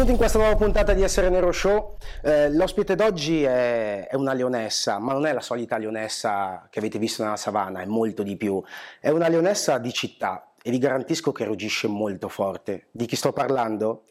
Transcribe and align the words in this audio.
Benvenuti 0.00 0.24
in 0.24 0.30
questa 0.30 0.38
nuova 0.38 0.64
puntata 0.64 0.94
di 0.94 1.02
Essere 1.02 1.28
Nero 1.28 1.52
Show. 1.52 1.98
Eh, 2.22 2.50
l'ospite 2.50 2.94
d'oggi 2.94 3.42
è, 3.42 4.08
è, 4.08 4.14
una 4.14 4.32
leonessa, 4.32 4.98
ma 4.98 5.12
non 5.12 5.26
è 5.26 5.32
la 5.34 5.42
solita 5.42 5.76
leonessa 5.76 6.68
che 6.70 6.78
avete 6.78 6.98
visto 6.98 7.22
nella 7.22 7.36
savana, 7.36 7.82
è 7.82 7.84
molto 7.84 8.22
di 8.22 8.38
più. 8.38 8.62
È 8.98 9.10
una 9.10 9.28
leonessa 9.28 9.76
di 9.76 9.92
città 9.92 10.52
e 10.62 10.70
vi 10.70 10.78
garantisco 10.78 11.32
che 11.32 11.44
ruggisce 11.44 11.86
molto 11.86 12.28
forte. 12.30 12.86
Di 12.90 13.04
chi 13.04 13.14
sto 13.14 13.34
parlando? 13.34 14.04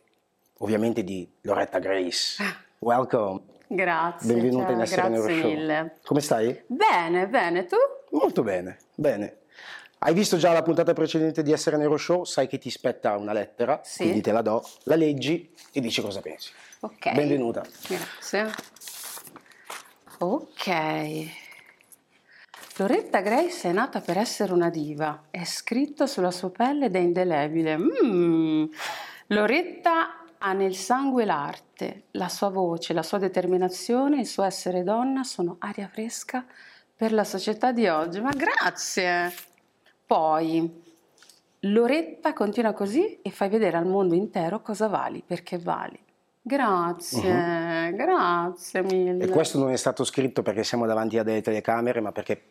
Ovviamente 0.59 1.03
di 1.03 1.27
Loretta 1.41 1.79
Grace. 1.79 2.43
Ah. 2.43 2.55
Welcome. 2.77 3.41
Grazie. 3.65 4.31
Benvenuta 4.31 4.65
ciao, 4.65 4.73
in 4.73 4.81
Essere 4.81 5.09
Nero 5.09 5.23
grazie 5.23 5.41
Show. 5.41 5.49
mille. 5.49 5.97
Come 6.05 6.21
stai? 6.21 6.63
Bene, 6.67 7.27
bene, 7.27 7.65
tu? 7.65 7.77
Molto 8.11 8.43
bene, 8.43 8.77
bene. 8.93 9.38
Hai 10.01 10.13
visto 10.13 10.37
già 10.37 10.53
la 10.53 10.61
puntata 10.61 10.93
precedente 10.93 11.43
di 11.43 11.51
Essere 11.51 11.75
Nero 11.75 11.97
Show, 11.97 12.23
sai 12.23 12.47
che 12.47 12.57
ti 12.57 12.69
spetta 12.69 13.17
una 13.17 13.33
lettera, 13.33 13.81
Sì. 13.83 14.03
quindi 14.03 14.21
te 14.21 14.31
la 14.31 14.41
do, 14.41 14.65
la 14.83 14.95
leggi 14.95 15.53
e 15.73 15.81
dici 15.81 16.01
cosa 16.01 16.21
pensi. 16.21 16.51
Ok. 16.79 17.11
Benvenuta. 17.13 17.65
Grazie. 17.87 18.49
Ok. 20.19 21.27
Loretta 22.77 23.19
Grace 23.19 23.67
è 23.67 23.73
nata 23.73 23.99
per 23.99 24.17
essere 24.17 24.53
una 24.53 24.69
diva, 24.69 25.23
è 25.29 25.43
scritto 25.43 26.05
sulla 26.07 26.31
sua 26.31 26.49
pelle 26.49 26.85
ed 26.85 26.95
è 26.95 26.99
indelebile. 26.99 27.77
Mm. 27.77 28.65
Loretta 29.27 30.23
ha 30.37 30.53
nel 30.53 30.75
sangue 30.77 31.25
l'arte, 31.25 32.03
la 32.11 32.29
sua 32.29 32.47
voce, 32.47 32.93
la 32.93 33.03
sua 33.03 33.17
determinazione, 33.17 34.21
il 34.21 34.27
suo 34.27 34.43
essere 34.43 34.83
donna 34.83 35.25
sono 35.25 35.57
aria 35.59 35.89
fresca 35.91 36.45
per 36.95 37.11
la 37.11 37.25
società 37.25 37.73
di 37.73 37.85
oggi. 37.89 38.21
Ma 38.21 38.31
grazie! 38.31 39.33
Poi, 40.09 40.83
Loretta 41.59 42.33
continua 42.33 42.73
così 42.73 43.19
e 43.21 43.29
fai 43.29 43.47
vedere 43.47 43.77
al 43.77 43.85
mondo 43.85 44.15
intero 44.15 44.59
cosa 44.63 44.87
vali, 44.87 45.21
perché 45.23 45.59
vali. 45.59 45.99
Grazie, 46.41 47.93
grazie 47.93 48.81
mille. 48.81 49.25
E 49.25 49.27
questo 49.27 49.59
non 49.59 49.69
è 49.69 49.75
stato 49.75 50.03
scritto 50.03 50.41
perché 50.41 50.63
siamo 50.63 50.87
davanti 50.87 51.19
a 51.19 51.23
delle 51.23 51.43
telecamere, 51.43 52.01
ma 52.01 52.11
perché 52.11 52.41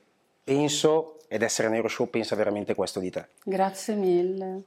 penso, 0.45 1.17
ed 1.27 1.43
Essere 1.43 1.69
Nero 1.69 1.89
Show 1.89 2.09
pensa 2.09 2.37
veramente 2.37 2.77
questo 2.77 3.01
di 3.01 3.11
te. 3.11 3.27
Grazie 3.43 3.95
mille. 3.97 4.63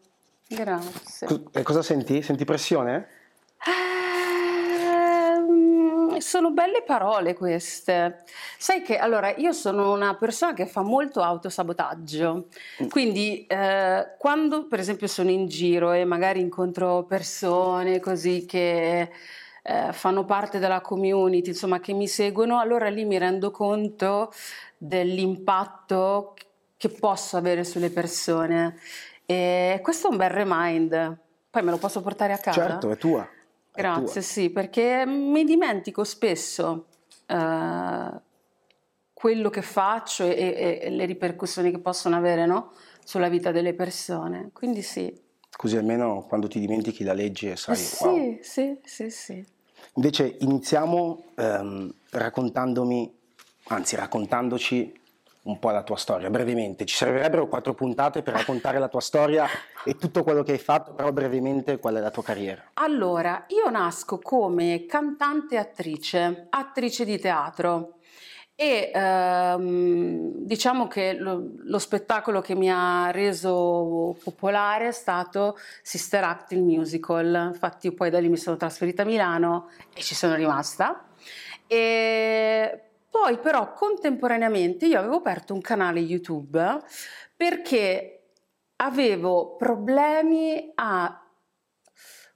Grazie. 0.50 1.28
E 1.54 1.64
cosa 1.64 1.82
senti? 1.82 2.22
Senti 2.22 2.44
pressione? 2.44 3.08
Ehm, 3.66 4.01
sono 6.22 6.52
belle 6.52 6.84
parole 6.84 7.34
queste. 7.34 8.24
Sai 8.58 8.82
che 8.82 8.98
allora 8.98 9.34
io 9.36 9.52
sono 9.52 9.92
una 9.94 10.16
persona 10.16 10.54
che 10.54 10.66
fa 10.66 10.82
molto 10.82 11.22
autosabotaggio, 11.22 12.48
quindi 12.90 13.46
eh, 13.48 14.16
quando 14.18 14.68
per 14.68 14.80
esempio 14.80 15.08
sono 15.08 15.30
in 15.30 15.48
giro 15.48 15.92
e 15.92 16.06
magari 16.06 16.40
incontro 16.40 17.04
persone 17.04 18.00
così 18.00 18.46
che 18.46 19.10
eh, 19.64 19.94
fanno 19.94 20.26
parte 20.26 20.60
della 20.60 20.82
community, 20.82 21.50
insomma 21.50 21.80
che 21.80 21.94
mi 21.94 22.08
seguono, 22.08 22.60
allora 22.60 22.90
lì 22.90 23.06
mi 23.06 23.18
rendo 23.18 23.52
conto 23.52 24.32
dell'impatto 24.78 26.36
che 26.78 26.90
posso 26.90 27.38
avere 27.38 27.64
sulle 27.64 27.90
persone. 27.90 28.78
E 29.26 29.80
questo 29.84 30.08
è 30.08 30.12
un 30.12 30.18
bel 30.18 30.30
remind. 30.30 31.18
Poi 31.50 31.64
me 31.64 31.72
lo 31.72 31.78
posso 31.78 32.02
portare 32.02 32.34
a 32.34 32.38
casa? 32.38 32.68
Certo, 32.68 32.92
è 32.92 32.98
tua. 32.98 33.28
Grazie, 33.74 34.22
sì, 34.22 34.50
perché 34.50 35.06
mi 35.06 35.44
dimentico 35.44 36.04
spesso 36.04 36.88
eh, 37.26 38.12
quello 39.14 39.50
che 39.50 39.62
faccio 39.62 40.24
e, 40.26 40.80
e- 40.82 40.90
le 40.90 41.06
ripercussioni 41.06 41.72
che 41.72 41.80
possono 41.80 42.16
avere 42.16 42.46
no? 42.46 42.72
sulla 43.04 43.30
vita 43.30 43.52
delle 43.52 43.74
persone. 43.74 44.50
Quindi 44.54 44.82
sì, 44.82 45.14
Così 45.56 45.78
almeno 45.78 46.26
quando 46.28 46.48
ti 46.48 46.60
dimentichi 46.60 47.04
la 47.04 47.14
leggi 47.14 47.50
e 47.50 47.56
sai, 47.56 47.76
Eh 47.76 47.88
wow. 48.00 48.18
sì, 48.18 48.40
sì, 48.42 48.78
sì, 48.84 49.10
sì. 49.12 49.46
Invece 49.96 50.38
iniziamo 50.40 51.24
ehm, 51.36 51.94
raccontandomi, 52.12 53.14
anzi 53.68 53.96
raccontandoci 53.96 55.01
un 55.44 55.58
po' 55.58 55.72
la 55.72 55.84
tua 55.84 55.96
storia, 55.96 56.30
brevemente. 56.30 56.86
Ci 56.86 56.96
servirebbero 56.96 57.48
quattro 57.48 57.74
puntate 57.74 58.22
per 58.22 58.34
raccontare 58.34 58.78
la 58.78 58.88
tua 58.88 59.02
storia 59.02 59.48
e 59.84 59.96
tutto 59.96 60.24
quello 60.24 60.44
che 60.44 60.52
hai 60.52 60.60
fatto, 60.60 60.94
però 60.94 61.12
brevemente 61.12 61.80
qual 61.80 61.96
è 61.96 62.00
la 62.00 62.12
tua 62.12 62.24
carriera? 62.24 62.72
Allora, 62.74 63.46
io 63.48 63.70
nasco 63.70 64.20
come 64.20 64.86
cantante 64.86 65.58
attrice, 65.58 66.48
attrice 66.50 67.06
di 67.06 67.18
teatro 67.18 67.96
e 68.62 68.92
ehm, 68.94 70.34
diciamo 70.46 70.88
che 70.88 71.14
lo, 71.14 71.54
lo 71.64 71.80
spettacolo 71.80 72.42
che 72.42 72.54
mi 72.54 72.70
ha 72.70 73.10
reso 73.10 74.16
popolare 74.24 74.90
è 74.90 74.92
stato 74.92 75.58
Sister 75.82 76.24
Act 76.24 76.52
il 76.52 76.62
musical. 76.62 77.50
Infatti 77.54 77.92
poi 77.92 78.12
da 78.12 78.20
lì 78.20 78.30
mi 78.30 78.38
sono 78.38 78.58
trasferita 78.58 79.02
a 79.02 79.06
Milano 79.06 79.70
e 79.96 80.02
ci 80.02 80.14
sono 80.14 80.36
rimasta. 80.36 81.06
E 81.66 82.31
poi 83.22 83.38
però 83.38 83.74
contemporaneamente 83.74 84.88
io 84.88 84.98
avevo 84.98 85.18
aperto 85.18 85.54
un 85.54 85.62
canale 85.62 86.00
YouTube 86.00 86.80
perché 87.36 88.32
avevo 88.78 89.56
problemi 89.58 90.72
a 90.74 91.31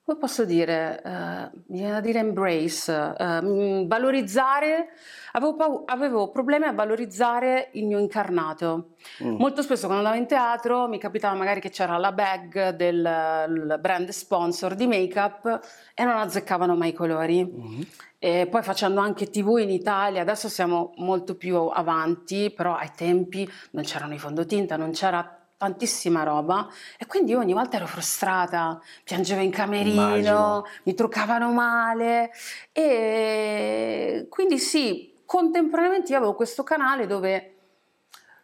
come 0.05 0.19
posso 0.19 0.45
dire, 0.45 1.01
eh, 1.03 1.49
mi 1.69 1.79
viene 1.79 1.93
da 1.93 1.99
dire 1.99 2.19
embrace, 2.19 3.15
eh, 3.17 3.41
mm, 3.41 3.87
valorizzare, 3.87 4.89
avevo, 5.31 5.55
pau- 5.55 5.83
avevo 5.87 6.29
problemi 6.29 6.65
a 6.65 6.73
valorizzare 6.73 7.69
il 7.73 7.87
mio 7.87 7.97
incarnato. 7.97 8.89
Mm. 9.23 9.37
Molto 9.37 9.63
spesso 9.63 9.87
quando 9.87 10.03
andavo 10.05 10.21
in 10.21 10.27
teatro 10.27 10.87
mi 10.87 10.99
capitava 10.99 11.35
magari 11.35 11.59
che 11.59 11.71
c'era 11.71 11.97
la 11.97 12.11
bag 12.11 12.75
del 12.75 13.77
brand 13.81 14.09
sponsor 14.09 14.75
di 14.75 14.85
make-up 14.85 15.59
e 15.95 16.03
non 16.03 16.17
azzeccavano 16.17 16.75
mai 16.75 16.89
i 16.89 16.93
colori. 16.93 17.43
Mhm. 17.43 17.87
E 18.19 18.47
poi 18.47 18.61
facendo 18.61 19.01
anche 19.01 19.31
TV 19.31 19.57
in 19.57 19.71
Italia, 19.71 20.21
adesso 20.21 20.49
siamo 20.49 20.93
molto 20.97 21.35
più 21.35 21.55
avanti, 21.55 22.51
però 22.51 22.75
ai 22.75 22.91
tempi 22.95 23.49
non 23.71 23.83
c'erano 23.83 24.13
i 24.13 24.19
fondotinta, 24.19 24.77
non 24.77 24.91
c'era 24.91 25.44
tantissima 25.57 26.23
roba 26.23 26.67
e 26.97 27.05
quindi 27.05 27.31
io 27.31 27.39
ogni 27.39 27.53
volta 27.53 27.77
ero 27.77 27.87
frustrata, 27.87 28.79
piangevo 29.03 29.41
in 29.41 29.51
camerino, 29.51 30.01
Immagino. 30.01 30.65
mi 30.83 30.93
truccavano 30.93 31.51
male 31.51 32.31
e 32.71 34.27
quindi 34.29 34.59
sì, 34.59 35.13
contemporaneamente 35.25 36.11
io 36.11 36.17
avevo 36.17 36.35
questo 36.35 36.63
canale 36.63 37.07
dove 37.07 37.51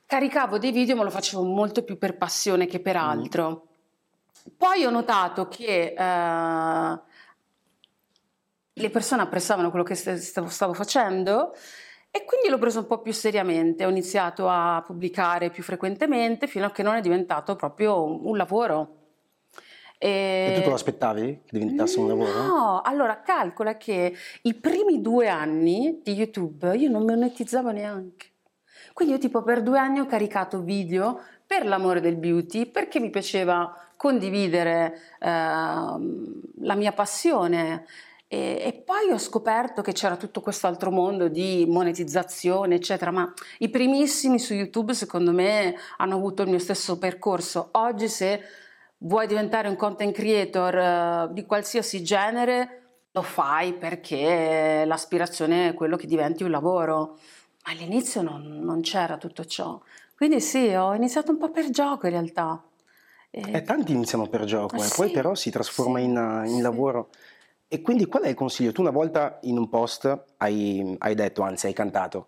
caricavo 0.05 0.57
dei 0.57 0.71
video 0.71 0.95
ma 0.95 1.03
lo 1.03 1.09
facevo 1.09 1.43
molto 1.43 1.83
più 1.83 1.97
per 1.97 2.17
passione 2.17 2.65
che 2.65 2.79
per 2.79 2.95
altro. 2.97 3.67
Poi 4.57 4.85
ho 4.85 4.89
notato 4.89 5.47
che 5.47 5.93
eh, 5.97 6.99
le 8.73 8.89
persone 8.89 9.21
apprezzavano 9.21 9.69
quello 9.69 9.85
che 9.85 9.95
st- 9.95 10.15
stavo, 10.15 10.47
stavo 10.47 10.73
facendo 10.73 11.53
e 12.11 12.25
quindi 12.25 12.49
l'ho 12.49 12.57
preso 12.57 12.79
un 12.79 12.87
po' 12.87 12.99
più 12.99 13.13
seriamente, 13.13 13.85
ho 13.85 13.89
iniziato 13.89 14.49
a 14.49 14.83
pubblicare 14.85 15.49
più 15.49 15.63
frequentemente 15.63 16.45
fino 16.45 16.65
a 16.65 16.71
che 16.71 16.83
non 16.83 16.95
è 16.95 17.01
diventato 17.01 17.55
proprio 17.55 18.03
un, 18.03 18.35
lavoro. 18.35 18.97
E 19.97 20.51
tu 20.55 20.61
te 20.61 20.67
lo 20.67 20.73
aspettavi 20.73 21.43
che 21.45 21.57
diventasse 21.57 21.99
un 21.99 22.09
lavoro? 22.09 22.43
No, 22.43 22.81
allora 22.81 23.21
calcola 23.21 23.77
che 23.77 24.13
i 24.41 24.53
primi 24.55 24.99
due 24.99 25.29
anni 25.29 26.01
di 26.03 26.11
YouTube 26.11 26.75
io 26.75 26.89
non 26.89 27.05
monetizzavo 27.05 27.71
neanche. 27.71 28.27
Quindi 28.91 29.13
io 29.13 29.19
tipo 29.19 29.41
per 29.41 29.61
due 29.61 29.79
anni 29.79 29.99
ho 29.99 30.05
caricato 30.05 30.61
video 30.61 31.21
per 31.45 31.65
l'amore 31.65 32.01
del 32.01 32.17
beauty, 32.17 32.65
perché 32.65 32.99
mi 32.99 33.09
piaceva 33.09 33.73
condividere 33.95 34.99
ehm, 35.19 36.41
la 36.61 36.75
mia 36.75 36.91
passione. 36.91 37.85
E, 38.33 38.61
e 38.63 38.71
poi 38.71 39.11
ho 39.11 39.17
scoperto 39.17 39.81
che 39.81 39.91
c'era 39.91 40.15
tutto 40.15 40.39
questo 40.39 40.65
altro 40.65 40.89
mondo 40.89 41.27
di 41.27 41.65
monetizzazione, 41.67 42.75
eccetera, 42.75 43.11
ma 43.11 43.29
i 43.57 43.67
primissimi 43.67 44.39
su 44.39 44.53
YouTube 44.53 44.93
secondo 44.93 45.33
me 45.33 45.75
hanno 45.97 46.15
avuto 46.15 46.43
il 46.43 46.47
mio 46.47 46.59
stesso 46.59 46.97
percorso. 46.97 47.71
Oggi 47.73 48.07
se 48.07 48.41
vuoi 48.99 49.27
diventare 49.27 49.67
un 49.67 49.75
content 49.75 50.13
creator 50.15 50.77
eh, 50.77 51.33
di 51.33 51.45
qualsiasi 51.45 52.01
genere, 52.05 52.83
lo 53.11 53.21
fai 53.21 53.73
perché 53.73 54.85
l'aspirazione 54.85 55.67
è 55.67 55.73
quello 55.73 55.97
che 55.97 56.07
diventi 56.07 56.43
un 56.43 56.51
lavoro. 56.51 57.17
Ma 57.65 57.73
all'inizio 57.73 58.21
non, 58.21 58.61
non 58.61 58.79
c'era 58.79 59.17
tutto 59.17 59.43
ciò. 59.43 59.77
Quindi 60.15 60.39
sì, 60.39 60.69
ho 60.73 60.93
iniziato 60.93 61.31
un 61.31 61.37
po' 61.37 61.51
per 61.51 61.69
gioco 61.69 62.05
in 62.05 62.13
realtà. 62.13 62.63
E- 63.29 63.51
E 63.51 63.61
tanti 63.63 63.91
iniziano 63.91 64.27
per 64.27 64.45
gioco, 64.45 64.75
Eh 64.75 64.87
poi 64.95 65.07
sì, 65.07 65.11
però 65.11 65.35
si 65.35 65.51
trasforma 65.51 65.99
sì, 65.99 66.05
in, 66.05 66.15
uh, 66.15 66.45
in 66.45 66.55
sì. 66.55 66.61
lavoro. 66.61 67.09
E 67.73 67.81
quindi 67.81 68.05
qual 68.05 68.23
è 68.23 68.27
il 68.27 68.35
consiglio? 68.35 68.73
Tu 68.73 68.81
una 68.81 68.91
volta 68.91 69.39
in 69.43 69.57
un 69.57 69.69
post 69.69 70.23
hai, 70.35 70.93
hai 70.97 71.15
detto, 71.15 71.41
anzi 71.41 71.67
hai 71.67 71.73
cantato, 71.73 72.27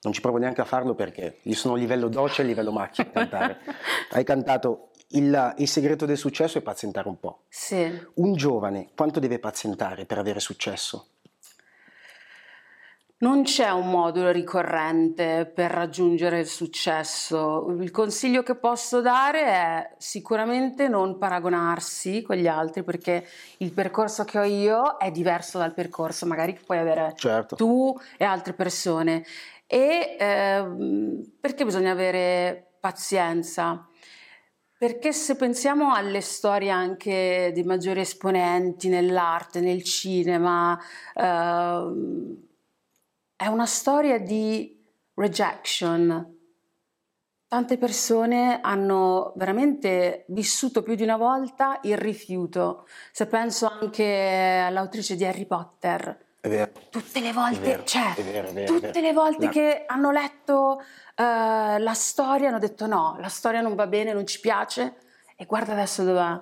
non 0.00 0.12
ci 0.12 0.20
provo 0.20 0.38
neanche 0.38 0.60
a 0.60 0.64
farlo 0.64 0.96
perché 0.96 1.38
io 1.42 1.54
sono 1.54 1.74
a 1.74 1.76
livello 1.76 2.08
doccia 2.08 2.42
e 2.42 2.44
a 2.46 2.48
livello 2.48 2.72
macchina 2.72 3.06
a 3.06 3.12
cantare. 3.12 3.58
hai 4.10 4.24
cantato 4.24 4.88
il, 5.10 5.54
il 5.58 5.68
segreto 5.68 6.04
del 6.04 6.16
successo 6.16 6.58
è 6.58 6.62
pazientare 6.62 7.06
un 7.06 7.20
po'. 7.20 7.42
Sì. 7.48 7.88
Un 8.14 8.34
giovane 8.34 8.88
quanto 8.96 9.20
deve 9.20 9.38
pazientare 9.38 10.04
per 10.04 10.18
avere 10.18 10.40
successo? 10.40 11.10
Non 13.22 13.44
c'è 13.44 13.70
un 13.70 13.88
modo 13.88 14.32
ricorrente 14.32 15.46
per 15.46 15.70
raggiungere 15.70 16.40
il 16.40 16.48
successo. 16.48 17.72
Il 17.78 17.92
consiglio 17.92 18.42
che 18.42 18.56
posso 18.56 19.00
dare 19.00 19.44
è 19.44 19.94
sicuramente 19.96 20.88
non 20.88 21.18
paragonarsi 21.18 22.22
con 22.22 22.34
gli 22.34 22.48
altri 22.48 22.82
perché 22.82 23.24
il 23.58 23.70
percorso 23.70 24.24
che 24.24 24.40
ho 24.40 24.42
io 24.42 24.96
è 24.96 25.12
diverso 25.12 25.58
dal 25.58 25.72
percorso 25.72 26.26
magari 26.26 26.54
che 26.54 26.62
puoi 26.66 26.78
avere 26.78 27.12
certo. 27.14 27.54
tu 27.54 27.96
e 28.16 28.24
altre 28.24 28.54
persone. 28.54 29.24
E 29.68 30.16
eh, 30.18 30.66
perché 31.40 31.64
bisogna 31.64 31.92
avere 31.92 32.72
pazienza? 32.80 33.86
Perché 34.76 35.12
se 35.12 35.36
pensiamo 35.36 35.94
alle 35.94 36.22
storie 36.22 36.70
anche 36.70 37.52
dei 37.54 37.62
maggiori 37.62 38.00
esponenti 38.00 38.88
nell'arte, 38.88 39.60
nel 39.60 39.84
cinema, 39.84 40.76
eh, 41.14 42.50
è 43.42 43.48
una 43.48 43.66
storia 43.66 44.20
di 44.20 44.80
rejection. 45.14 46.38
Tante 47.48 47.76
persone 47.76 48.60
hanno 48.62 49.32
veramente 49.34 50.26
vissuto 50.28 50.84
più 50.84 50.94
di 50.94 51.02
una 51.02 51.16
volta 51.16 51.80
il 51.82 51.98
rifiuto. 51.98 52.86
Se 53.10 53.26
penso 53.26 53.68
anche 53.68 54.62
all'autrice 54.64 55.16
di 55.16 55.24
Harry 55.24 55.46
Potter, 55.46 56.16
tutte 56.88 57.20
le 57.20 57.32
volte, 57.32 57.60
vero, 57.60 57.84
cioè, 57.84 58.14
vero, 58.22 58.52
vero, 58.52 58.74
tutte 58.74 59.00
le 59.00 59.12
volte 59.12 59.46
no. 59.46 59.50
che 59.50 59.84
hanno 59.88 60.12
letto 60.12 60.80
uh, 61.16 61.78
la 61.78 61.94
storia 61.94 62.48
hanno 62.48 62.60
detto 62.60 62.86
no, 62.86 63.16
la 63.18 63.28
storia 63.28 63.60
non 63.60 63.74
va 63.74 63.88
bene, 63.88 64.12
non 64.12 64.26
ci 64.26 64.38
piace 64.38 64.94
e 65.36 65.46
guarda 65.46 65.72
adesso 65.72 66.04
dov'è 66.04 66.40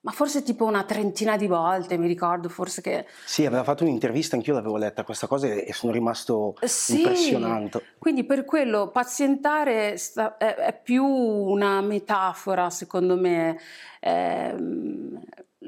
ma 0.00 0.12
forse 0.12 0.42
tipo 0.42 0.64
una 0.64 0.84
trentina 0.84 1.36
di 1.36 1.48
volte, 1.48 1.98
mi 1.98 2.06
ricordo 2.06 2.48
forse 2.48 2.80
che... 2.80 3.06
Sì, 3.24 3.44
aveva 3.44 3.64
fatto 3.64 3.82
un'intervista, 3.82 4.36
anch'io 4.36 4.54
l'avevo 4.54 4.76
letta 4.76 5.02
questa 5.02 5.26
cosa 5.26 5.48
e 5.48 5.72
sono 5.72 5.92
rimasto 5.92 6.54
sì, 6.60 6.98
impressionato. 6.98 7.82
Quindi 7.98 8.24
per 8.24 8.44
quello 8.44 8.90
pazientare 8.90 9.94
è, 10.38 10.80
più 10.80 11.04
una 11.04 11.80
metafora, 11.80 12.70
secondo 12.70 13.16
me. 13.16 13.58
Eh, 14.00 14.54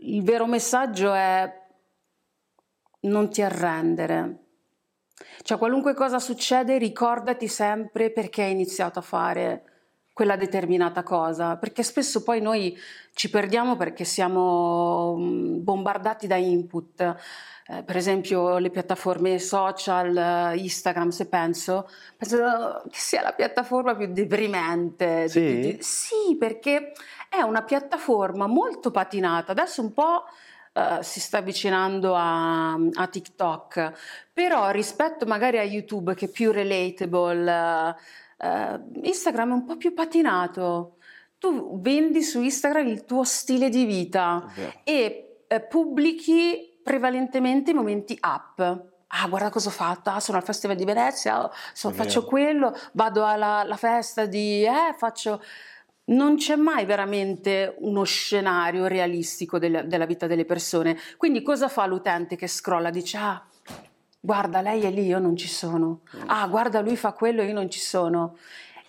il 0.03 0.23
vero 0.23 0.47
messaggio 0.47 1.13
è 1.13 1.53
non 3.01 3.31
ti 3.31 3.43
arrendere. 3.43 4.45
Cioè 5.43 5.59
qualunque 5.59 5.95
cosa 5.95 6.19
succede 6.19 6.79
ricordati 6.79 7.49
sempre 7.49 8.11
perché 8.11 8.43
hai 8.43 8.53
iniziato 8.53 9.01
a 9.01 9.03
fare 9.03 9.65
quella 10.21 10.37
determinata 10.37 11.03
cosa, 11.03 11.57
perché 11.57 11.83
spesso 11.83 12.23
poi 12.23 12.43
noi 12.43 12.79
ci 13.15 13.31
perdiamo 13.31 13.77
perché 13.77 14.05
siamo 14.05 15.17
mm, 15.19 15.63
bombardati 15.63 16.27
da 16.27 16.37
input. 16.37 17.17
Eh, 17.67 17.83
per 17.83 17.97
esempio 17.97 18.59
le 18.59 18.69
piattaforme 18.69 19.39
social, 19.39 20.59
Instagram, 20.59 21.09
se 21.09 21.27
penso, 21.27 21.89
penso 22.19 22.83
che 22.91 22.99
sia 22.99 23.23
la 23.23 23.33
piattaforma 23.33 23.97
più 23.97 24.13
deprimente. 24.13 25.27
Sì, 25.27 25.41
di, 25.41 25.61
di, 25.61 25.79
sì 25.81 26.37
perché 26.39 26.93
è 27.31 27.41
una 27.41 27.63
piattaforma 27.63 28.47
molto 28.47 28.91
patinata, 28.91 29.53
adesso 29.53 29.81
un 29.81 29.95
po'... 29.95 30.25
Uh, 30.73 31.03
si 31.03 31.19
sta 31.19 31.39
avvicinando 31.39 32.15
a, 32.15 32.75
a, 32.75 33.07
TikTok, 33.09 33.93
però 34.33 34.71
rispetto 34.71 35.27
magari 35.27 35.59
a 35.59 35.65
YouTube 35.65 36.15
che 36.15 36.27
è 36.27 36.29
più 36.29 36.53
relatable, 36.53 37.53
uh, 37.53 37.95
Uh, 38.43 39.01
Instagram 39.03 39.51
è 39.51 39.55
un 39.55 39.65
po' 39.65 39.77
più 39.77 39.93
patinato. 39.93 40.97
Tu 41.39 41.81
vendi 41.81 42.23
su 42.23 42.41
Instagram 42.41 42.87
il 42.87 43.05
tuo 43.05 43.23
stile 43.25 43.69
di 43.69 43.85
vita 43.85 44.51
e 44.83 45.45
uh, 45.49 45.69
pubblichi 45.69 46.81
prevalentemente 46.83 47.73
i 47.73 47.75
momenti 47.75 48.19
up. 48.21 48.89
Ah, 49.13 49.27
guarda 49.29 49.51
cosa 49.51 49.69
ho 49.69 49.73
fatto, 49.73 50.11
ah, 50.11 50.21
sono 50.21 50.39
al 50.39 50.45
Festival 50.45 50.77
di 50.77 50.85
Venezia, 50.85 51.51
so, 51.73 51.91
faccio 51.91 52.25
quello, 52.25 52.73
vado 52.93 53.25
alla, 53.25 53.77
festa 53.77 54.25
di... 54.27 54.63
Eh, 54.63 54.95
faccio 54.97 55.43
non 56.11 56.37
c'è 56.37 56.57
mai 56.57 56.85
veramente 56.85 57.77
uno 57.79 58.03
scenario 58.03 58.87
realistico 58.87 59.59
della, 59.59 59.83
della, 59.83 60.07
vita 60.07 60.27
delle 60.27 60.45
persone. 60.45 60.99
Quindi 61.17 61.43
cosa 61.43 61.69
fa 61.69 61.87
l'utente 61.87 62.37
che 62.37 62.49
scrolla? 62.49 62.91
Dice, 62.91 63.17
ah, 63.17 63.45
guarda 64.21 64.61
lei 64.61 64.83
è 64.83 64.91
lì, 64.91 65.07
io 65.07 65.19
non 65.19 65.37
ci 65.37 65.49
sono, 65.49 66.01
mm. 66.17 66.23
ah 66.27 66.47
guarda 66.47 66.81
lui 66.81 66.97
fa 66.97 67.13
quello, 67.13 67.43
io 67.43 67.55
non 67.55 67.71
ci 67.71 67.81
sono. 67.81 68.37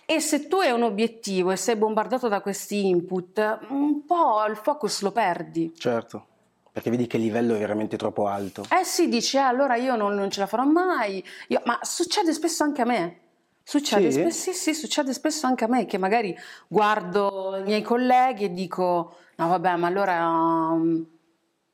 E 0.04 0.20
se 0.20 0.46
tu 0.46 0.56
hai 0.56 0.70
un 0.70 0.82
obiettivo 0.82 1.52
e 1.52 1.56
sei 1.56 1.76
bombardato 1.76 2.28
da 2.28 2.40
questi 2.40 2.86
input, 2.86 3.60
un 3.68 4.04
po' 4.04 4.44
il 4.46 4.56
focus 4.56 5.00
lo 5.00 5.10
perdi. 5.10 5.72
Certo, 5.74 6.26
perché 6.70 6.90
vedi 6.90 7.06
che 7.06 7.16
il 7.16 7.22
livello 7.22 7.54
è 7.54 7.58
veramente 7.58 7.96
troppo 7.96 8.26
alto. 8.26 8.64
Eh 8.68 8.84
sì, 8.84 9.08
dici, 9.08 9.36
eh, 9.36 9.40
allora 9.40 9.76
io 9.76 9.96
non, 9.96 10.14
non, 10.14 10.30
ce 10.30 10.40
la 10.40 10.46
farò 10.46 10.64
mai, 10.64 11.24
io, 11.48 11.62
ma 11.64 11.78
succede 11.82 12.32
spesso 12.32 12.62
anche 12.62 12.82
a 12.82 12.84
me. 12.84 13.20
Succede, 13.62 14.10
sì? 14.10 14.20
Spesso, 14.20 14.52
sì, 14.52 14.52
sì, 14.52 14.74
succede 14.74 15.12
spesso 15.14 15.46
anche 15.46 15.64
a 15.64 15.68
me 15.68 15.86
che 15.86 15.96
magari 15.96 16.36
guardo 16.66 17.56
i 17.58 17.62
miei 17.62 17.82
colleghi 17.82 18.44
e 18.44 18.52
dico, 18.52 19.16
no 19.36 19.48
vabbè, 19.48 19.76
ma 19.76 19.86
allora... 19.86 20.26
Um, 20.26 21.06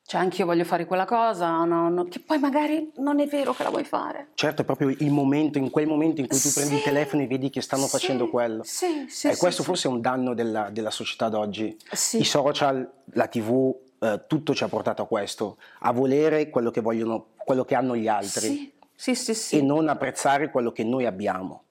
cioè 0.08 0.22
anche 0.22 0.38
io 0.38 0.46
voglio 0.46 0.64
fare 0.64 0.86
quella 0.86 1.04
cosa, 1.04 1.64
no, 1.64 1.90
no, 1.90 2.04
che 2.04 2.18
poi 2.20 2.38
magari 2.38 2.92
non 2.96 3.20
è 3.20 3.26
vero 3.26 3.52
che 3.52 3.62
la 3.62 3.68
vuoi 3.68 3.84
fare. 3.84 4.28
Certo, 4.32 4.62
è 4.62 4.64
proprio 4.64 4.88
il 4.88 5.10
momento, 5.10 5.58
in 5.58 5.68
quel 5.68 5.86
momento 5.86 6.22
in 6.22 6.28
cui 6.28 6.40
tu 6.40 6.48
sì, 6.48 6.54
prendi 6.54 6.76
il 6.76 6.82
telefono 6.82 7.24
e 7.24 7.26
vedi 7.26 7.50
che 7.50 7.60
stanno 7.60 7.82
sì, 7.82 7.90
facendo 7.90 8.30
quello. 8.30 8.62
Sì, 8.62 9.04
sì, 9.06 9.28
e 9.28 9.34
sì, 9.34 9.38
questo 9.38 9.62
forse 9.62 9.86
è 9.86 9.90
un 9.90 10.00
danno 10.00 10.32
della, 10.32 10.70
della 10.70 10.90
società 10.90 11.28
d'oggi. 11.28 11.76
Sì. 11.92 12.20
I 12.20 12.24
social, 12.24 12.90
la 13.12 13.26
tv, 13.26 13.76
eh, 13.98 14.22
tutto 14.26 14.54
ci 14.54 14.64
ha 14.64 14.68
portato 14.68 15.02
a 15.02 15.06
questo, 15.06 15.58
a 15.80 15.92
volere 15.92 16.48
quello 16.48 16.70
che, 16.70 16.80
vogliono, 16.80 17.26
quello 17.36 17.66
che 17.66 17.74
hanno 17.74 17.94
gli 17.94 18.08
altri 18.08 18.72
Sì, 18.94 19.14
sì, 19.14 19.14
sì, 19.14 19.34
sì. 19.34 19.58
e 19.58 19.60
non 19.60 19.90
apprezzare 19.90 20.50
quello 20.50 20.72
che 20.72 20.84
noi 20.84 21.04
abbiamo. 21.04 21.64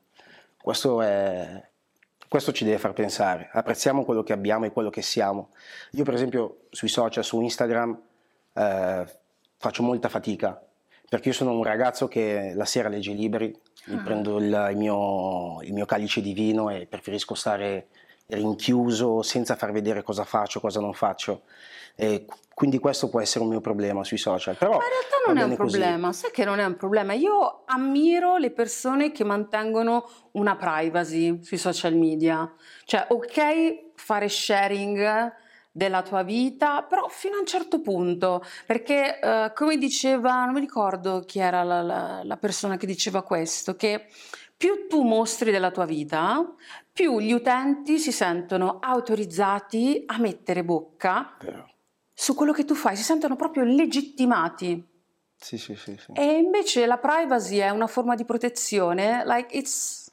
Questo 0.61 1.01
è, 1.01 1.67
questo 2.27 2.51
ci 2.51 2.65
deve 2.65 2.77
far 2.77 2.93
pensare, 2.93 3.49
apprezziamo 3.51 4.05
quello 4.05 4.21
che 4.21 4.33
abbiamo 4.33 4.65
e 4.65 4.71
quello 4.71 4.91
che 4.91 5.01
siamo. 5.01 5.49
Io 5.93 6.03
per 6.03 6.13
esempio 6.13 6.65
sui 6.69 6.87
social, 6.87 7.23
su 7.23 7.41
Instagram, 7.41 7.99
eh, 8.57 9.05
faccio 9.57 9.83
molta 9.83 10.09
fatica 10.09 10.61
perché 11.09 11.29
io 11.29 11.33
sono 11.33 11.51
un 11.51 11.63
ragazzo 11.63 12.07
che 12.09 12.51
la 12.55 12.65
sera 12.65 12.89
legge 12.89 13.11
i 13.11 13.15
libri, 13.15 13.45
mi 13.85 13.95
Ah. 13.97 14.01
prendo 14.03 14.37
il, 14.39 14.67
il 14.71 14.77
mio, 14.77 15.61
il 15.61 15.71
mio 15.73 15.85
calice 15.85 16.19
di 16.19 16.33
vino 16.33 16.69
e 16.69 16.85
preferisco 16.85 17.33
stare 17.33 17.87
rinchiuso 18.25 19.21
senza 19.21 19.55
far 19.55 19.71
vedere 19.71 20.03
cosa 20.03 20.25
faccio, 20.25 20.59
cosa 20.59 20.79
non 20.81 20.93
faccio. 20.93 21.43
E 21.95 22.25
qu- 22.25 22.37
quindi 22.53 22.77
questo 22.79 23.09
può 23.09 23.21
essere 23.21 23.43
un 23.45 23.49
mio 23.51 23.61
problema 23.61 24.03
sui 24.03 24.17
social. 24.17 24.57
Però 24.57 24.71
Ma 24.71 24.77
in 24.77 24.81
realtà 24.89 25.15
non 25.27 25.37
è 25.37 25.41
un 25.43 25.49
bene 25.49 25.55
così. 25.61 25.77
problema, 25.79 26.11
sai 26.11 26.31
che 26.31 26.43
non 26.43 26.59
è 26.59 26.65
un 26.65 26.75
problema. 26.75 27.13
Io 27.13 27.61
ammiro 27.65 28.35
le 28.37 28.51
persone 28.51 29.11
che 29.13 29.23
mantengono 29.23 30.09
una 30.31 30.55
privacy 30.57 31.41
sui 31.43 31.57
social 31.57 31.95
media. 31.95 32.51
Cioè, 32.83 33.05
ok, 33.09 33.91
fare 33.95 34.27
sharing 34.27 35.33
della 35.77 36.01
tua 36.01 36.23
vita, 36.23 36.81
però 36.81 37.07
fino 37.07 37.35
a 37.35 37.39
un 37.39 37.45
certo 37.45 37.79
punto, 37.81 38.43
perché 38.65 39.19
eh, 39.19 39.51
come 39.53 39.77
diceva, 39.77 40.43
non 40.43 40.55
mi 40.55 40.59
ricordo 40.59 41.23
chi 41.23 41.37
era 41.37 41.61
la, 41.61 41.83
la- 41.83 42.21
la 42.23 42.37
persona 42.37 42.77
che 42.77 42.87
diceva 42.87 43.21
questo, 43.21 43.75
che 43.75 44.07
più 44.57 44.87
tu 44.87 45.03
mostri 45.03 45.51
della 45.51 45.69
tua 45.69 45.85
vita, 45.85 46.43
più 46.91 47.19
gli 47.19 47.31
utenti 47.31 47.99
si 47.99 48.11
sentono 48.11 48.79
autorizzati 48.81 50.01
a 50.07 50.17
mettere 50.17 50.63
bocca 50.63 51.35
Vero. 51.41 51.69
su 52.11 52.33
quello 52.33 52.53
che 52.53 52.65
tu 52.65 52.73
fai, 52.73 52.95
si 52.95 53.03
sentono 53.03 53.35
proprio 53.35 53.63
legittimati. 53.63 54.83
Sì, 55.35 55.59
sì, 55.59 55.75
sì, 55.75 55.95
sì. 55.95 56.11
E 56.13 56.37
invece 56.39 56.87
la 56.87 56.97
privacy 56.97 57.57
è 57.57 57.69
una 57.69 57.85
forma 57.85 58.15
di 58.15 58.25
protezione, 58.25 59.21
like 59.27 59.55
it's... 59.55 60.11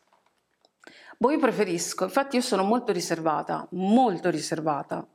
Boh, 1.16 1.30
io 1.30 1.38
preferisco, 1.38 2.04
infatti 2.04 2.37
io 2.37 2.42
sono 2.42 2.64
molto 2.64 2.92
riservata, 2.92 3.66
molto 3.71 4.28
riservata. 4.28 5.06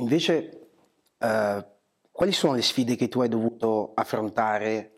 Invece, 0.00 0.70
eh, 1.18 1.66
quali 2.10 2.32
sono 2.32 2.54
le 2.54 2.62
sfide 2.62 2.96
che 2.96 3.08
tu 3.08 3.20
hai 3.20 3.28
dovuto 3.28 3.92
affrontare 3.94 4.92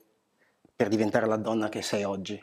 per 0.75 0.89
diventare 0.89 1.27
la 1.27 1.37
donna 1.37 1.69
che 1.69 1.83
sei 1.83 2.05
oggi? 2.05 2.41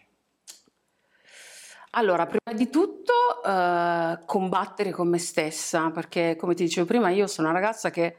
Allora, 1.92 2.28
prima 2.28 2.56
di 2.56 2.70
tutto 2.70 3.13
eh, 3.44 4.20
combattere 4.25 4.92
con 4.92 5.08
me 5.08 5.18
stessa, 5.18 5.89
perché 5.89 6.36
come 6.36 6.54
ti 6.54 6.63
dicevo 6.63 6.86
prima, 6.86 7.10
io 7.10 7.28
sono 7.28 7.50
una 7.50 7.60
ragazza 7.60 7.89
che 7.89 8.18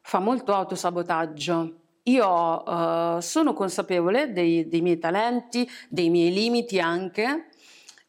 fa 0.00 0.20
molto 0.20 0.54
autosabotaggio. 0.54 1.74
Io 2.04 2.64
eh, 2.64 3.20
sono 3.20 3.52
consapevole 3.52 4.32
dei, 4.32 4.68
dei 4.68 4.80
miei 4.80 4.98
talenti, 4.98 5.68
dei 5.88 6.08
miei 6.08 6.32
limiti 6.32 6.80
anche, 6.80 7.48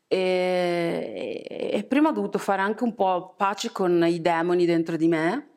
e, 0.08 1.46
e 1.74 1.84
prima 1.84 2.10
ho 2.10 2.14
dovuto 2.14 2.38
fare 2.38 2.62
anche 2.62 2.84
un 2.84 2.94
po' 2.96 3.34
pace 3.36 3.72
con 3.72 4.06
i 4.08 4.22
demoni 4.22 4.66
dentro 4.66 4.96
di 4.96 5.08
me. 5.08 5.51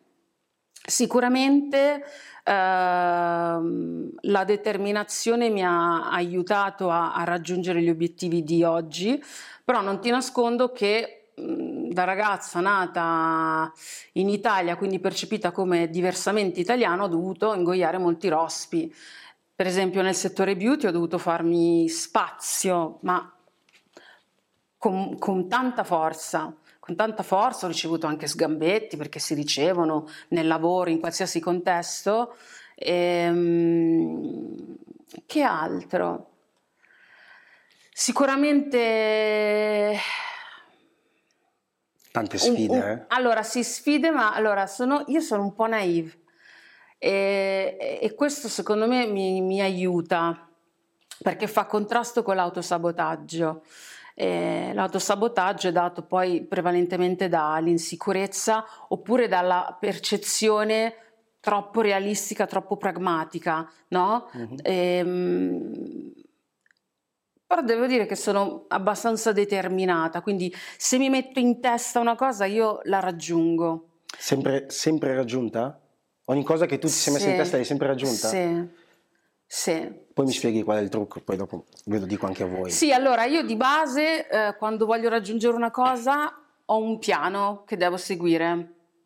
Sicuramente 0.87 2.05
ehm, 2.45 4.11
la 4.21 4.45
determinazione 4.45 5.49
mi 5.49 5.65
ha 5.65 6.11
aiutato 6.11 6.91
a, 6.91 7.15
a 7.15 7.25
raggiungere 7.25 7.81
gli 7.81 7.89
obiettivi 7.89 8.45
di 8.45 8.63
oggi, 8.65 9.23
però 9.65 9.81
non 9.81 10.01
ti 10.01 10.11
nascondo 10.11 10.73
che 10.73 11.31
mh, 11.37 11.89
da 11.91 12.05
ragazza 12.05 12.61
nata 12.61 13.73
in 14.13 14.29
Italia, 14.29 14.77
quindi 14.77 14.99
percepita 14.99 15.53
come 15.53 15.89
diversamente 15.89 16.61
italiana, 16.61 17.05
ho 17.05 17.09
dovuto 17.09 17.55
ingoiare 17.55 17.97
molti 17.99 18.29
rospi. 18.29 18.95
per 19.57 19.67
esempio 19.67 20.03
nel 20.03 20.15
settore 20.15 20.57
beauty 20.57 20.87
ho 20.87 20.91
dovuto 20.91 21.17
farmi 21.17 21.89
spazio, 21.89 22.99
ma 23.03 23.33
con, 24.77 25.19
con 25.19 25.49
tanta 25.49 25.85
forza 25.85 26.55
con 26.85 26.97
tanta 26.97 27.23
forza, 27.23 27.65
ho 27.65 27.71
ricevuto 27.71 28.07
anche 28.07 28.27
sgambetti 28.27 28.99
perché 28.99 29.19
si 29.19 29.33
ricevono 29.33 30.07
nel 30.29 30.47
lavoro, 30.47 30.91
in 30.91 31.01
qualsiasi 31.01 31.41
contesto. 31.41 32.37
Ehm, 32.75 34.55
che 35.25 35.41
altro? 35.41 36.33
Sicuramente... 37.91 39.97
Tante 42.11 42.37
sfide, 42.37 42.77
un, 42.77 42.83
un, 42.83 42.83
eh? 42.83 43.05
Allora, 43.09 43.43
sì, 43.43 43.65
sfide, 43.65 44.11
ma 44.11 44.35
allora, 44.35 44.67
sono, 44.67 45.05
io 45.07 45.21
sono 45.21 45.43
un 45.43 45.55
po' 45.55 45.67
naive 45.67 46.13
e, 46.99 47.99
e 48.03 48.15
questo 48.15 48.49
secondo 48.49 48.87
me 48.87 49.07
mi, 49.07 49.41
mi 49.41 49.63
aiuta 49.63 50.47
perché 51.23 51.47
fa 51.47 51.65
contrasto 51.65 52.23
con 52.23 52.37
l'autosabotaggio. 52.37 53.63
Eh, 54.15 54.71
l'autosabotaggio 54.75 55.69
è 55.69 55.73
dato 55.73 56.03
poi 56.03 56.45
prevalentemente 56.45 57.29
dall'insicurezza 57.29 58.65
oppure 58.89 59.27
dalla 59.27 59.77
percezione 59.79 60.95
troppo 61.41 61.81
realistica, 61.81 62.47
troppo 62.47 62.77
pragmatica, 62.77 63.69
no? 63.89 64.31
Mm-hmm. 64.37 64.57
Ehm, 64.63 66.13
però 67.47 67.61
devo 67.61 67.87
dire 67.87 68.07
che 68.07 68.17
sono 68.17 68.65
abbastanza 68.69 69.33
determinata, 69.33 70.23
quindi 70.23 70.53
se 70.77 70.97
mi 70.97 71.11
metto 71.11 71.41
in 71.41 71.61
testa 71.61 72.01
una 72.01 72.15
cosa 72.15 72.47
io 72.47 72.81
la 72.85 73.01
raggiungo. 73.01 74.01
Sempre, 74.17 74.67
sempre 74.71 75.15
raggiunta? 75.15 75.79
Ogni 76.27 76.43
cosa 76.43 76.65
che 76.67 76.79
tu 76.79 76.87
ti 76.87 76.93
sei 76.93 77.13
messa 77.13 77.29
in 77.29 77.37
testa 77.37 77.57
l'hai 77.57 77.67
sempre 77.67 77.89
raggiunta? 77.89 78.29
Sì. 78.29 78.83
Sì. 79.55 79.89
Poi 80.13 80.25
mi 80.25 80.33
spieghi 80.33 80.65
qual 80.65 80.79
è 80.79 80.81
il 80.81 80.89
trucco, 80.89 81.21
poi 81.21 81.37
dopo 81.37 81.67
ve 81.85 82.01
lo 82.01 82.07
dico 82.07 82.27
anche 82.27 82.43
a 82.43 82.47
voi. 82.47 82.73
Sì, 82.73 82.93
allora 82.93 83.25
io 83.25 83.45
di 83.45 83.55
base 83.55 84.27
eh, 84.29 84.57
quando 84.57 84.85
voglio 84.85 85.09
raggiungere 85.09 85.55
una 85.55 85.71
cosa 85.71 86.37
ho 86.65 86.77
un 86.77 86.99
piano 86.99 87.63
che 87.65 87.77
devo 87.77 87.97
seguire, 87.97 88.49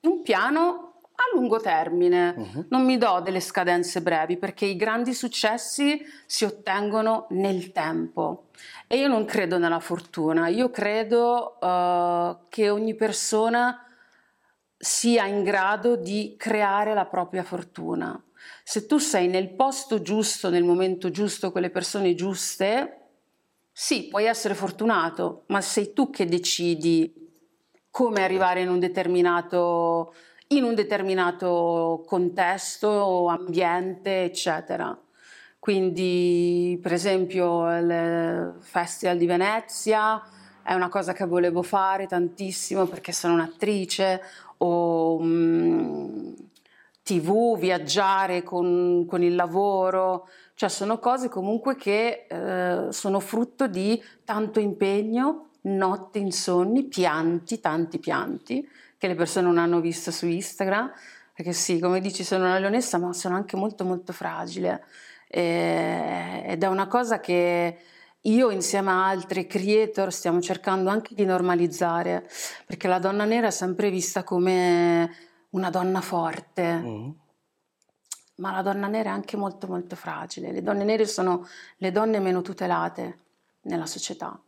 un 0.01 0.23
piano 0.23 1.01
a 1.13 1.37
lungo 1.37 1.61
termine, 1.61 2.35
uh-huh. 2.35 2.65
non 2.71 2.87
mi 2.87 2.97
do 2.97 3.21
delle 3.23 3.41
scadenze 3.41 4.01
brevi 4.01 4.39
perché 4.39 4.65
i 4.65 4.77
grandi 4.77 5.13
successi 5.13 6.03
si 6.25 6.47
ottengono 6.47 7.27
nel 7.31 7.71
tempo 7.71 8.47
e 8.87 8.97
io 8.97 9.07
non 9.07 9.27
credo 9.27 9.59
nella 9.59 9.81
fortuna, 9.81 10.49
io 10.49 10.71
credo 10.71 11.59
uh, 11.61 12.49
che 12.49 12.71
ogni 12.71 12.95
persona 12.95 13.85
sia 14.79 15.27
in 15.27 15.43
grado 15.43 15.97
di 15.97 16.37
creare 16.39 16.95
la 16.95 17.05
propria 17.05 17.43
fortuna. 17.43 18.19
Se 18.71 18.85
tu 18.85 18.99
sei 18.99 19.29
nel 19.29 19.55
posto 19.55 20.03
giusto, 20.03 20.51
nel 20.51 20.63
momento 20.63 21.11
giusto, 21.11 21.51
con 21.53 21.63
le 21.63 21.71
persone 21.71 22.15
giuste, 22.15 22.99
sì, 23.73 24.09
puoi 24.09 24.27
essere 24.27 24.53
fortunato, 24.53 25.45
ma 25.47 25.63
sei 25.63 25.95
tu 25.95 26.11
che 26.11 26.27
decidi 26.27 27.11
come 27.89 28.23
arrivare 28.23 28.61
in 28.61 28.69
un 28.69 28.79
determinato, 28.79 30.13
in 30.49 30.65
un 30.65 30.75
determinato 30.75 32.05
contesto, 32.05 33.29
ambiente, 33.29 34.25
eccetera. 34.25 34.95
Quindi, 35.59 36.79
per 36.83 36.93
esempio, 36.93 37.75
il 37.75 38.55
Festival 38.61 39.17
di 39.17 39.25
Venezia 39.25 40.23
è 40.63 40.75
una 40.75 40.91
cosa 40.91 41.15
che 41.15 41.25
volevo 41.25 41.63
fare 41.63 42.07
tantissimo 42.07 42.85
perché 42.85 43.13
sono 43.13 43.33
un'attrice, 43.33 44.21
o 44.59 45.17
um, 45.17 46.35
tv, 47.09 47.57
viaggiare 47.59 48.43
con, 48.43 49.07
con, 49.09 49.23
il 49.23 49.35
lavoro, 49.35 50.29
cioè 50.53 50.69
sono 50.69 50.99
cose 50.99 51.31
comunque 51.31 51.75
che 51.75 52.27
eh, 52.29 52.93
sono 52.93 53.19
frutto 53.19 53.67
di 53.67 54.03
tanto 54.25 54.61
impegno, 54.61 55.53
notti 55.63 56.19
insonni, 56.19 56.85
pianti, 56.85 57.61
tanti 57.61 57.99
pianti, 57.99 58.69
che 58.99 59.09
le 59.09 59.15
persone 59.15 59.47
non 59.47 59.57
hanno 59.57 59.81
visto 59.81 60.11
su 60.11 60.27
Instagram, 60.27 60.93
perché 61.33 61.55
sì, 61.55 61.79
come 61.79 62.03
dici 62.03 62.25
sono 62.25 62.45
una 62.45 62.59
leonessa, 62.59 62.99
ma 62.99 63.15
sono 63.15 63.37
anche 63.37 63.57
molto 63.57 63.85
molto 63.85 64.13
fragile. 64.13 64.85
Eh, 65.29 66.43
ed 66.47 66.63
è 66.63 66.67
una 66.67 66.89
cosa 66.89 67.21
che 67.21 67.79
io 68.21 68.51
insieme 68.51 68.91
a 68.91 69.09
altri 69.09 69.47
creator 69.47 70.13
stiamo 70.13 70.43
cercando 70.43 70.91
anche 70.91 71.15
di 71.15 71.25
normalizzare, 71.25 72.29
perché 72.67 72.87
la 72.87 72.99
donna 72.99 73.25
nera 73.25 73.47
è 73.47 73.51
sempre 73.51 73.89
vista 73.89 74.25
come 74.25 75.28
una 75.51 75.71
donna 75.71 76.01
forte. 76.01 76.75
Mm. 76.75 77.11
Ma 78.37 78.53
la 78.53 78.63
donna 78.63 78.87
nera 78.87 79.11
è 79.11 79.13
anche 79.13 79.37
molto 79.37 79.67
molto 79.67 79.97
fragile. 79.97 80.53
Le 80.53 80.63
donne 80.63 80.85
nere 80.85 81.07
sono 81.07 81.47
le 81.79 81.91
donne 81.91 82.21
meno 82.21 82.43
tutelate 82.43 83.19
nella 83.63 83.87
società. 83.87 84.41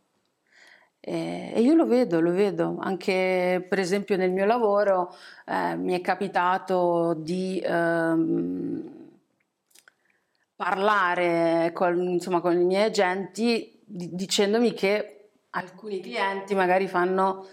E, 1.03 1.53
io 1.57 1.73
lo 1.73 1.87
vedo, 1.87 2.21
lo 2.21 2.31
vedo, 2.31 2.77
anche 2.79 3.65
per 3.67 3.79
esempio 3.79 4.15
nel 4.17 4.31
mio 4.31 4.45
lavoro 4.45 5.15
eh, 5.47 5.75
mi 5.75 5.93
è 5.93 6.01
capitato 6.01 7.15
di 7.15 7.59
ehm, 7.59 8.99
parlare 10.55 11.71
con, 11.73 11.99
insomma, 12.01 12.39
con 12.39 12.59
i 12.59 12.63
miei 12.63 12.83
agenti 12.85 13.79
dicendomi 13.83 14.73
che 14.73 15.29
alcuni 15.49 15.99
clienti 16.01 16.53
magari 16.53 16.87
fanno 16.87 17.47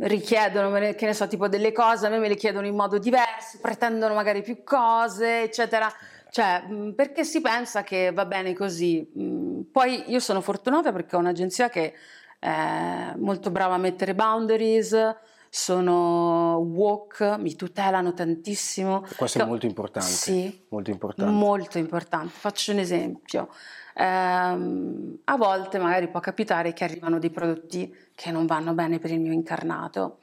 richiedono, 0.00 0.70
che 0.94 1.06
ne 1.06 1.14
so, 1.14 1.26
tipo 1.26 1.48
delle 1.48 1.72
cose, 1.72 2.06
a 2.06 2.08
me 2.08 2.18
me 2.18 2.28
le 2.28 2.36
chiedono 2.36 2.66
in 2.66 2.74
modo 2.74 2.98
diverso, 2.98 3.58
pretendono 3.60 4.14
magari 4.14 4.42
più 4.42 4.62
cose, 4.62 5.42
eccetera. 5.42 5.92
Cioè, 6.30 6.64
mm, 6.68 6.90
perché 6.92 7.24
si 7.24 7.40
pensa 7.40 7.82
che 7.82 8.12
va 8.12 8.24
bene 8.26 8.54
così. 8.54 9.10
Mm, 9.18 9.62
poi 9.72 10.04
io 10.06 10.20
sono 10.20 10.40
fortunata 10.40 10.92
perché 10.92 11.16
ho 11.16 11.18
un'agenzia 11.18 11.68
che 11.68 11.94
è 12.38 13.14
molto 13.16 13.50
brava 13.50 13.74
a 13.74 13.78
mettere 13.78 14.14
boundaries, 14.14 15.16
sono 15.48 16.56
walk, 16.56 17.36
mi 17.38 17.54
tutelano 17.54 18.12
tantissimo. 18.12 19.04
Questo 19.16 19.42
è 19.42 19.44
molto 19.44 19.66
importante. 19.66 20.08
Sì, 20.08 20.66
molto 20.70 20.90
importante. 20.90 21.32
Molto 21.32 21.78
importante. 21.78 22.32
Faccio 22.36 22.72
un 22.72 22.78
esempio. 22.78 23.48
Ehm, 23.94 25.18
a 25.24 25.36
volte 25.36 25.78
magari 25.78 26.08
può 26.08 26.20
capitare 26.20 26.72
che 26.72 26.84
arrivano 26.84 27.18
dei 27.18 27.30
prodotti 27.30 27.94
che 28.14 28.30
non 28.30 28.46
vanno 28.46 28.72
bene 28.74 28.98
per 28.98 29.10
il 29.10 29.20
mio 29.20 29.32
incarnato. 29.32 30.18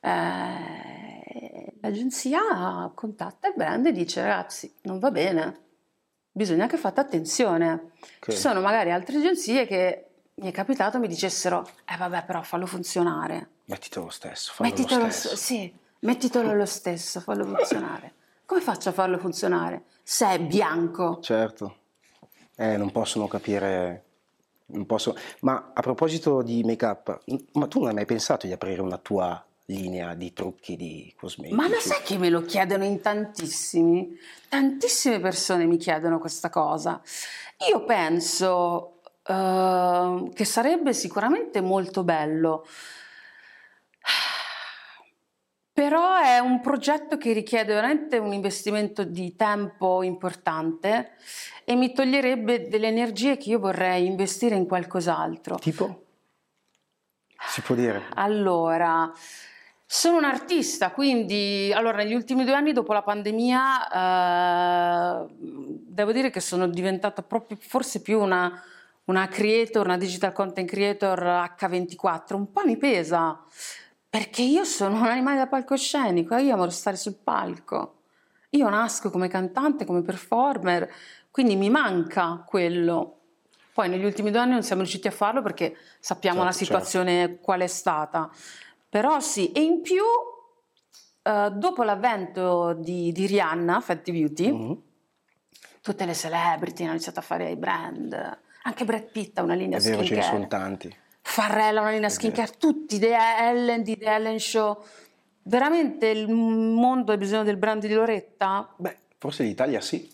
Eh, 0.00 1.74
l'agenzia 1.80 2.90
contatta 2.94 3.48
il 3.48 3.54
brand 3.56 3.86
e 3.86 3.92
dice 3.92 4.22
ragazzi 4.22 4.72
non 4.82 4.98
va 4.98 5.10
bene, 5.10 5.60
bisogna 6.32 6.66
che 6.66 6.76
fate 6.76 7.00
attenzione. 7.00 7.92
Okay. 8.00 8.34
Ci 8.34 8.40
sono 8.40 8.60
magari 8.60 8.90
altre 8.90 9.18
agenzie 9.18 9.66
che 9.66 10.04
mi 10.40 10.48
è 10.48 10.52
capitato 10.52 10.98
mi 10.98 11.08
dicessero 11.08 11.68
eh 11.86 11.98
vabbè 11.98 12.24
però 12.24 12.40
fallo 12.40 12.64
funzionare 12.64 13.50
Mettitelo 13.66 14.06
lo 14.06 14.10
stesso, 14.10 14.52
fallo 14.54 14.70
mettitelo 14.70 15.04
lo 15.04 15.10
stesso. 15.10 15.36
sì, 15.36 15.72
mettitelo 16.00 16.54
lo 16.54 16.64
stesso, 16.64 17.20
fallo 17.20 17.44
funzionare. 17.44 18.14
Come 18.46 18.62
faccio 18.62 18.88
a 18.88 18.92
farlo 18.92 19.18
funzionare 19.18 19.84
se 20.02 20.26
è 20.28 20.40
bianco? 20.40 21.20
Certo, 21.20 21.76
eh, 22.60 22.76
non 22.76 22.92
possono 22.92 23.26
capire, 23.26 24.04
non 24.66 24.84
posso... 24.84 25.16
Ma 25.40 25.72
a 25.72 25.80
proposito 25.80 26.42
di 26.42 26.62
make-up, 26.62 27.22
ma 27.52 27.66
tu 27.66 27.78
non 27.78 27.88
hai 27.88 27.94
mai 27.94 28.04
pensato 28.04 28.46
di 28.46 28.52
aprire 28.52 28.82
una 28.82 28.98
tua 28.98 29.42
linea 29.64 30.12
di 30.12 30.34
trucchi 30.34 30.76
di 30.76 31.14
cosmetici? 31.18 31.56
Ma 31.56 31.68
lo 31.68 31.80
sai 31.80 32.02
che 32.04 32.18
me 32.18 32.28
lo 32.28 32.42
chiedono 32.42 32.84
in 32.84 33.00
tantissimi? 33.00 34.14
Tantissime 34.50 35.20
persone 35.20 35.64
mi 35.64 35.78
chiedono 35.78 36.18
questa 36.18 36.50
cosa. 36.50 37.00
Io 37.70 37.82
penso 37.84 39.00
uh, 39.26 40.30
che 40.34 40.44
sarebbe 40.44 40.92
sicuramente 40.92 41.62
molto 41.62 42.04
bello 42.04 42.66
però 45.80 46.18
è 46.18 46.38
un 46.38 46.60
progetto 46.60 47.16
che 47.16 47.32
richiede 47.32 47.72
veramente 47.72 48.18
un 48.18 48.34
investimento 48.34 49.02
di 49.02 49.34
tempo 49.34 50.02
importante 50.02 51.12
e 51.64 51.74
mi 51.74 51.94
toglierebbe 51.94 52.68
delle 52.68 52.88
energie 52.88 53.38
che 53.38 53.48
io 53.48 53.58
vorrei 53.58 54.04
investire 54.04 54.56
in 54.56 54.66
qualcos'altro. 54.66 55.56
Tipo? 55.56 56.04
Si 57.46 57.62
può 57.62 57.74
dire? 57.74 58.08
Allora, 58.16 59.10
sono 59.86 60.18
un 60.18 60.24
artista, 60.24 60.90
quindi 60.90 61.72
allora, 61.74 61.96
negli 61.96 62.12
ultimi 62.12 62.44
due 62.44 62.52
anni 62.52 62.74
dopo 62.74 62.92
la 62.92 63.00
pandemia 63.00 65.22
eh, 65.22 65.26
devo 65.38 66.12
dire 66.12 66.28
che 66.28 66.40
sono 66.40 66.68
diventata 66.68 67.22
proprio 67.22 67.56
forse 67.58 68.02
più 68.02 68.20
una, 68.20 68.62
una 69.04 69.28
creator, 69.28 69.86
una 69.86 69.96
digital 69.96 70.34
content 70.34 70.68
creator 70.68 71.22
H24, 71.58 72.34
un 72.34 72.52
po' 72.52 72.66
mi 72.66 72.76
pesa 72.76 73.46
perché 74.10 74.42
io 74.42 74.64
sono 74.64 74.96
un 74.96 75.06
animale 75.06 75.38
da 75.38 75.46
palcoscenico, 75.46 76.36
io 76.36 76.54
amo 76.54 76.68
stare 76.68 76.96
sul 76.96 77.14
palco. 77.14 77.98
Io 78.50 78.68
nasco 78.68 79.08
come 79.08 79.28
cantante, 79.28 79.84
come 79.84 80.02
performer, 80.02 80.92
quindi 81.30 81.54
mi 81.54 81.70
manca 81.70 82.42
quello. 82.44 83.18
Poi 83.72 83.88
negli 83.88 84.04
ultimi 84.04 84.32
due 84.32 84.40
anni 84.40 84.54
non 84.54 84.64
siamo 84.64 84.82
riusciti 84.82 85.06
a 85.06 85.12
farlo 85.12 85.42
perché 85.42 85.76
sappiamo 86.00 86.42
certo, 86.42 86.50
la 86.50 86.56
situazione 86.56 87.26
certo. 87.26 87.40
qual 87.40 87.60
è 87.60 87.68
stata. 87.68 88.28
Però 88.88 89.20
sì, 89.20 89.52
e 89.52 89.62
in 89.62 89.80
più, 89.80 90.02
eh, 91.22 91.50
dopo 91.52 91.84
l'avvento 91.84 92.72
di, 92.72 93.12
di 93.12 93.26
Rihanna, 93.26 93.80
Fenty 93.80 94.10
Beauty, 94.10 94.52
mm-hmm. 94.52 94.72
tutte 95.80 96.04
le 96.04 96.14
celebrity 96.14 96.82
hanno 96.82 96.94
iniziato 96.94 97.20
a 97.20 97.22
fare 97.22 97.48
i 97.48 97.56
brand, 97.56 98.38
anche 98.64 98.84
Brad 98.84 99.08
Pitt 99.12 99.38
ha 99.38 99.42
una 99.42 99.54
linea 99.54 99.78
È 99.78 99.80
vero, 99.80 100.02
ce 100.02 100.16
ne 100.16 100.22
sono 100.22 100.46
tanti. 100.48 100.94
Farrella, 101.30 101.80
una 101.80 101.90
linea 101.90 102.08
skincare, 102.08 102.54
tutti, 102.58 102.98
The 102.98 103.16
Ellen, 103.16 103.82
di 103.84 103.96
The 103.96 104.04
Ellen 104.06 104.40
Show. 104.40 104.82
Veramente 105.42 106.08
il 106.08 106.28
mondo 106.28 107.12
ha 107.12 107.16
bisogno 107.16 107.44
del 107.44 107.56
brand 107.56 107.86
di 107.86 107.92
Loretta? 107.94 108.68
Beh, 108.76 108.96
forse 109.16 109.44
l'Italia 109.44 109.80
sì, 109.80 110.10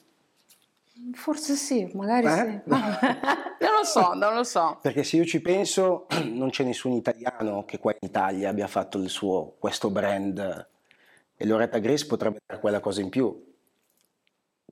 Forse 1.13 1.55
sì, 1.55 1.89
magari 1.95 2.27
Eh? 2.27 2.63
sì. 2.65 2.69
non 2.71 3.73
lo 3.79 3.85
so, 3.85 4.13
non 4.15 4.35
lo 4.35 4.45
so. 4.45 4.79
perché 4.83 5.05
se 5.05 5.17
io 5.17 5.25
ci 5.25 5.41
penso 5.41 6.07
non 6.25 6.51
c'è 6.51 6.65
nessun 6.65 6.93
italiano 6.93 7.65
che 7.65 7.79
qua 7.79 7.93
in 7.93 8.09
Italia 8.09 8.49
abbia 8.51 8.67
fatto 8.67 8.99
il 8.99 9.09
suo, 9.09 9.55
questo 9.59 9.89
brand 9.91 10.69
e 11.37 11.47
Loretta 11.47 11.79
Grace 11.79 12.07
potrebbe 12.07 12.41
dare 12.45 12.61
quella 12.61 12.81
cosa 12.81 13.01
in 13.01 13.09
più. 13.09 13.46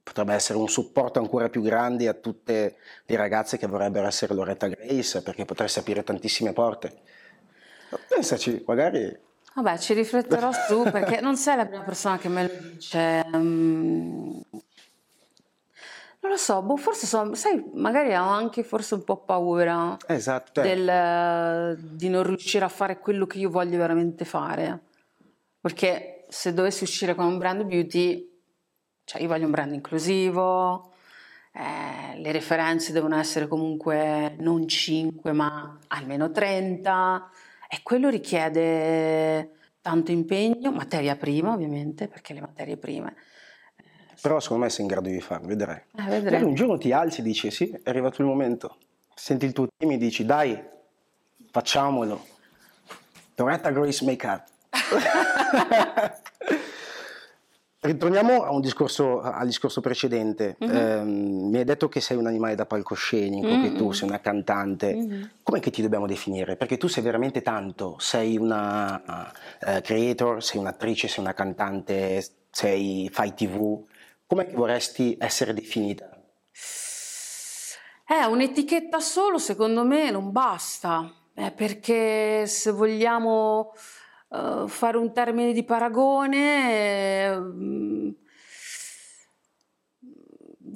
Potrebbe 0.05 0.35
essere 0.35 0.59
un 0.59 0.69
supporto 0.69 1.19
ancora 1.19 1.49
più 1.49 1.63
grande 1.63 2.07
a 2.07 2.15
tutte 2.15 2.77
le 3.05 3.17
ragazze 3.17 3.57
che 3.57 3.67
vorrebbero 3.67 4.07
essere 4.07 4.35
Loretta 4.35 4.69
Grace 4.69 5.23
perché 5.23 5.45
potreste 5.45 5.81
aprire 5.81 6.05
tantissime 6.05 6.53
porte. 6.53 7.01
Pensaci, 8.09 8.63
magari 8.67 9.19
Vabbè, 9.55 9.79
ci 9.79 9.95
rifletterò 9.95 10.51
su 10.69 10.83
perché 10.83 11.21
non 11.21 11.37
sei 11.37 11.57
la 11.57 11.67
prima 11.67 11.83
persona 11.83 12.19
che 12.19 12.29
me 12.29 12.43
lo 12.43 12.69
dice. 12.71 13.25
Mm, 13.35 14.41
Non 16.21 16.33
lo 16.33 16.37
so, 16.37 16.63
boh, 16.63 16.77
forse 16.77 17.07
sono, 17.07 17.35
sai, 17.35 17.63
magari 17.75 18.15
ho 18.15 18.29
anche 18.29 18.63
forse 18.65 18.95
un 18.95 19.05
po' 19.05 19.19
paura 19.19 19.97
esatto, 20.07 20.63
eh, 20.63 20.75
del, 20.75 21.79
di 21.79 22.09
non 22.09 22.25
riuscire 22.25 22.65
a 22.65 22.69
fare 22.69 22.99
quello 22.99 23.27
che 23.27 23.39
io 23.39 23.51
voglio 23.51 23.79
veramente 23.79 24.25
fare. 24.25 24.81
Perché 25.61 26.25
se 26.29 26.53
dovessi 26.53 26.83
uscire 26.83 27.15
con 27.15 27.27
un 27.27 27.39
brand 27.39 27.63
beauty, 27.65 28.34
cioè 29.05 29.21
io 29.23 29.29
voglio 29.29 29.45
un 29.45 29.51
brand 29.51 29.73
inclusivo, 29.73 30.93
eh, 31.53 32.19
le 32.19 32.33
referenze 32.33 32.93
devono 32.93 33.17
essere 33.17 33.47
comunque 33.47 34.35
non 34.39 34.67
5 34.67 35.33
ma 35.33 35.79
almeno 35.89 36.31
30 36.31 37.31
e 37.69 37.81
quello 37.83 38.09
richiede 38.09 39.51
tanto 39.81 40.11
impegno, 40.11 40.73
materia 40.73 41.15
prima 41.17 41.53
ovviamente, 41.53 42.09
perché 42.09 42.33
le 42.35 42.41
materie 42.41 42.77
prime. 42.77 43.15
però 44.21 44.41
secondo 44.41 44.65
me 44.65 44.71
sei 44.71 44.83
in 44.83 44.91
grado 44.91 45.09
di 45.09 45.21
farlo, 45.21 45.47
vedrai. 45.47 45.81
Eh, 45.97 46.09
vedremo. 46.09 46.49
un 46.49 46.55
giorno 46.55 46.79
ti 46.79 46.91
alzi 46.91 47.21
e 47.21 47.23
dici 47.23 47.51
sì, 47.51 47.71
è 47.71 47.91
arrivato 47.91 48.23
il 48.23 48.27
momento. 48.27 48.79
Senti 49.15 49.45
il 49.45 49.53
tuo 49.53 49.69
team 49.77 49.93
e 49.93 49.97
dici 49.97 50.25
dai, 50.25 50.61
facciamolo. 51.51 52.25
Loretta 53.37 53.71
Grace 53.71 54.05
Makeup. 54.05 54.45
Ritorniamo 57.85 58.45
a 58.45 58.51
un 58.51 58.63
discorso, 58.63 59.21
al 59.21 59.45
discorso 59.45 59.83
precedente. 59.83 60.57
Mhm. 60.59 60.71
Ehm, 60.71 61.49
mi 61.51 61.59
hai 61.59 61.65
detto 61.65 61.87
che 61.91 62.01
sei 62.01 62.17
un 62.17 62.27
animale 62.27 62.55
da 62.55 62.65
palcoscenico, 62.65 63.47
che 63.61 63.75
tu 63.75 63.85
Mhm. 63.89 63.91
sei 63.93 64.09
una 64.09 64.21
cantante. 64.21 64.95
Mhm. 64.95 65.31
Com'è 65.43 65.61
che 65.61 65.71
ti 65.71 65.83
dobbiamo 65.83 66.07
definire? 66.07 66.57
Perché 66.57 66.79
tu 66.79 66.87
sei 66.89 67.03
veramente 67.03 67.43
tanto, 67.43 67.97
sei 67.99 68.39
una 68.39 69.31
eh, 69.61 69.83
creator, 69.83 70.43
sei 70.43 70.61
un'attrice, 70.61 71.09
sei 71.09 71.23
una 71.23 71.35
cantante, 71.35 72.25
sei, 72.51 73.11
fai 73.13 73.35
tv. 73.35 73.85
Com'è 74.27 74.47
che 74.47 74.55
vorresti 74.55 75.19
essere 75.21 75.53
definita? 75.53 76.09
Eh, 78.07 78.25
un'etichetta 78.27 78.99
solo 78.99 79.37
secondo 79.37 79.85
me 79.85 80.11
non 80.11 80.33
basta, 80.33 81.13
eh, 81.35 81.51
perché 81.51 82.47
se 82.47 82.71
vogliamo 82.71 83.73
eh, 84.35 84.69
fare 84.69 84.97
un 84.97 85.13
termine 85.13 85.53
di 85.53 85.63
paragone, 85.65 87.25
eh, 87.25 87.39
mm, 87.39 88.09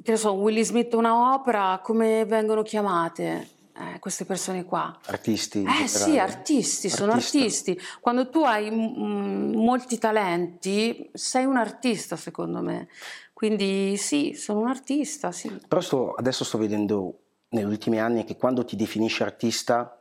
che 0.03 0.11
ne 0.11 0.17
so, 0.17 0.33
Willy 0.33 0.63
Smith 0.63 0.93
una 0.93 1.33
opera, 1.33 1.79
come 1.83 2.25
vengono 2.25 2.61
chiamate 2.63 3.49
eh, 3.73 3.99
queste 3.99 4.25
persone 4.25 4.65
qua? 4.65 4.97
Artisti? 5.07 5.63
Eh 5.63 5.87
sì, 5.87 6.17
artisti, 6.17 6.89
sono 6.89 7.13
Artista. 7.13 7.37
artisti. 7.37 7.79
Quando 7.99 8.29
tu 8.29 8.43
hai 8.43 8.69
mm, 8.71 9.53
molti 9.55 9.97
talenti, 9.97 11.09
sei 11.13 11.45
un 11.45 11.57
artista 11.57 12.15
secondo 12.15 12.61
me. 12.61 12.87
Quindi 13.33 13.95
sì, 13.97 14.33
sono 14.33 14.59
un 14.59 14.67
artista, 14.67 15.31
sì. 15.31 15.49
Però 15.67 15.79
sto- 15.81 16.13
adesso 16.13 16.43
sto 16.43 16.57
vedendo 16.57 17.19
negli 17.49 17.63
ultimi 17.65 17.99
anni 17.99 18.25
che 18.25 18.35
quando 18.35 18.65
ti 18.65 18.75
definisci 18.75 19.23
artista 19.23 19.97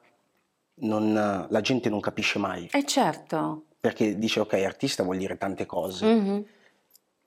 non- 0.80 1.46
la 1.48 1.60
gente 1.60 1.88
non 1.88 2.00
capisce 2.00 2.38
mai, 2.38 2.68
Eh 2.72 2.84
certo. 2.84 3.64
perché 3.80 4.18
dice 4.18 4.40
ok, 4.40 4.52
artista 4.54 5.02
vuol 5.02 5.16
dire 5.18 5.36
tante 5.38 5.66
cose. 5.66 6.06
Mhm. 6.06 6.44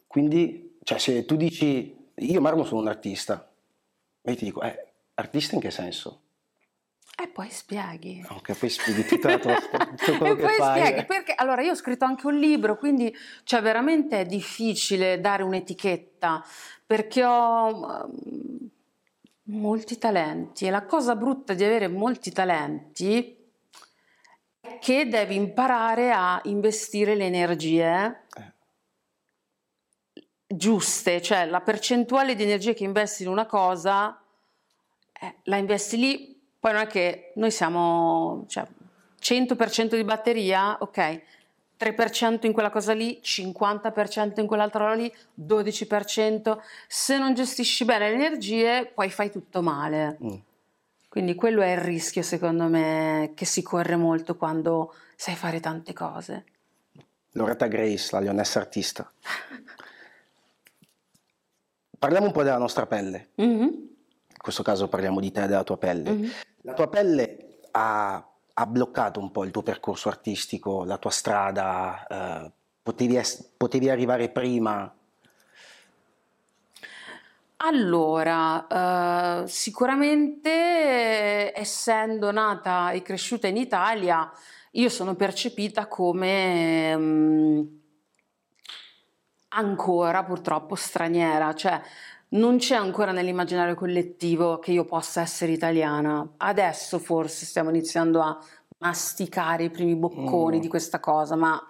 Quindi, 0.08 0.78
cioè, 0.84 0.98
se 0.98 1.26
tu 1.26 1.36
dici 1.36 1.96
io 2.16 2.42
Marmo 2.42 2.64
sono 2.66 2.82
un 2.82 2.88
artista, 2.88 3.50
e 4.22 4.32
io 4.32 4.38
ti 4.38 4.46
dico, 4.46 4.62
eh, 4.62 4.88
artista 5.16 5.56
in 5.56 5.62
che 5.62 5.72
senso? 5.72 6.20
E 7.22 7.28
poi 7.28 7.50
spieghi. 7.50 8.26
Ok, 8.30 8.58
poi 8.58 8.70
spieghi 8.70 9.06
tutta 9.06 9.30
la 9.30 9.38
tua 9.40 9.56
tutto 9.96 10.18
quello 10.18 10.34
E 10.34 10.38
poi 10.42 10.56
fai. 10.56 10.82
spieghi 10.82 11.06
perché 11.06 11.34
allora 11.36 11.62
io 11.62 11.72
ho 11.72 11.76
scritto 11.76 12.04
anche 12.06 12.26
un 12.28 12.38
libro, 12.38 12.78
quindi 12.78 13.14
cioè 13.44 13.62
veramente 13.62 14.22
è 14.22 14.26
difficile 14.26 15.20
dare 15.22 15.44
un'etichetta 15.44 16.44
perché 16.86 17.24
ho 17.24 18.08
mm, 18.08 18.66
molti 19.44 19.98
talenti 19.98 20.66
e 20.66 20.72
la 20.72 20.84
cosa 20.86 21.16
brutta 21.16 21.54
di 21.54 21.64
avere 21.64 21.88
molti 21.88 22.32
talenti 22.32 23.38
che 24.80 25.08
devi 25.08 25.36
imparare 25.36 26.12
a 26.12 26.40
investire 26.46 27.16
le 27.16 27.26
energie 27.26 28.24
Eh. 28.36 28.54
giuste, 30.48 31.22
cioè 31.22 31.46
la 31.46 31.62
percentuale 31.62 32.36
di 32.36 32.44
energie 32.44 32.74
che 32.74 32.84
investi 32.84 33.24
in 33.24 33.30
una 33.30 33.46
cosa 33.46 34.22
eh, 35.20 35.36
la 35.44 35.58
investi 35.58 35.98
lì, 35.98 36.42
poi 36.60 36.74
non 36.74 36.82
è 36.82 36.88
che 36.88 37.32
noi 37.36 37.52
siamo 37.52 38.46
cioè, 38.48 38.66
100% 39.22 39.96
di 39.96 40.04
batteria, 40.04 40.78
ok, 40.80 41.22
3% 41.80 42.46
in 42.46 42.54
quella 42.54 42.70
cosa 42.70 42.94
lì, 42.94 43.20
50% 43.24 44.40
in 44.40 44.48
quell'altra 44.48 44.86
roba 44.86 44.96
lì, 44.96 45.14
12%, 45.40 46.58
se 46.88 47.18
non 47.18 47.34
gestisci 47.34 47.86
bene 47.86 48.10
le 48.10 48.16
energie 48.16 48.92
poi 48.94 49.10
fai 49.10 49.32
tutto 49.32 49.62
male. 49.62 50.18
Mm. 50.24 50.36
Quindi 51.12 51.36
quello 51.36 51.62
è 51.62 51.72
il 51.74 51.78
rischio 51.78 52.22
secondo 52.22 52.70
me 52.70 53.34
che 53.36 53.44
si 53.44 53.62
corre 53.62 53.98
molto 53.98 54.38
quando 54.38 54.94
sai 55.18 55.36
fare 55.36 55.60
tante 55.60 55.92
cose. 55.92 56.46
Loretta 57.32 57.68
Grace, 57.68 58.08
la 58.14 58.22
leonessa 58.22 58.60
artista. 58.62 59.12
Parliamo 62.00 62.28
un 62.28 62.32
po' 62.32 62.44
della 62.44 62.58
nostra 62.58 62.86
pelle. 62.88 63.32
Mhm, 63.36 63.62
In 63.62 64.38
questo 64.42 64.64
caso 64.64 64.88
parliamo 64.88 65.20
di 65.20 65.34
te 65.34 65.44
e 65.44 65.48
della 65.48 65.66
tua 65.66 65.78
pelle. 65.78 66.12
mhm. 66.12 66.30
La 66.62 66.74
tua 66.74 66.88
pelle 66.88 67.58
ha, 67.72 68.26
ha 68.54 68.66
bloccato 68.66 69.20
un 69.20 69.32
po' 69.32 69.44
il 69.44 69.52
tuo 69.52 69.64
percorso 69.64 70.08
artistico, 70.08 70.86
la 70.86 70.98
tua 70.98 71.12
strada, 71.12 72.08
eh, 72.46 72.52
potevi, 72.82 73.18
ess- 73.18 73.50
potevi 73.58 73.90
arrivare 73.90 74.30
prima. 74.30 74.90
Allora, 77.64 79.44
eh, 79.44 79.48
sicuramente 79.48 81.54
essendo 81.56 82.32
nata 82.32 82.90
e 82.92 83.02
cresciuta 83.04 83.48
in 83.48 83.58
Italia, 83.58 84.32
io 84.72 84.90
sono 84.90 85.14
percepita 85.16 85.88
come 85.88 86.98
mm, 86.98 87.62
ancora 89.50 90.24
purtroppo 90.24 90.76
straniera, 90.76 91.54
cioè 91.54 91.80
non 92.30 92.58
c'è 92.58 92.76
ancora 92.76 93.12
nell'immaginario 93.12 93.76
collettivo 93.76 94.58
che 94.60 94.72
io 94.72 94.86
possa 94.86 95.22
essere 95.22 95.52
italiana. 95.52 96.28
Adesso 96.38 96.98
forse 97.00 97.46
stiamo 97.46 97.70
iniziando 97.70 98.22
a 98.22 98.40
masticare 98.80 99.66
i 99.66 99.70
primi 99.70 99.96
bocconi 99.96 100.58
Mm. 100.58 100.62
di 100.62 100.68
questa 100.68 101.00
cosa, 101.00 101.36
ma 101.36 101.62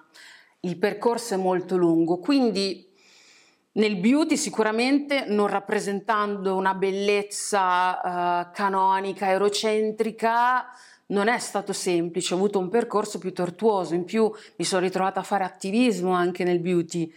il 0.61 0.77
percorso 0.77 1.33
è 1.33 1.37
molto 1.37 1.75
lungo, 1.75 2.19
quindi 2.19 2.90
nel 3.73 3.97
beauty 3.97 4.35
sicuramente 4.35 5.25
non 5.27 5.47
rappresentando 5.47 6.55
una 6.55 6.73
bellezza 6.73 8.49
eh, 8.49 8.51
canonica, 8.53 9.29
eurocentrica, 9.29 10.67
non 11.07 11.27
è 11.27 11.37
stato 11.39 11.73
semplice, 11.73 12.33
ho 12.33 12.37
avuto 12.37 12.59
un 12.59 12.69
percorso 12.69 13.17
più 13.17 13.33
tortuoso, 13.33 13.93
in 13.93 14.03
più 14.03 14.31
mi 14.55 14.65
sono 14.65 14.81
ritrovata 14.81 15.19
a 15.21 15.23
fare 15.23 15.43
attivismo 15.43 16.11
anche 16.11 16.43
nel 16.43 16.59
beauty. 16.59 17.11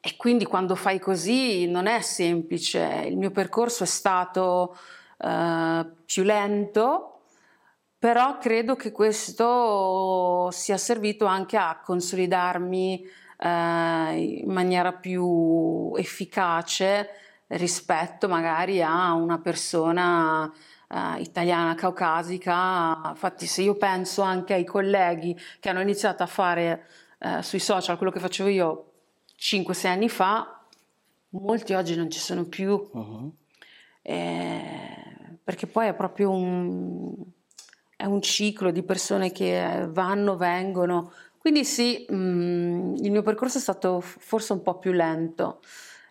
E 0.00 0.16
quindi 0.16 0.44
quando 0.44 0.74
fai 0.74 0.98
così 0.98 1.66
non 1.68 1.86
è 1.86 2.00
semplice, 2.00 3.04
il 3.06 3.16
mio 3.16 3.30
percorso 3.30 3.84
è 3.84 3.86
stato 3.86 4.76
eh, 5.18 5.86
più 6.04 6.24
lento, 6.24 7.20
però 7.98 8.38
credo 8.38 8.74
che 8.74 8.90
questo 8.90 10.48
sia 10.50 10.76
servito 10.76 11.24
anche 11.26 11.56
a 11.56 11.80
consolidarmi 11.84 13.06
in 13.48 14.50
maniera 14.50 14.92
più 14.92 15.92
efficace 15.96 17.08
rispetto 17.48 18.28
magari 18.28 18.82
a 18.82 19.12
una 19.12 19.38
persona 19.38 20.50
eh, 20.88 21.20
italiana 21.20 21.74
caucasica. 21.74 23.00
Infatti, 23.08 23.46
se 23.46 23.62
io 23.62 23.74
penso 23.76 24.22
anche 24.22 24.54
ai 24.54 24.64
colleghi 24.64 25.38
che 25.58 25.68
hanno 25.68 25.80
iniziato 25.80 26.22
a 26.22 26.26
fare 26.26 26.86
eh, 27.18 27.42
sui 27.42 27.58
social 27.58 27.96
quello 27.96 28.12
che 28.12 28.20
facevo 28.20 28.48
io 28.48 28.92
5-6 29.38 29.86
anni 29.86 30.08
fa, 30.08 30.64
molti 31.30 31.74
oggi 31.74 31.96
non 31.96 32.10
ci 32.10 32.18
sono 32.18 32.44
più. 32.44 32.90
Mhm. 32.92 33.32
eh, 34.02 34.96
perché 35.44 35.66
poi 35.66 35.88
è 35.88 35.94
proprio 35.94 36.30
un, 36.30 37.14
è 37.96 38.04
un 38.04 38.22
ciclo 38.22 38.70
di 38.70 38.82
persone 38.82 39.32
che 39.32 39.88
vanno, 39.90 40.36
vengono. 40.36 41.12
Quindi 41.42 41.64
sì, 41.64 42.06
mh, 42.08 42.14
mm, 42.14 42.94
il 42.98 43.10
mio 43.10 43.22
percorso 43.22 43.58
è 43.58 43.60
stato 43.60 44.00
forse 44.00 44.52
un 44.52 44.62
po' 44.62 44.78
più 44.78 44.92
lento. 44.92 45.58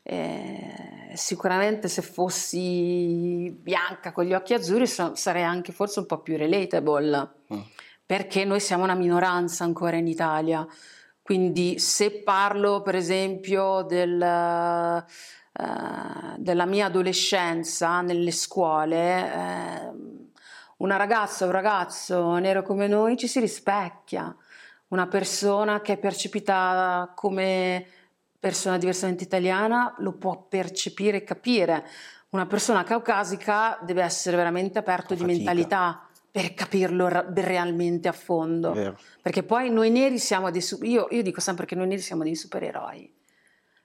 Eh, 0.04 1.12
sicuramente 1.14 1.88
se 1.88 2.02
fossi 2.02 3.56
bianca 3.58 4.12
con 4.12 4.26
gli 4.26 4.34
occhi 4.34 4.54
azzurri 4.54 4.88
sarei 4.88 5.44
anche 5.44 5.72
forse 5.72 6.00
un 6.00 6.06
po' 6.06 6.20
più 6.20 6.36
relatable, 6.36 7.30
mm. 7.54 7.60
perché 8.06 8.44
noi 8.44 8.60
siamo 8.60 8.84
una 8.84 8.94
minoranza 8.94 9.64
ancora 9.64 9.96
in 9.96 10.08
Italia. 10.08 10.68
Quindi 11.22 11.80
se 11.80 12.24
parlo 12.24 12.82
per 12.82 12.96
esempio 12.96 13.84
del, 13.84 14.20
uh, 14.20 15.04
della 16.36 16.66
mia 16.66 16.88
adolescenza 16.88 18.02
nelle 18.02 18.32
scuole, 18.32 19.34
eh, 19.34 19.92
una 20.78 20.98
ragazza 20.98 21.46
o 21.46 21.48
un 21.48 21.54
ragazzo 21.54 22.36
nero 22.36 22.64
come 22.64 22.88
noi 22.88 23.16
ci 23.16 23.28
si 23.28 23.40
rispecchia, 23.40 24.36
una 24.92 25.08
persona 25.08 25.82
che 25.82 25.94
è 25.94 25.98
percepita 25.98 27.12
come 27.16 27.86
persona 28.40 28.78
diversamente 28.78 29.24
italiana 29.24 29.94
lo 30.00 30.14
può 30.14 30.48
percepire 30.48 31.18
e 31.18 31.24
capire. 31.24 31.86
Una 32.30 32.46
persona 32.46 32.84
caucasica 32.84 33.78
deve 33.82 34.04
essere 34.04 34.36
veramente 34.36 34.80
aperto 34.80 35.14
di 35.14 35.24
mentalità 35.24 36.08
per 36.30 36.54
capirlo 36.54 37.08
realmente 37.34 38.08
a 38.08 38.14
fondo. 38.14 38.72
Vero. 38.72 38.98
Perché 39.22 39.44
poi 39.44 39.70
noi 39.70 39.90
neri 39.90 40.18
siamo 40.18 40.50
dei 40.50 40.64
io, 40.82 41.08
io 41.12 41.22
dico 41.22 41.42
sempre 41.42 41.66
che 41.66 41.76
noi 41.76 41.88
neri 41.88 42.02
siamo 42.02 42.24
dei 42.24 42.36
supereroi. 42.36 43.14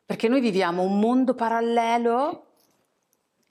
Perché 0.05 0.29
noi 0.29 0.41
viviamo 0.41 0.83
un 0.83 0.99
mondo 0.99 1.35
parallelo 1.35 2.47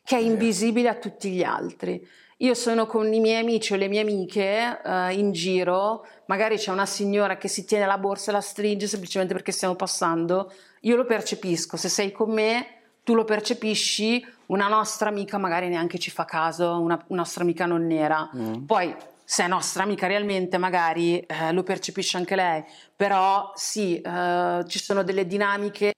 che 0.04 0.18
è 0.18 0.20
invisibile 0.20 0.89
a 0.89 0.96
tutti 0.96 1.32
gli 1.32 1.44
altri. 1.44 2.06
Io 2.39 2.54
sono 2.54 2.86
con 2.86 3.13
i 3.13 3.21
miei 3.21 3.41
amici 3.41 3.71
o 3.74 3.78
le 3.78 3.88
mie 3.88 4.02
amiche 4.02 4.82
uh, 4.84 5.10
in 5.10 5.32
giro, 5.32 6.06
magari 6.26 6.58
c'è 6.58 6.71
una 6.71 6.86
signora 6.86 7.38
che 7.38 7.48
si 7.48 7.63
tiene 7.63 7.86
la 7.86 7.98
borsa 7.98 8.32
e 8.32 8.34
la 8.34 8.41
stringe 8.41 8.88
semplicemente 8.88 9.34
perché 9.34 9.54
stiamo 9.54 9.76
passando, 9.76 10.52
io 10.82 10.98
lo 10.98 11.06
percepisco, 11.06 11.78
se 11.78 11.88
sei 11.88 12.12
con 12.12 12.32
me 12.32 12.67
tu 13.04 13.13
lo 13.13 13.24
percepisci, 13.24 14.26
una 14.48 14.67
nostra 14.67 15.10
amica 15.10 15.38
magari 15.38 15.69
neanche 15.69 15.98
ci 15.98 16.12
fa 16.12 16.26
caso, 16.26 16.80
una, 16.82 17.02
una 17.08 17.19
nostra 17.21 17.43
amica 17.43 17.65
non 17.65 17.86
nera. 17.86 18.30
Mm. 18.36 18.63
Poi 18.65 18.93
se 19.24 19.43
è 19.43 19.48
nostra 19.48 19.84
amica 19.84 20.08
realmente 20.08 20.58
magari 20.58 21.19
eh, 21.19 21.52
lo 21.54 21.63
percepisce 21.63 22.17
anche 22.17 22.36
lei, 22.36 22.63
però 22.95 23.52
sì, 23.56 24.02
eh, 24.02 24.63
ci 24.67 24.80
sono 24.80 25.04
delle 25.04 25.26
dinamiche 25.26 25.93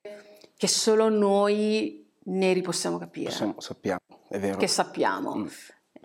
che 0.56 0.68
solo 0.68 1.10
noi 1.10 2.06
neri 2.26 2.62
possiamo 2.62 2.98
capire. 2.98 3.30
Possiamo, 3.30 3.56
sappiamo, 3.60 4.00
è 4.28 4.38
vero. 4.38 4.58
Che 4.58 4.68
sappiamo. 4.68 5.36
Mm. 5.36 5.48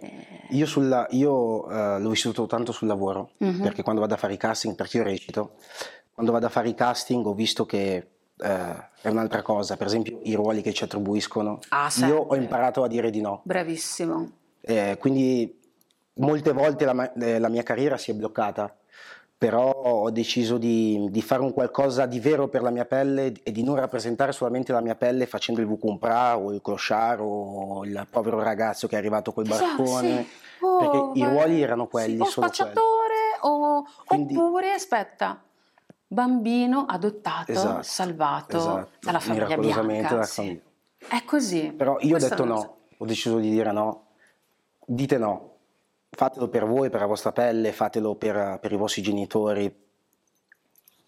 Eh... 0.03 0.11
Io, 0.51 0.67
sulla, 0.67 1.07
io 1.11 1.65
uh, 1.65 1.99
l'ho 1.99 2.11
vissuto 2.11 2.47
tanto 2.47 2.73
sul 2.73 2.89
lavoro, 2.89 3.31
mm-hmm. 3.43 3.63
perché 3.63 3.83
quando 3.83 4.01
vado 4.01 4.15
a 4.15 4.17
fare 4.17 4.35
i 4.35 4.37
casting, 4.37 4.75
perché 4.75 4.99
io 4.99 5.05
recito, 5.05 5.53
quando 6.13 6.33
vado 6.33 6.47
a 6.47 6.51
fare 6.51 6.69
i 6.69 6.75
casting 6.75 7.25
ho 7.25 7.35
visto 7.35 7.65
che 7.65 8.09
uh, 8.37 8.45
è 9.01 9.09
un'altra 9.09 9.43
cosa, 9.43 9.77
per 9.77 9.87
esempio 9.87 10.19
i 10.25 10.35
ruoli 10.35 10.61
che 10.61 10.73
ci 10.73 10.85
attribuiscono. 10.85 11.61
Ah, 11.69 11.91
io 12.01 12.19
ho 12.19 12.35
imparato 12.35 12.83
a 12.83 12.89
dire 12.89 13.11
di 13.11 13.21
no. 13.21 13.41
Bravissimo. 13.45 14.31
Eh, 14.61 14.97
quindi 14.99 15.61
molte 16.15 16.53
volte 16.53 16.85
la, 16.85 17.13
la 17.15 17.49
mia 17.49 17.63
carriera 17.63 17.97
si 17.97 18.11
è 18.11 18.15
bloccata 18.15 18.77
però 19.43 19.73
ho 19.73 20.11
deciso 20.13 20.57
di, 20.57 21.09
di, 21.11 21.21
fare 21.21 21.43
un 21.43 21.53
qualcosa 21.53 22.07
di 22.07 22.21
vero 22.21 22.47
per 22.47 22.63
la 22.63 22.71
mia 22.71 22.85
pelle 22.85 23.33
e 23.43 23.51
di 23.51 23.65
non 23.65 23.75
rappresentare 23.75 24.31
solamente 24.31 24.71
la 24.71 24.81
mia 24.81 24.95
pelle 24.95 25.27
facendo 25.27 25.61
il 25.61 25.67
vucumpra 25.67 26.39
o 26.39 26.53
il 26.53 26.63
clochard 26.63 27.19
o 27.25 27.85
il 27.85 28.07
povero 28.09 28.41
ragazzo 28.41 28.87
che 28.87 28.95
è 28.95 28.99
arrivato 28.99 29.33
col 29.33 29.49
barcone, 29.49 30.23
sì. 30.23 30.65
oh, 30.65 30.79
perché 30.79 31.19
i 31.19 31.25
ruoli 31.25 31.61
erano 31.61 31.89
quelli, 31.89 32.19
sì, 32.19 32.23
o 32.23 32.27
spacciatore 32.27 33.15
o, 33.41 33.85
Quindi, 34.05 34.37
oppure 34.37 34.75
aspetta, 34.75 35.43
bambino 36.07 36.87
adottato, 36.89 37.51
esatto, 37.51 37.83
salvato 37.83 38.57
esatto, 38.59 38.91
dalla 39.01 39.19
famiglia 39.19 39.57
bianca. 39.57 40.15
Da 40.15 40.23
sì. 40.23 40.61
È 40.99 41.25
così. 41.25 41.73
Però 41.73 41.97
io 41.99 42.11
Questo 42.11 42.27
ho 42.35 42.37
detto 42.37 42.45
no, 42.45 42.77
ho 42.97 43.05
deciso 43.05 43.39
di 43.39 43.51
dire 43.51 43.73
no, 43.73 44.05
dite 44.87 45.19
no, 45.19 45.52
fatelo 46.15 46.49
per 46.49 46.67
voi, 46.67 46.91
per 46.91 47.01
la 47.01 47.07
vostra 47.07 47.33
pelle, 47.33 47.73
fatelo 47.73 48.15
per, 48.15 48.59
per 48.61 48.73
i 48.73 48.77
vostri 48.77 49.03
genitori. 49.03 49.81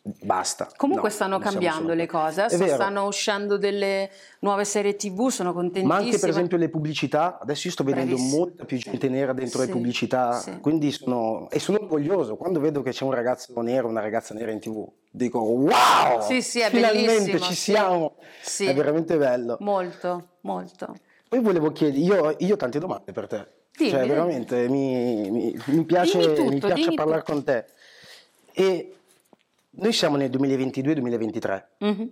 Basta. 0.06 0.68
Comunque 0.76 1.08
no, 1.08 1.14
stanno 1.14 1.38
cambiando 1.38 1.94
le 1.94 2.06
cose, 2.06 2.50
stanno 2.50 3.06
uscendo 3.06 3.56
delle 3.56 4.10
nuove 4.40 4.66
serie 4.66 4.96
tv, 4.96 5.28
sono 5.28 5.54
contentissimo. 5.54 5.94
Ma 5.94 5.96
anche 5.96 6.18
per 6.18 6.28
esempio 6.28 6.58
le 6.58 6.68
pubblicità, 6.68 7.38
adesso 7.40 7.68
io 7.68 7.72
sto 7.72 7.84
vedendo 7.84 8.14
Bravissimo. 8.14 8.38
molta 8.38 8.64
più 8.66 8.76
gente 8.76 9.08
nera 9.08 9.32
dentro 9.32 9.60
sì, 9.60 9.66
le 9.66 9.72
pubblicità, 9.72 10.32
sì. 10.40 10.60
quindi 10.60 10.92
sono, 10.92 11.48
e 11.48 11.58
sono 11.58 11.78
orgoglioso, 11.80 12.36
quando 12.36 12.60
vedo 12.60 12.82
che 12.82 12.90
c'è 12.90 13.04
un 13.04 13.12
ragazzo 13.12 13.58
nero, 13.62 13.88
una 13.88 14.02
ragazza 14.02 14.34
nera 14.34 14.50
in 14.50 14.60
tv, 14.60 14.86
dico 15.10 15.38
wow! 15.38 16.20
Sì, 16.20 16.42
sì, 16.42 16.60
è 16.60 16.68
finalmente 16.68 17.40
ci 17.40 17.54
siamo, 17.54 18.16
sì. 18.42 18.66
è 18.66 18.74
veramente 18.74 19.16
bello. 19.16 19.56
Molto, 19.60 20.32
molto. 20.42 20.96
Poi 21.30 21.40
volevo 21.40 21.72
chiedere, 21.72 22.02
io, 22.02 22.36
io 22.40 22.52
ho 22.52 22.58
tante 22.58 22.78
domande 22.78 23.12
per 23.12 23.26
te. 23.26 23.62
Dimmi, 23.76 23.90
cioè, 23.90 24.06
veramente 24.06 24.68
mi, 24.68 25.30
mi, 25.30 25.62
mi 25.66 25.84
piace, 25.84 26.20
tutto, 26.32 26.44
mi 26.44 26.58
piace 26.58 26.94
parlare 26.94 27.22
tutto. 27.22 27.32
con 27.32 27.44
te. 27.44 27.64
E 28.52 28.94
noi 29.70 29.92
siamo 29.92 30.16
nel 30.16 30.30
2022-2023 30.30 31.64
mm-hmm. 31.84 32.06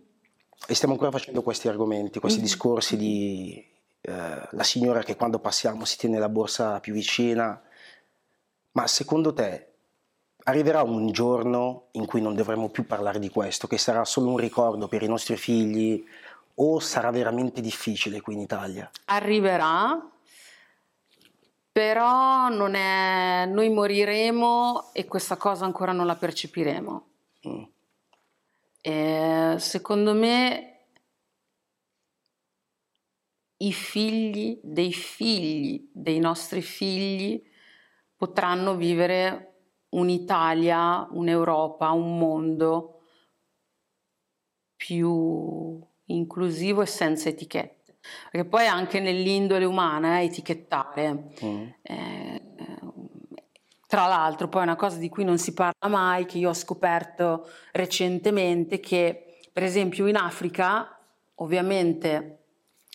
e 0.66 0.74
stiamo 0.74 0.94
ancora 0.94 1.12
facendo 1.12 1.42
questi 1.42 1.68
argomenti, 1.68 2.18
questi 2.18 2.40
mm-hmm. 2.40 2.48
discorsi 2.48 2.96
di 2.96 3.64
eh, 4.00 4.48
la 4.50 4.62
signora 4.64 5.02
che 5.04 5.14
quando 5.14 5.38
passiamo 5.38 5.84
si 5.84 5.96
tiene 5.96 6.18
la 6.18 6.28
borsa 6.28 6.80
più 6.80 6.92
vicina. 6.92 7.60
Ma 8.72 8.86
secondo 8.86 9.32
te 9.32 9.68
arriverà 10.44 10.82
un 10.82 11.12
giorno 11.12 11.88
in 11.92 12.06
cui 12.06 12.20
non 12.20 12.34
dovremo 12.34 12.68
più 12.70 12.86
parlare 12.86 13.18
di 13.18 13.28
questo, 13.28 13.66
che 13.66 13.78
sarà 13.78 14.04
solo 14.04 14.30
un 14.30 14.38
ricordo 14.38 14.88
per 14.88 15.02
i 15.02 15.08
nostri 15.08 15.36
figli 15.36 16.04
o 16.54 16.80
sarà 16.80 17.10
veramente 17.10 17.60
difficile 17.60 18.20
qui 18.20 18.34
in 18.34 18.40
Italia? 18.40 18.90
Arriverà, 19.06 20.10
però 21.72 22.50
non 22.50 22.74
è, 22.74 23.46
noi 23.46 23.70
moriremo 23.70 24.92
e 24.92 25.06
questa 25.06 25.38
cosa 25.38 25.64
ancora 25.64 25.92
non 25.92 26.04
la 26.04 26.16
percepiremo. 26.16 27.06
Mm. 27.48 27.62
E 28.82 29.56
secondo 29.58 30.12
me 30.12 30.68
i 33.56 33.72
figli 33.72 34.60
dei 34.62 34.92
figli 34.92 35.88
dei 35.92 36.18
nostri 36.18 36.60
figli 36.60 37.42
potranno 38.16 38.76
vivere 38.76 39.52
un'Italia, 39.90 41.08
un'Europa, 41.10 41.90
un 41.90 42.18
mondo 42.18 43.02
più 44.76 45.80
inclusivo 46.06 46.82
e 46.82 46.86
senza 46.86 47.28
etichette. 47.28 47.81
Perché 48.30 48.48
poi 48.48 48.66
anche 48.66 49.00
nell'indole 49.00 49.64
umana 49.64 50.18
eh, 50.18 50.24
etichettare. 50.24 51.32
Mm. 51.44 51.66
Eh, 51.82 52.42
tra 53.86 54.06
l'altro, 54.06 54.48
poi 54.48 54.62
una 54.62 54.76
cosa 54.76 54.96
di 54.96 55.10
cui 55.10 55.22
non 55.22 55.36
si 55.36 55.52
parla 55.52 55.88
mai, 55.88 56.24
che 56.24 56.38
io 56.38 56.48
ho 56.48 56.54
scoperto 56.54 57.46
recentemente, 57.72 58.80
che 58.80 59.36
per 59.52 59.64
esempio 59.64 60.06
in 60.06 60.16
Africa, 60.16 60.98
ovviamente 61.36 62.38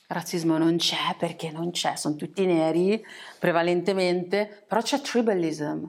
razzismo 0.07 0.57
non 0.57 0.77
c'è 0.77 1.15
perché 1.17 1.51
non 1.51 1.69
c'è, 1.69 1.95
sono 1.95 2.15
tutti 2.15 2.45
neri 2.47 3.05
prevalentemente, 3.37 4.65
però 4.67 4.81
c'è 4.81 4.99
tribalism. 4.99 5.85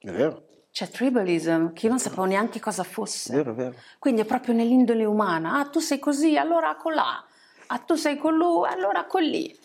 È 0.00 0.10
vero. 0.10 0.42
C'è 0.70 0.88
tribalism, 0.88 1.72
che 1.72 1.86
io 1.86 1.88
non 1.90 1.98
sapevo 1.98 2.24
neanche 2.26 2.60
cosa 2.60 2.82
fosse. 2.82 3.34
Vero, 3.36 3.54
vero. 3.54 3.74
Quindi 3.98 4.20
è 4.20 4.24
proprio 4.26 4.52
nell'indole 4.52 5.06
umana. 5.06 5.60
Ah, 5.60 5.64
tu 5.64 5.80
sei 5.80 5.98
così, 5.98 6.36
allora 6.36 6.76
colà 6.76 7.24
ah 7.68 7.78
tu 7.78 7.94
sei 7.94 8.16
con 8.16 8.36
lui, 8.36 8.68
allora 8.68 9.06
con 9.06 9.22
lì. 9.22 9.56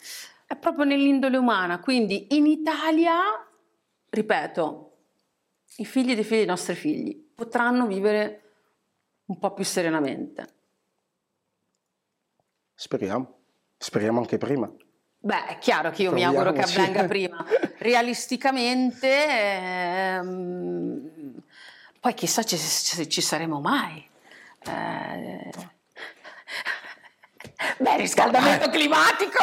È 0.45 0.55
proprio 0.55 0.85
nell'indole 0.85 1.37
umana, 1.37 1.79
quindi 1.79 2.35
in 2.35 2.45
Italia, 2.45 3.15
ripeto, 4.09 4.91
i 5.77 5.85
figli 5.85 6.13
dei 6.13 6.23
figli 6.23 6.37
dei 6.37 6.45
nostri 6.45 6.75
figli 6.75 7.31
potranno 7.33 7.87
vivere 7.87 8.41
un 9.25 9.39
po' 9.39 9.53
più 9.53 9.63
serenamente. 9.63 10.47
Speriamo, 12.75 13.39
speriamo 13.77 14.19
anche 14.19 14.37
prima. 14.37 14.71
Beh, 15.19 15.45
è 15.45 15.57
chiaro 15.57 15.89
che 15.89 16.01
io 16.03 16.09
Proviamo, 16.09 16.33
mi 16.33 16.37
auguro 16.37 16.53
che 16.53 16.61
avvenga 16.61 17.05
prima. 17.05 17.45
Realisticamente, 17.79 19.25
ehm, 20.17 21.11
poi 21.99 22.13
chissà 22.13 22.41
se 22.41 23.07
ci 23.07 23.21
saremo 23.21 23.61
mai. 23.61 24.05
Eh, 24.65 25.49
Beh, 27.77 27.97
riscaldamento 27.97 28.69
climatico! 28.69 29.39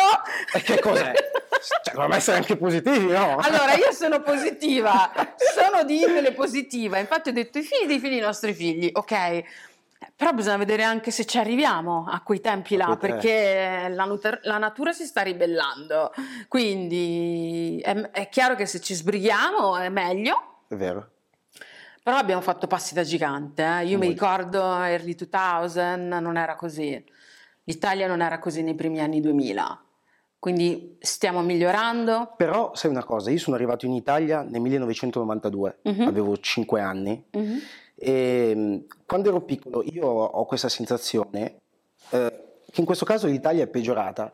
E 0.55 0.61
che 0.63 0.79
cos'è? 0.81 1.13
Cioè, 1.13 1.95
dovrebbe 1.95 2.17
essere 2.17 2.37
anche 2.39 2.57
positivi, 2.57 3.07
no? 3.07 3.37
Allora, 3.39 3.75
io 3.75 3.93
sono 3.93 4.21
positiva, 4.23 5.11
sono 5.55 5.85
di 5.85 6.01
indole 6.03 6.33
positiva. 6.33 6.99
Infatti 6.99 7.29
ho 7.29 7.33
detto 7.33 7.59
i 7.59 7.63
figli 7.63 7.87
dei 7.87 7.99
figli 7.99 8.11
dei 8.13 8.21
nostri 8.21 8.53
figli, 8.55 8.91
ok? 8.93 9.43
Però 10.17 10.33
bisogna 10.33 10.57
vedere 10.57 10.83
anche 10.83 11.11
se 11.11 11.27
ci 11.27 11.39
arriviamo 11.39 12.07
a 12.11 12.21
quei 12.23 12.41
tempi 12.41 12.77
là, 12.77 12.93
eh. 12.93 12.97
perché 12.97 13.89
la, 13.91 14.05
nuter- 14.05 14.41
la 14.45 14.57
natura 14.59 14.93
si 14.93 15.05
sta 15.05 15.21
ribellando. 15.23 16.13
Quindi 16.49 17.81
è, 17.83 17.95
è 18.11 18.29
chiaro 18.29 18.55
che 18.55 18.67
se 18.67 18.81
ci 18.81 18.95
sbrighiamo 18.95 19.77
è 19.77 19.89
meglio, 19.91 20.63
È 20.69 20.75
vero. 20.75 21.11
però 22.03 22.17
abbiamo 22.17 22.41
fatto 22.41 22.67
passi 22.67 22.95
da 22.95 23.03
gigante. 23.03 23.63
eh. 23.63 23.85
Io 23.87 23.99
mi 23.99 24.07
Molto. 24.07 24.09
ricordo 24.25 24.83
early 24.83 25.15
2000, 25.15 25.97
non 26.21 26.37
era 26.39 26.55
così. 26.57 27.03
L'Italia 27.65 28.07
non 28.07 28.21
era 28.23 28.39
così 28.39 28.63
nei 28.63 28.75
primi 28.75 29.01
anni 29.01 29.21
2000. 29.21 29.85
Quindi 30.39 30.97
stiamo 31.01 31.43
migliorando. 31.43 32.33
Però 32.37 32.75
sai 32.75 32.91
una 32.91 33.05
cosa, 33.05 33.31
io 33.31 33.39
sono 33.39 33.57
arrivato 33.57 33.85
in 33.85 33.93
Italia 33.93 34.41
nel 34.43 34.61
1992, 34.63 35.79
Mhm. 35.83 36.07
avevo 36.07 36.39
5 36.39 36.81
anni 36.81 37.23
Mhm. 37.33 37.59
e 37.95 38.55
mh, 38.55 38.85
quando 39.05 39.29
ero 39.29 39.43
piccolo 39.43 39.83
io 39.85 40.07
ho 40.07 40.45
questa 40.47 40.71
sensazione 40.71 41.57
eh, 42.13 42.33
che 42.73 42.81
in 42.81 42.87
questo 42.87 43.05
caso 43.05 43.27
l'Italia 43.27 43.65
è 43.65 43.67
peggiorata 43.67 44.33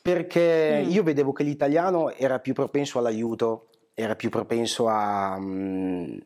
perché 0.00 0.82
Mm. 0.84 0.90
io 0.90 1.02
vedevo 1.02 1.32
che 1.32 1.42
l'italiano 1.42 2.10
era 2.12 2.38
più 2.38 2.54
propenso 2.54 2.98
all'aiuto, 2.98 3.68
era 3.94 4.14
più 4.16 4.30
propenso 4.30 4.86
a... 4.88 5.36
mh, 5.38 6.18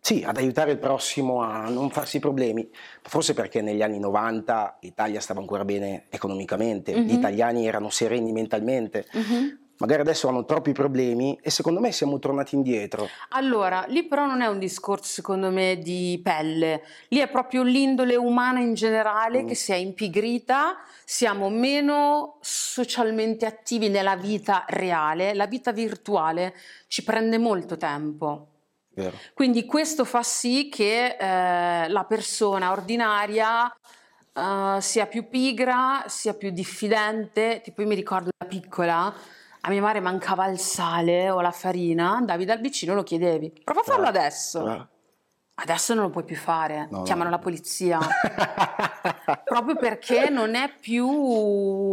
sì, 0.00 0.22
ad 0.26 0.36
aiutare 0.36 0.72
il 0.72 0.78
prossimo 0.78 1.42
a 1.42 1.68
non 1.68 1.90
farsi 1.90 2.18
problemi, 2.20 2.68
forse 3.02 3.34
perché 3.34 3.60
negli 3.60 3.82
anni 3.82 3.98
90 3.98 4.78
l'Italia 4.80 5.20
stava 5.20 5.40
ancora 5.40 5.64
bene 5.64 6.04
economicamente, 6.08 6.94
Mhm. 6.94 7.02
gli 7.06 7.12
italiani 7.12 7.66
erano 7.66 7.90
sereni 7.90 8.32
mentalmente, 8.32 9.06
Mhm. 9.12 9.58
magari 9.78 10.00
adesso 10.02 10.28
hanno 10.28 10.44
troppi 10.44 10.72
problemi 10.72 11.38
e 11.42 11.50
secondo 11.50 11.80
me 11.80 11.92
siamo 11.92 12.18
tornati 12.18 12.54
indietro. 12.54 13.08
Allora, 13.30 13.84
lì 13.88 14.06
però 14.06 14.26
non 14.26 14.40
è 14.40 14.46
un 14.46 14.58
discorso 14.58 15.04
secondo 15.04 15.50
me 15.50 15.78
di 15.78 16.20
pelle, 16.22 16.82
lì 17.08 17.18
è 17.18 17.28
proprio 17.28 17.62
l'indole 17.62 18.16
umana 18.16 18.60
in 18.60 18.74
generale 18.74 19.42
Mm. 19.42 19.46
che 19.46 19.54
si 19.54 19.72
è 19.72 19.76
impigrita, 19.76 20.76
siamo 21.04 21.48
meno 21.50 22.38
socialmente 22.40 23.44
attivi 23.46 23.88
nella 23.88 24.16
vita 24.16 24.64
reale, 24.68 25.34
la 25.34 25.46
vita 25.46 25.72
virtuale 25.72 26.54
ci 26.88 27.02
prende 27.04 27.36
molto 27.38 27.76
tempo. 27.76 28.46
Vero. 29.00 29.16
Quindi 29.34 29.64
questo 29.64 30.04
fa 30.04 30.22
sì 30.22 30.68
che 30.68 31.16
eh, 31.18 31.88
la 31.88 32.04
persona 32.04 32.72
ordinaria 32.72 33.72
eh, 34.32 34.78
sia 34.80 35.06
più 35.06 35.28
pigra, 35.28 36.04
sia 36.06 36.34
più 36.34 36.50
diffidente. 36.50 37.60
Tipo 37.62 37.82
io 37.82 37.88
mi 37.88 37.94
ricordo 37.94 38.30
da 38.36 38.46
piccola, 38.46 39.12
a 39.62 39.70
mia 39.70 39.80
madre 39.80 40.00
mancava 40.00 40.46
il 40.46 40.58
sale 40.58 41.30
o 41.30 41.40
la 41.40 41.52
farina, 41.52 42.10
andavi 42.12 42.44
dal 42.44 42.60
vicino 42.60 42.92
e 42.92 42.94
lo 42.94 43.02
chiedevi. 43.02 43.60
Prova 43.64 43.80
a 43.80 43.84
farlo 43.84 44.10
Brava. 44.10 44.18
adesso. 44.18 44.62
Brava. 44.62 44.88
Adesso 45.62 45.92
non 45.94 46.04
lo 46.04 46.10
puoi 46.10 46.24
più 46.24 46.36
fare, 46.36 46.88
No, 46.90 46.98
no. 46.98 47.02
chiamano 47.02 47.28
la 47.28 47.38
polizia. 47.38 47.98
Proprio 49.44 49.76
perché 49.76 50.28
non 50.30 50.54
è 50.54 50.72
più 50.80 51.06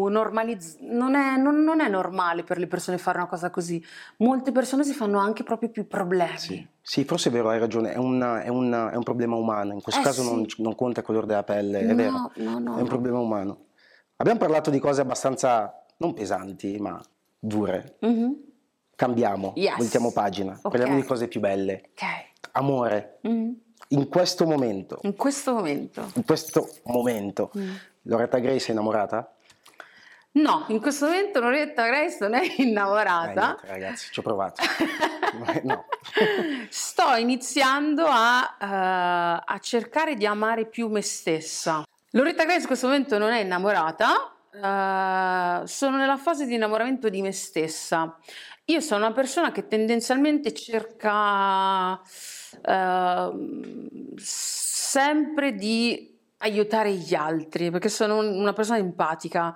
normalizzato, 0.07 0.83
non 0.85 1.15
è, 1.15 1.35
non- 1.37 1.63
non 1.63 1.81
è 1.81 1.89
normale 1.89 2.43
per 2.43 2.57
le 2.59 2.67
persone 2.67 2.97
fare 2.97 3.17
una 3.17 3.27
cosa 3.27 3.49
così. 3.49 3.83
Molte 4.17 4.51
persone 4.51 4.83
si 4.83 4.93
fanno 4.93 5.19
anche 5.19 5.43
proprio 5.43 5.69
più 5.69 5.87
problemi. 5.87 6.37
Sì, 6.37 6.67
sì, 6.81 7.03
forse 7.03 7.29
è 7.29 7.31
vero, 7.31 7.49
hai 7.49 7.59
ragione, 7.59 7.91
è, 7.93 7.97
una- 7.97 8.41
è 8.41 8.47
una- 8.49 8.89
è 8.91 8.95
un 8.95 9.03
problema 9.03 9.35
umano, 9.35 9.73
in 9.73 9.81
questo 9.81 10.01
Eh, 10.01 10.03
caso 10.03 10.21
sì. 10.23 10.29
non, 10.29 10.45
non 10.57 10.75
conta 10.75 11.01
il 11.01 11.05
colore 11.05 11.25
della 11.27 11.43
pelle, 11.43 11.79
è 11.79 11.85
No, 11.85 11.95
vero, 11.95 12.11
no, 12.35 12.59
no, 12.59 12.71
è 12.71 12.77
un 12.77 12.81
no. 12.81 12.83
problema 12.85 13.19
umano. 13.19 13.65
Abbiamo 14.17 14.39
parlato 14.39 14.69
di 14.69 14.79
cose 14.79 15.01
abbastanza, 15.01 15.83
non 15.97 16.13
pesanti, 16.13 16.77
ma 16.79 16.99
dure. 17.37 17.97
Mhm. 18.01 18.45
Cambiamo, 18.95 19.53
Yes. 19.55 19.77
voltiamo 19.77 20.11
pagina, 20.11 20.57
parliamo 20.61 20.93
Ok. 20.95 21.01
di 21.01 21.05
cose 21.05 21.27
più 21.27 21.39
belle. 21.39 21.89
Ok. 21.91 22.36
Amore, 22.57 23.19
Mhm. 23.21 23.53
in 23.89 24.07
questo 24.09 24.45
momento, 24.45 24.99
In 25.03 25.15
questo 25.15 25.53
momento. 25.53 26.09
in 26.15 26.25
questo 26.25 26.67
momento, 26.85 27.51
Mm. 27.57 27.75
Loretta 28.03 28.39
Grace 28.39 28.67
è 28.69 28.71
innamorata? 28.71 29.31
No, 30.31 30.65
in 30.69 30.79
questo 30.81 31.05
momento 31.05 31.39
Loretta 31.39 31.85
Grace 31.87 32.17
non 32.21 32.33
è 32.35 32.41
Eh, 32.43 32.63
innamorata. 32.63 33.45
niente, 33.59 33.67
ragazzi, 33.67 34.11
ci 34.11 34.19
ho 34.19 34.23
provato. 34.23 34.61
no. 35.63 35.85
Sto 36.69 37.15
iniziando 37.15 38.05
a, 38.07 38.55
eh, 38.59 39.43
a 39.45 39.57
cercare 39.61 40.15
di 40.15 40.25
amare 40.25 40.65
più 40.65 40.87
me 40.89 41.01
stessa. 41.01 41.83
Loretta 42.11 42.43
Grace 42.43 42.61
in 42.61 42.67
questo 42.67 42.87
momento 42.87 43.17
non 43.17 43.31
è 43.31 43.39
innamorata, 43.41 44.31
eh, 44.63 45.61
sono 45.67 45.97
nella 45.97 46.17
fase 46.17 46.45
di 46.45 46.55
innamoramento 46.55 47.09
di 47.09 47.21
me 47.21 47.31
stessa. 47.31 48.17
Io 48.65 48.79
sono 48.81 49.05
una 49.05 49.13
persona 49.13 49.51
che 49.51 49.67
tendenzialmente 49.67 50.53
cerca 50.53 52.01
ehm, 52.63 54.13
sempre 54.17 55.53
di 55.53 56.15
aiutare 56.39 56.93
gli 56.93 57.13
altri, 57.15 57.71
perché 57.71 57.89
sono 57.89 58.17
un- 58.19 58.39
una 58.39 58.53
persona 58.53 58.77
empatica. 58.77 59.55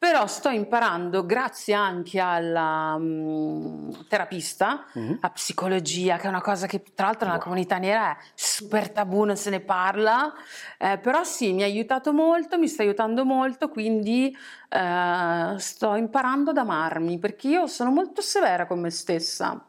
Però 0.00 0.26
sto 0.26 0.48
imparando, 0.48 1.26
grazie 1.26 1.74
anche 1.74 2.18
alla 2.20 2.96
mm, 2.98 3.90
terapista, 4.08 4.86
Mhm. 4.94 5.18
a 5.20 5.28
psicologia, 5.28 6.16
che 6.16 6.24
è 6.24 6.28
una 6.28 6.40
cosa 6.40 6.66
che 6.66 6.82
tra 6.94 7.04
l'altro 7.04 7.26
nella 7.26 7.36
Wow. 7.36 7.42
comunità 7.44 7.76
nera 7.76 8.12
è 8.12 8.16
super 8.34 8.90
tabù, 8.90 9.24
non 9.24 9.36
se 9.36 9.50
ne 9.50 9.60
parla, 9.60 10.32
eh, 10.78 10.96
però 10.96 11.22
sì, 11.22 11.52
mi 11.52 11.64
ha 11.64 11.66
aiutato 11.66 12.14
molto, 12.14 12.56
mi 12.58 12.66
sta 12.66 12.82
aiutando 12.82 13.26
molto, 13.26 13.68
quindi 13.68 14.34
eh, 14.70 15.54
sto 15.58 15.94
imparando 15.94 16.48
ad 16.52 16.56
amarmi, 16.56 17.18
perché 17.18 17.48
io 17.48 17.66
sono 17.66 17.90
molto 17.90 18.22
severa 18.22 18.64
con 18.66 18.80
me 18.80 18.88
stessa 18.88 19.62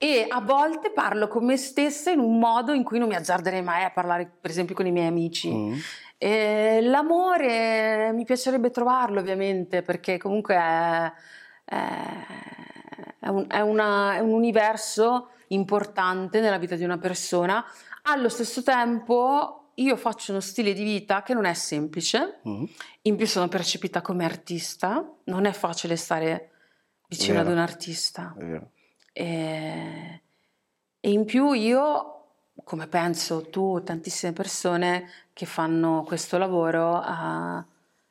e 0.00 0.26
a 0.28 0.40
volte 0.40 0.92
parlo 0.92 1.26
con 1.26 1.44
me 1.44 1.56
stessa 1.56 2.12
in 2.12 2.20
un 2.20 2.38
modo 2.38 2.72
in 2.72 2.84
cui 2.84 3.00
non 3.00 3.08
mi 3.08 3.16
azzarderei 3.16 3.62
mai 3.62 3.82
a 3.82 3.90
parlare, 3.90 4.30
per 4.40 4.48
esempio, 4.52 4.76
con 4.76 4.86
i 4.86 4.92
miei 4.92 5.08
amici. 5.08 5.52
Mm. 5.52 5.72
E 6.18 6.80
l'amore 6.82 8.10
mi 8.12 8.24
piacerebbe 8.24 8.70
trovarlo 8.70 9.20
ovviamente 9.20 9.82
perché 9.82 10.18
comunque 10.18 10.54
è, 10.56 11.12
è- 13.20 13.28
un, 13.28 13.46
è 13.48 13.60
una- 13.60 14.14
è 14.16 14.18
un 14.18 14.32
universo 14.32 15.30
importante 15.48 16.40
nella 16.40 16.58
vita 16.58 16.74
di 16.76 16.84
una 16.84 16.98
persona. 16.98 17.64
Allo 18.02 18.28
stesso 18.28 18.62
tempo 18.62 19.70
io 19.74 19.96
faccio 19.96 20.32
uno 20.32 20.40
stile 20.40 20.72
di 20.72 20.82
vita 20.82 21.22
che 21.22 21.34
non 21.34 21.44
è 21.44 21.54
semplice, 21.54 22.40
Mm. 22.48 22.64
in 23.02 23.16
più 23.16 23.26
sono 23.26 23.46
percepita 23.48 24.00
come 24.00 24.24
artista, 24.24 25.08
non 25.24 25.44
è 25.44 25.52
facile 25.52 25.94
stare 25.96 26.50
vicino 27.06 27.38
ad 27.38 27.44
Vero. 27.46 27.56
un 27.56 27.62
artista. 27.62 28.34
E, 29.12 30.22
e 31.00 31.10
in 31.10 31.24
più 31.24 31.52
io, 31.52 32.14
come 32.64 32.88
penso 32.88 33.48
tu, 33.50 33.80
tantissime 33.84 34.32
persone 34.32 35.08
che 35.38 35.46
fanno 35.46 36.02
questo 36.04 36.36
lavoro, 36.36 37.00
eh, 37.00 37.64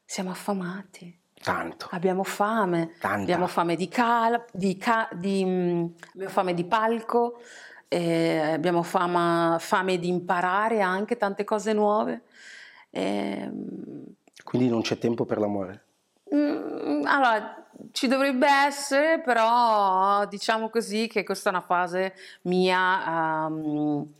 siamo 0.06 0.30
affamati, 0.30 1.14
Tanto, 1.44 1.90
abbiamo 1.92 2.24
fame, 2.24 2.94
tanta. 3.02 3.18
abbiamo 3.22 3.48
fame 3.48 3.76
di, 3.76 3.90
cal- 3.90 4.46
di, 4.54 4.78
ca- 4.78 5.10
di, 5.12 5.44
mm, 5.44 5.86
abbiamo 6.14 6.32
fame 6.32 6.54
di 6.54 6.64
palco, 6.64 7.42
eh, 7.90 8.54
abbiamo 8.54 8.82
fama- 8.82 9.58
fame 9.60 10.00
di 10.00 10.08
imparare 10.08 10.80
anche 10.80 11.18
tante 11.18 11.44
cose 11.44 11.74
nuove. 11.74 12.22
Ehm, 12.92 14.06
Quindi 14.46 14.70
non 14.70 14.80
c'è 14.82 14.98
tempo 14.98 15.26
per 15.26 15.40
l'amore. 15.40 15.84
Mm, 16.34 17.04
allora, 17.08 17.68
ci 17.92 18.08
dovrebbe 18.08 18.48
essere, 18.50 19.20
però 19.20 20.26
diciamo 20.28 20.70
così 20.70 21.08
che 21.08 21.26
questa 21.26 21.50
è 21.50 21.52
una 21.52 21.62
fase 21.62 22.14
mia 22.44 23.48
ehm, 23.48 24.14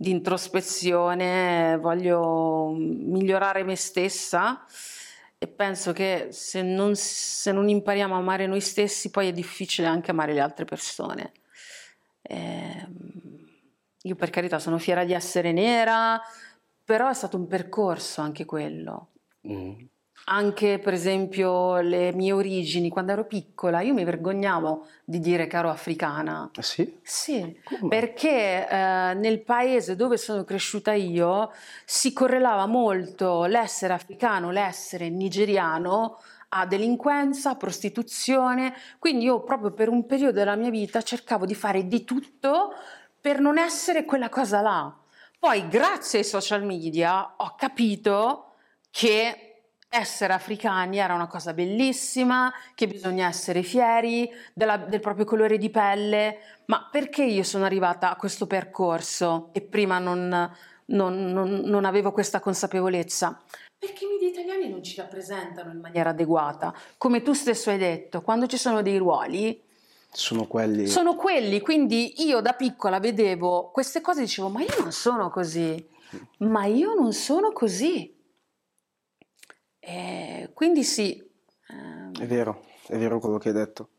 di 0.00 0.10
introspezione, 0.10 1.76
voglio 1.76 2.72
migliorare 2.72 3.64
me 3.64 3.74
stessa 3.74 4.64
e 5.36 5.48
penso 5.48 5.92
che 5.92 6.28
se 6.30 6.62
non, 6.62 6.94
se 6.94 7.50
non 7.50 7.68
impariamo 7.68 8.14
a 8.14 8.18
amare 8.18 8.46
noi 8.46 8.60
stessi, 8.60 9.10
poi 9.10 9.28
è 9.28 9.32
difficile 9.32 9.88
anche 9.88 10.12
amare 10.12 10.32
le 10.32 10.40
altre 10.40 10.64
persone. 10.64 11.32
Ehm, 12.22 12.86
io 14.02 14.14
per 14.14 14.30
carità 14.30 14.60
sono 14.60 14.78
fiera 14.78 15.04
di 15.04 15.14
essere 15.14 15.50
nera, 15.50 16.20
però 16.84 17.08
è 17.10 17.14
stato 17.14 17.36
un 17.36 17.48
percorso 17.48 18.20
anche 18.20 18.44
quello 18.44 19.08
Mm. 19.46 19.72
Anche 20.30 20.78
per 20.78 20.92
esempio 20.92 21.80
le 21.80 22.12
mie 22.12 22.32
origini, 22.32 22.90
quando 22.90 23.12
ero 23.12 23.24
piccola, 23.24 23.80
io 23.80 23.94
mi 23.94 24.04
vergognavo 24.04 24.86
di 25.04 25.20
dire 25.20 25.46
che 25.46 25.56
ero 25.56 25.70
africana. 25.70 26.50
Ah, 26.54 26.62
sì? 26.62 26.98
Sì, 27.02 27.58
Come? 27.64 27.88
perché 27.88 28.68
eh, 28.68 29.14
nel 29.14 29.40
paese 29.42 29.96
dove 29.96 30.18
sono 30.18 30.44
cresciuta 30.44 30.92
io 30.92 31.50
si 31.84 32.12
correlava 32.12 32.66
molto 32.66 33.44
l'essere 33.46 33.94
africano, 33.94 34.50
l'essere 34.50 35.08
nigeriano 35.08 36.20
a 36.50 36.66
delinquenza, 36.66 37.56
prostituzione, 37.56 38.74
quindi 38.98 39.24
io 39.24 39.42
proprio 39.42 39.72
per 39.72 39.88
un 39.88 40.06
periodo 40.06 40.32
della 40.32 40.56
mia 40.56 40.70
vita 40.70 41.02
cercavo 41.02 41.46
di 41.46 41.54
fare 41.54 41.86
di 41.86 42.04
tutto 42.04 42.72
per 43.20 43.40
non 43.40 43.56
essere 43.58 44.04
quella 44.04 44.28
cosa 44.28 44.60
là. 44.60 44.94
Poi 45.38 45.68
grazie 45.68 46.18
ai 46.18 46.24
social 46.24 46.64
media 46.64 47.34
ho 47.36 47.54
capito 47.56 48.52
che 48.90 49.47
essere 49.88 50.32
africani 50.32 50.98
era 50.98 51.14
una 51.14 51.26
cosa 51.26 51.52
bellissima, 51.52 52.52
che 52.74 52.86
bisogna 52.86 53.26
essere 53.26 53.62
fieri 53.62 54.30
della- 54.52 54.76
del 54.76 55.00
proprio 55.00 55.24
colore 55.24 55.56
di 55.58 55.70
pelle, 55.70 56.38
ma 56.66 56.86
perché 56.90 57.24
io 57.24 57.42
sono 57.42 57.64
arrivata 57.64 58.10
a 58.10 58.16
questo 58.16 58.46
percorso 58.46 59.48
e 59.52 59.60
prima 59.62 59.98
non, 59.98 60.28
non, 60.86 61.32
non, 61.32 61.60
non 61.64 61.84
avevo 61.84 62.12
questa 62.12 62.40
consapevolezza? 62.40 63.40
Perché 63.78 64.04
i 64.04 64.08
media 64.08 64.28
italiani 64.28 64.68
non 64.68 64.82
ci 64.82 64.96
rappresentano 64.96 65.72
in 65.72 65.78
maniera 65.80 66.10
adeguata. 66.10 66.74
Come 66.98 67.22
tu 67.22 67.32
stesso 67.32 67.70
hai 67.70 67.78
detto, 67.78 68.20
quando 68.22 68.46
ci 68.46 68.58
sono 68.58 68.82
dei 68.82 68.98
ruoli, 68.98 69.62
sono 70.10 70.46
quelli. 70.46 70.86
Sono 70.86 71.14
quelli, 71.14 71.60
quindi 71.60 72.24
io 72.26 72.40
da 72.40 72.54
piccola 72.54 72.98
vedevo 72.98 73.70
queste 73.72 74.00
cose 74.00 74.20
e 74.20 74.24
dicevo, 74.24 74.48
ma 74.48 74.62
io 74.62 74.74
non 74.80 74.90
sono 74.90 75.30
così, 75.30 75.86
ma 76.38 76.64
io 76.64 76.94
non 76.94 77.12
sono 77.12 77.52
così. 77.52 78.16
E 79.88 80.50
quindi 80.52 80.84
sì. 80.84 81.26
Ehm... 81.70 82.12
È 82.20 82.26
vero, 82.26 82.66
è 82.88 82.98
vero 82.98 83.18
quello 83.20 83.38
che 83.38 83.48
hai 83.48 83.54
detto. 83.54 83.92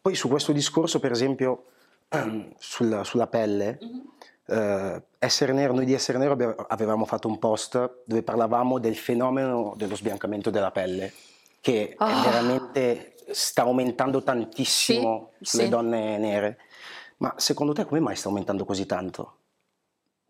Poi 0.00 0.14
su 0.14 0.28
questo 0.28 0.52
discorso, 0.52 1.00
per 1.00 1.10
esempio, 1.10 1.64
sulla, 2.58 3.02
sulla 3.02 3.26
pelle, 3.26 3.80
mm-hmm. 3.82 4.00
eh, 4.46 5.02
essere 5.18 5.52
nero, 5.52 5.72
noi 5.72 5.84
di 5.84 5.94
Essere 5.94 6.18
Nero 6.18 6.54
avevamo 6.68 7.04
fatto 7.06 7.26
un 7.26 7.40
post 7.40 8.02
dove 8.04 8.22
parlavamo 8.22 8.78
del 8.78 8.96
fenomeno 8.96 9.74
dello 9.76 9.96
sbiancamento 9.96 10.50
della 10.50 10.70
pelle, 10.70 11.12
che 11.60 11.96
oh. 11.98 12.22
veramente 12.22 13.16
sta 13.32 13.62
aumentando 13.62 14.22
tantissimo 14.22 15.32
sì, 15.38 15.44
sulle 15.44 15.64
sì. 15.64 15.68
donne 15.68 16.18
nere. 16.18 16.58
Ma 17.16 17.34
secondo 17.36 17.72
te 17.72 17.84
come 17.84 17.98
mai 17.98 18.14
sta 18.14 18.28
aumentando 18.28 18.64
così 18.64 18.86
tanto? 18.86 19.38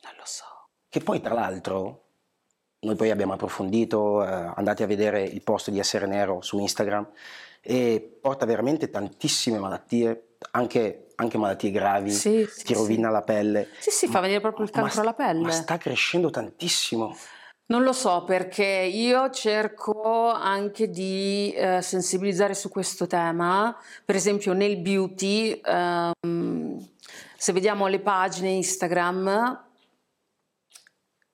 Non 0.05 0.13
lo 0.17 0.25
so. 0.25 0.45
Che 0.89 1.01
poi 1.01 1.21
tra 1.21 1.35
l'altro 1.35 2.02
noi 2.83 2.97
poi 2.97 3.11
abbiamo 3.11 3.35
approfondito, 3.35 4.25
eh, 4.25 4.53
andate 4.55 4.83
a 4.83 4.87
vedere 4.87 5.23
il 5.23 5.43
post 5.43 5.71
di 5.71 5.79
Essere 5.79 6.07
Nero 6.07 6.41
su 6.41 6.59
Instagram 6.59 7.09
e 7.61 8.19
porta 8.21 8.45
veramente 8.45 8.91
tantissime 8.91 9.59
malattie, 9.59 10.35
anche, 10.51 11.07
anche 11.15 11.39
malattie 11.39 11.71
gravi, 11.71 12.11
sì, 12.11 12.49
ti 12.65 12.75
rovina 12.75 13.09
la 13.09 13.23
pelle. 13.23 13.69
Sì, 13.79 13.91
sì, 13.91 14.09
fa 14.09 14.19
venire 14.21 14.41
proprio 14.41 14.65
il 14.65 14.71
cancro 14.71 15.01
alla 15.01 15.15
pelle. 15.15 15.43
Ma 15.43 15.53
sta 15.53 15.79
crescendo 15.79 16.31
tantissimo. 16.31 17.17
Non 17.67 17.85
lo 17.85 17.93
so 17.93 18.25
perché 18.25 18.65
io 18.65 19.31
cerco 19.31 20.29
anche 20.31 20.91
di 20.91 21.53
eh, 21.53 21.81
sensibilizzare 21.81 22.55
su 22.55 22.69
questo 22.69 23.07
tema, 23.07 23.75
per 24.05 24.17
esempio 24.17 24.53
nel 24.53 24.79
beauty, 24.79 25.61
ehm, 25.65 26.89
se 27.37 27.53
vediamo 27.53 27.87
le 27.87 28.01
pagine 28.01 28.51
Instagram, 28.51 29.71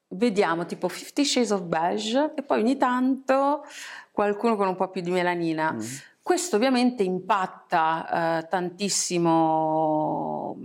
vediamo 0.08 0.66
tipo 0.66 0.88
50 0.88 1.24
Shades 1.24 1.50
of 1.50 1.62
Beige 1.62 2.32
e 2.36 2.42
poi 2.42 2.60
ogni 2.60 2.76
tanto 2.76 3.64
qualcuno 4.10 4.56
con 4.56 4.68
un 4.68 4.76
po' 4.76 4.88
più 4.88 5.00
di 5.00 5.10
melanina. 5.10 5.72
Mm. 5.72 5.80
Questo 6.22 6.56
ovviamente 6.56 7.02
impatta 7.02 8.38
eh, 8.38 8.48
tantissimo 8.48 10.56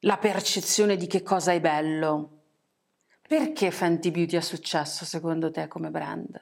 la 0.00 0.18
percezione 0.18 0.96
di 0.96 1.06
che 1.06 1.22
cosa 1.22 1.52
è 1.52 1.60
bello 1.60 2.36
perché 3.26 3.72
Fenty 3.72 4.12
Beauty 4.12 4.36
ha 4.36 4.40
successo 4.40 5.04
secondo 5.04 5.50
te 5.50 5.66
come 5.66 5.90
brand? 5.90 6.40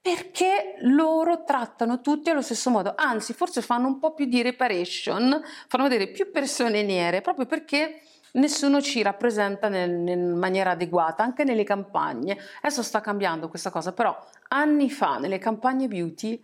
Perché 0.00 0.76
loro 0.82 1.42
trattano 1.42 2.00
tutti 2.00 2.30
allo 2.30 2.40
stesso 2.40 2.70
modo, 2.70 2.94
anzi 2.96 3.32
forse 3.32 3.62
fanno 3.62 3.88
un 3.88 3.98
po' 3.98 4.14
più 4.14 4.26
di 4.26 4.40
reparation, 4.40 5.42
fanno 5.66 5.88
vedere 5.88 6.08
più 6.08 6.30
persone 6.30 6.84
nere, 6.84 7.20
proprio 7.20 7.46
perché 7.46 8.00
nessuno 8.32 8.80
ci 8.80 9.02
rappresenta 9.02 9.66
in 9.68 10.36
maniera 10.36 10.72
adeguata, 10.72 11.22
anche 11.22 11.44
nelle 11.44 11.64
campagne. 11.64 12.38
Adesso 12.62 12.82
sta 12.82 13.00
cambiando 13.00 13.48
questa 13.48 13.70
cosa, 13.70 13.92
però 13.92 14.16
anni 14.48 14.90
fa 14.90 15.18
nelle 15.18 15.38
campagne 15.38 15.88
beauty 15.88 16.42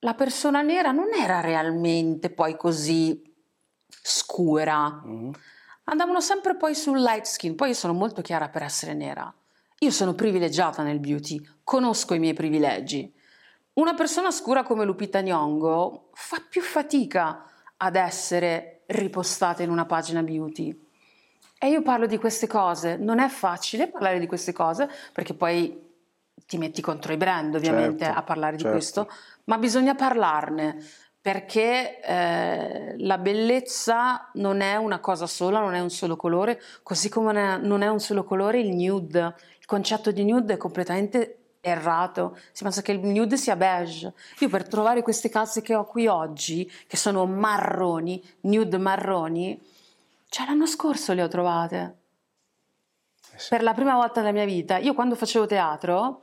la 0.00 0.14
persona 0.14 0.62
nera 0.62 0.92
non 0.92 1.12
era 1.12 1.40
realmente 1.40 2.30
poi 2.30 2.56
così 2.56 3.22
scura. 3.88 5.02
Mm-hmm 5.04 5.30
andavano 5.88 6.20
sempre 6.20 6.56
poi 6.56 6.74
sul 6.74 7.00
light 7.00 7.24
skin. 7.24 7.54
Poi 7.54 7.68
io 7.68 7.74
sono 7.74 7.92
molto 7.92 8.22
chiara 8.22 8.48
per 8.48 8.62
essere 8.62 8.94
nera. 8.94 9.32
Io 9.80 9.90
sono 9.90 10.14
privilegiata 10.14 10.82
nel 10.82 11.00
beauty, 11.00 11.40
conosco 11.62 12.14
i 12.14 12.18
miei 12.18 12.32
privilegi. 12.32 13.12
Una 13.74 13.94
persona 13.94 14.30
scura 14.30 14.62
come 14.62 14.84
Lupita 14.84 15.20
Nyong'o 15.20 16.10
fa 16.14 16.42
più 16.48 16.62
fatica 16.62 17.44
ad 17.76 17.96
essere 17.96 18.75
ripostata 18.86 19.62
in 19.62 19.70
una 19.70 19.84
pagina 19.84 20.22
beauty. 20.22 20.84
E 21.58 21.68
io 21.68 21.82
parlo 21.82 22.06
di 22.06 22.18
queste 22.18 22.46
cose, 22.46 22.96
non 22.96 23.18
è 23.18 23.28
facile 23.28 23.88
parlare 23.88 24.18
di 24.18 24.26
queste 24.26 24.52
cose 24.52 24.88
perché 25.12 25.32
poi 25.34 25.84
ti 26.46 26.58
metti 26.58 26.82
contro 26.82 27.12
i 27.12 27.16
brand 27.16 27.54
ovviamente 27.54 28.04
certo, 28.04 28.18
a 28.18 28.22
parlare 28.22 28.56
certo. 28.56 28.68
di 28.68 28.72
questo, 28.74 29.10
ma 29.44 29.56
bisogna 29.56 29.94
parlarne 29.94 30.76
perché 31.26 32.00
eh, 32.02 32.94
la 32.98 33.18
bellezza 33.18 34.30
non 34.34 34.60
è 34.60 34.76
una 34.76 35.00
cosa 35.00 35.26
sola, 35.26 35.58
non 35.58 35.74
è 35.74 35.80
un 35.80 35.90
solo 35.90 36.14
colore, 36.14 36.60
così 36.84 37.08
come 37.08 37.58
non 37.58 37.82
è 37.82 37.88
un 37.88 37.98
solo 37.98 38.22
colore 38.22 38.60
il 38.60 38.72
nude. 38.72 39.34
Il 39.58 39.66
concetto 39.66 40.12
di 40.12 40.24
nude 40.24 40.54
è 40.54 40.56
completamente 40.56 41.45
errato, 41.66 42.38
si 42.52 42.62
pensa 42.62 42.82
che 42.82 42.92
il 42.92 43.00
nude 43.00 43.36
sia 43.36 43.56
beige. 43.56 44.12
Io 44.38 44.48
per 44.48 44.66
trovare 44.66 45.02
queste 45.02 45.28
calze 45.28 45.62
che 45.62 45.74
ho 45.74 45.84
qui 45.84 46.06
oggi, 46.06 46.70
che 46.86 46.96
sono 46.96 47.26
marroni, 47.26 48.22
nude 48.42 48.78
marroni, 48.78 49.60
cioè 50.28 50.46
l'anno 50.46 50.66
scorso 50.66 51.12
le 51.12 51.22
ho 51.22 51.28
trovate. 51.28 51.96
Eh 53.32 53.44
per 53.48 53.62
la 53.62 53.74
prima 53.74 53.94
volta 53.94 54.20
nella 54.20 54.32
mia 54.32 54.44
vita. 54.44 54.78
Io 54.78 54.94
quando 54.94 55.14
facevo 55.14 55.46
teatro, 55.46 56.22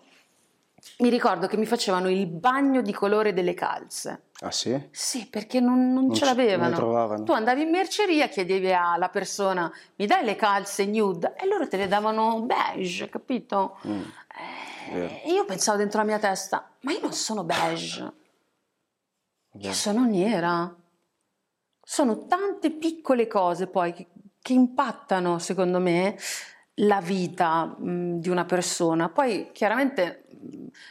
mi 0.99 1.09
ricordo 1.09 1.47
che 1.47 1.57
mi 1.57 1.65
facevano 1.65 2.09
il 2.09 2.27
bagno 2.27 2.81
di 2.81 2.91
colore 2.93 3.33
delle 3.33 3.53
calze. 3.53 4.23
Ah 4.43 4.51
sì? 4.51 4.89
Sì, 4.91 5.27
perché 5.27 5.61
non, 5.61 5.93
non, 5.93 6.07
non 6.07 6.13
ce 6.13 6.25
l'avevano. 6.25 7.23
Tu 7.23 7.31
andavi 7.31 7.61
in 7.61 7.69
merceria, 7.69 8.27
chiedevi 8.27 8.73
alla 8.73 9.07
persona 9.07 9.71
mi 9.95 10.05
dai 10.05 10.25
le 10.25 10.35
calze 10.35 10.85
nude 10.85 11.33
e 11.37 11.47
loro 11.47 11.65
te 11.67 11.77
le 11.77 11.87
davano 11.87 12.41
beige, 12.41 13.07
capito? 13.07 13.77
Mm. 13.87 14.01
Eh, 14.91 15.21
io 15.31 15.45
pensavo 15.45 15.77
dentro 15.77 15.99
la 15.99 16.05
mia 16.05 16.19
testa, 16.19 16.69
ma 16.81 16.91
io 16.91 16.99
non 16.99 17.13
sono 17.13 17.45
beige, 17.45 18.13
yeah. 19.53 19.69
io 19.69 19.73
sono 19.73 20.05
nera. 20.05 20.75
Sono 21.85 22.25
tante 22.27 22.71
piccole 22.71 23.27
cose 23.27 23.67
poi 23.67 23.93
che, 23.93 24.07
che 24.41 24.53
impattano, 24.53 25.37
secondo 25.39 25.79
me, 25.79 26.17
la 26.75 27.01
vita 27.01 27.65
mh, 27.65 28.19
di 28.19 28.29
una 28.29 28.45
persona. 28.45 29.09
Poi 29.09 29.51
chiaramente, 29.51 30.22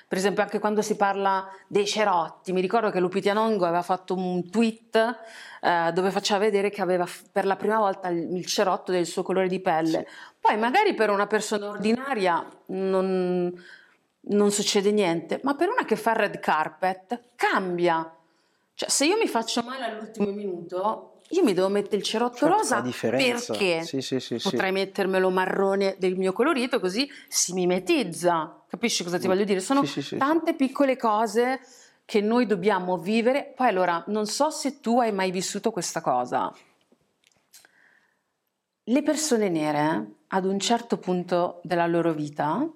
per 0.08 0.18
esempio, 0.18 0.42
anche 0.42 0.58
quando 0.58 0.82
si 0.82 0.96
parla 0.96 1.48
dei 1.66 1.86
cerotti, 1.86 2.52
mi 2.52 2.60
ricordo 2.60 2.90
che 2.90 3.00
Lupitianongo 3.00 3.64
aveva 3.64 3.82
fatto 3.82 4.14
un 4.14 4.48
tweet 4.50 5.18
eh, 5.60 5.90
dove 5.92 6.10
faceva 6.10 6.38
vedere 6.40 6.70
che 6.70 6.82
aveva 6.82 7.06
per 7.30 7.44
la 7.44 7.56
prima 7.56 7.78
volta 7.78 8.08
il, 8.08 8.44
cerotto 8.46 8.92
del 8.92 9.06
suo 9.06 9.22
colore 9.22 9.48
di 9.48 9.60
pelle. 9.60 10.06
Sì. 10.06 10.14
Poi 10.40 10.56
magari 10.58 10.94
per 10.94 11.10
una 11.10 11.26
persona 11.26 11.68
ordinaria 11.68 12.46
non, 12.66 13.52
non 14.20 14.50
succede 14.50 14.90
niente, 14.92 15.40
ma 15.42 15.54
per 15.54 15.68
una 15.68 15.84
che 15.84 15.96
fa 15.96 16.12
red 16.12 16.38
carpet 16.40 17.20
cambia. 17.36 18.16
Cioè, 18.74 18.88
se 18.88 19.04
io 19.04 19.16
mi 19.16 19.28
faccio 19.28 19.62
male 19.62 19.84
all'ultimo 19.84 20.30
minuto, 20.30 21.12
io 21.32 21.42
mi 21.42 21.54
devo 21.54 21.68
mettere 21.68 21.96
il 21.96 22.02
cerotto 22.02 22.46
certo, 22.46 22.54
rosa 22.54 22.82
perché 22.82 23.82
sì, 23.84 24.00
sì, 24.02 24.20
sì, 24.20 24.36
potrei 24.36 24.70
mettermelo 24.72 25.30
marrone 25.30 25.96
del 25.98 26.16
mio 26.16 26.32
colorito 26.32 26.78
così 26.78 27.10
si 27.26 27.52
mimetizza. 27.54 28.62
Capisci 28.66 29.02
cosa 29.02 29.18
ti 29.18 29.26
mm. 29.26 29.30
voglio 29.30 29.44
dire? 29.44 29.60
Sono 29.60 29.82
tante 30.18 30.54
piccole 30.54 30.96
cose 30.96 31.60
che 32.04 32.20
noi 32.20 32.44
dobbiamo 32.46 32.98
vivere. 32.98 33.52
Poi 33.56 33.66
allora, 33.68 34.02
non 34.08 34.26
so 34.26 34.50
se 34.50 34.80
tu 34.80 35.00
hai 35.00 35.12
mai 35.12 35.30
vissuto 35.30 35.70
questa 35.70 36.02
cosa. 36.02 36.54
Le 38.84 39.02
persone 39.02 39.48
nere, 39.48 40.14
ad 40.28 40.44
un 40.44 40.58
certo 40.58 40.98
punto 40.98 41.60
della 41.62 41.86
loro 41.86 42.12
vita, 42.12 42.68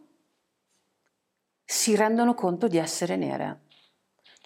si 1.62 1.94
rendono 1.94 2.32
conto 2.32 2.68
di 2.68 2.78
essere 2.78 3.16
nere. 3.16 3.64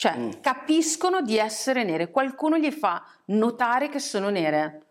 Cioè, 0.01 0.17
mm. 0.17 0.31
capiscono 0.41 1.21
di 1.21 1.37
essere 1.37 1.85
nere, 1.85 2.11
qualcuno 2.11 2.57
gli 2.57 2.71
fa 2.73 3.05
notare 3.27 3.91
che 3.91 3.99
sono 3.99 4.31
nere. 4.31 4.87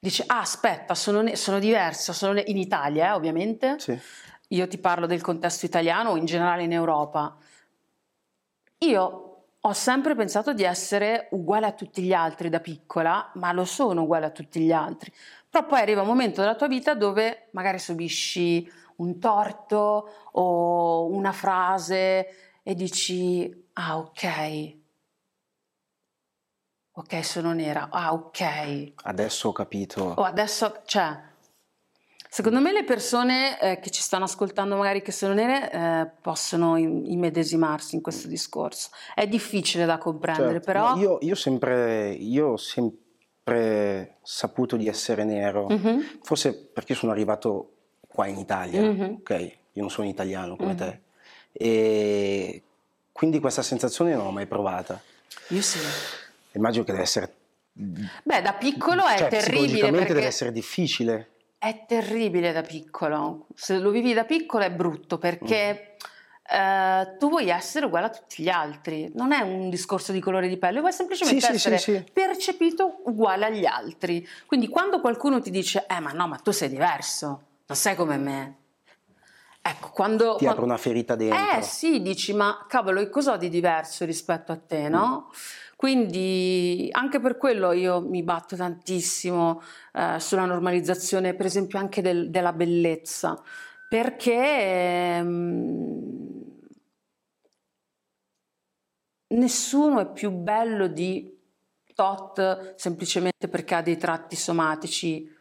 Dice, 0.00 0.24
ah, 0.26 0.40
aspetta, 0.40 0.94
sono, 0.94 1.20
ne- 1.20 1.36
sono 1.36 1.58
diversa, 1.58 2.14
sono 2.14 2.32
ne- 2.32 2.44
in 2.46 2.56
Italia, 2.56 3.08
eh, 3.08 3.12
ovviamente. 3.12 3.78
Sì. 3.78 3.98
Io 4.48 4.66
ti 4.66 4.78
parlo 4.78 5.04
del 5.04 5.20
contesto 5.20 5.66
italiano 5.66 6.12
o 6.12 6.16
in 6.16 6.24
generale 6.24 6.62
in 6.62 6.72
Europa. 6.72 7.36
Io 8.78 9.42
ho 9.60 9.72
sempre 9.74 10.14
pensato 10.14 10.54
di 10.54 10.62
essere 10.62 11.28
uguale 11.32 11.66
a 11.66 11.72
tutti 11.72 12.00
gli 12.00 12.14
altri 12.14 12.48
da 12.48 12.60
piccola, 12.60 13.30
ma 13.34 13.52
lo 13.52 13.66
sono 13.66 14.04
uguale 14.04 14.24
a 14.24 14.30
tutti 14.30 14.60
gli 14.60 14.72
altri. 14.72 15.12
Però 15.50 15.66
poi 15.66 15.80
arriva 15.80 16.00
un 16.00 16.06
momento 16.06 16.40
della 16.40 16.54
tua 16.54 16.66
vita 16.66 16.94
dove 16.94 17.48
magari 17.50 17.78
subisci 17.78 18.72
un 18.96 19.18
torto 19.18 20.30
o 20.32 21.08
una 21.12 21.32
frase 21.32 22.47
e 22.68 22.74
dici 22.74 23.64
Ah, 23.74 23.96
ok. 23.96 24.76
Ok, 26.92 27.24
sono 27.24 27.52
nera. 27.54 27.88
Ah, 27.90 28.12
ok. 28.12 28.92
Adesso 29.04 29.48
ho 29.48 29.52
capito. 29.52 30.02
Oh, 30.02 30.24
adesso, 30.24 30.82
cioè, 30.84 31.16
secondo 32.28 32.60
me 32.60 32.72
le 32.72 32.84
persone 32.84 33.58
eh, 33.60 33.78
che 33.78 33.88
ci 33.90 34.02
stanno 34.02 34.24
ascoltando, 34.24 34.76
magari 34.76 35.00
che 35.00 35.12
sono 35.12 35.32
nere, 35.32 35.70
eh, 35.70 36.10
possono 36.20 36.76
immedesimarsi 36.76 37.94
in 37.94 38.02
questo 38.02 38.26
discorso. 38.28 38.90
È 39.14 39.26
difficile 39.26 39.86
da 39.86 39.96
comprendere, 39.96 40.54
certo. 40.60 40.66
però. 40.66 40.94
No, 40.94 41.00
io, 41.00 41.18
io, 41.22 41.34
sempre, 41.36 42.10
io 42.10 42.48
ho 42.48 42.56
sempre 42.56 44.18
saputo 44.22 44.76
di 44.76 44.88
essere 44.88 45.24
nero, 45.24 45.68
mm-hmm. 45.70 46.00
forse 46.22 46.52
perché 46.66 46.94
sono 46.94 47.12
arrivato 47.12 47.76
qua 48.08 48.26
in 48.26 48.36
Italia, 48.38 48.82
Mhm. 48.82 49.18
ok? 49.20 49.30
Io 49.72 49.82
non 49.82 49.90
sono 49.90 50.08
italiano 50.08 50.56
come 50.56 50.72
Mhm. 50.72 50.76
te. 50.76 51.00
E 51.60 52.62
quindi 53.10 53.40
questa 53.40 53.62
sensazione 53.62 54.14
non 54.14 54.26
l'ho 54.26 54.30
mai 54.30 54.46
provata. 54.46 55.00
Io 55.48 55.60
sì. 55.60 55.80
Immagino 56.52 56.84
che 56.84 56.92
deve 56.92 57.02
essere... 57.02 57.34
Beh, 57.72 58.42
da 58.42 58.52
piccolo 58.52 59.04
è 59.06 59.18
cioè, 59.18 59.28
terribile 59.28 59.90
perché 59.90 60.14
deve 60.14 60.26
essere 60.26 60.52
difficile. 60.52 61.30
è 61.58 61.84
terribile 61.86 62.52
da 62.52 62.62
piccolo. 62.62 63.46
Se 63.54 63.78
lo 63.78 63.90
vivi 63.90 64.14
da 64.14 64.24
piccolo 64.24 64.64
è 64.64 64.70
brutto 64.70 65.18
perché 65.18 65.96
eh, 66.48 67.16
tu 67.18 67.28
vuoi 67.28 67.48
essere 67.50 67.86
uguale 67.86 68.06
a 68.06 68.10
tutti 68.10 68.42
gli 68.42 68.48
altri. 68.48 69.10
Non 69.14 69.32
è 69.32 69.40
un 69.40 69.68
discorso 69.68 70.12
di 70.12 70.20
colore 70.20 70.48
di 70.48 70.56
pelle, 70.56 70.80
vuoi 70.80 70.92
semplicemente 70.92 71.40
sì, 71.40 71.52
essere 71.52 71.78
sì, 71.78 71.92
sì. 71.94 72.04
percepito 72.12 73.00
uguale 73.06 73.46
agli 73.46 73.66
altri. 73.66 74.26
Quindi 74.46 74.68
quando 74.68 75.00
qualcuno 75.00 75.40
ti 75.40 75.50
dice, 75.50 75.84
eh 75.88 75.98
ma 75.98 76.12
no, 76.12 76.28
ma 76.28 76.36
tu 76.36 76.52
sei 76.52 76.68
diverso, 76.68 77.42
non 77.66 77.76
sei 77.76 77.96
come 77.96 78.16
me. 78.16 78.56
Ecco, 79.70 79.90
quando... 79.90 80.36
Ti 80.36 80.44
quando- 80.44 80.50
apre 80.50 80.64
una 80.64 80.76
ferita 80.76 81.14
dentro. 81.14 81.58
Eh 81.58 81.62
sì, 81.62 82.00
dici, 82.00 82.32
ma 82.32 82.64
cavolo, 82.68 83.06
cosa 83.10 83.32
ho 83.32 83.36
di 83.36 83.48
diverso 83.48 84.04
rispetto 84.04 84.52
a 84.52 84.56
te, 84.56 84.88
no? 84.88 85.30
Quindi 85.76 86.88
anche 86.90 87.20
per 87.20 87.36
quello 87.36 87.72
io 87.72 88.00
mi 88.00 88.22
batto 88.22 88.56
tantissimo 88.56 89.62
eh, 89.92 90.16
sulla 90.18 90.44
normalizzazione, 90.44 91.34
per 91.34 91.46
esempio 91.46 91.78
anche 91.78 92.02
del- 92.02 92.30
della 92.30 92.52
bellezza, 92.52 93.40
perché 93.88 94.34
ehm, 95.18 96.28
nessuno 99.28 100.00
è 100.00 100.10
più 100.10 100.30
bello 100.30 100.88
di 100.88 101.36
tot 101.94 102.74
semplicemente 102.76 103.48
perché 103.48 103.74
ha 103.74 103.82
dei 103.82 103.96
tratti 103.96 104.36
somatici 104.36 105.36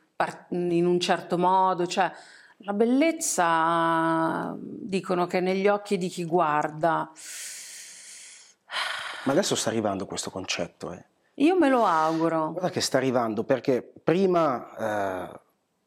in 0.49 0.85
un 0.85 0.99
certo 0.99 1.37
modo, 1.37 1.85
cioè 1.85 2.11
la 2.57 2.73
bellezza 2.73 4.55
dicono 4.59 5.27
che 5.27 5.37
è 5.37 5.41
negli 5.41 5.67
occhi 5.67 5.97
di 5.97 6.09
chi 6.09 6.25
guarda. 6.25 7.11
Ma 9.23 9.31
adesso 9.31 9.55
sta 9.55 9.69
arrivando 9.69 10.05
questo 10.05 10.29
concetto. 10.29 10.91
eh. 10.91 11.05
Io 11.35 11.55
me 11.57 11.69
lo 11.69 11.85
auguro. 11.85 12.51
Guarda 12.51 12.69
che 12.69 12.81
sta 12.81 12.97
arrivando 12.97 13.43
perché 13.43 13.81
prima 14.03 15.29
eh, 15.31 15.39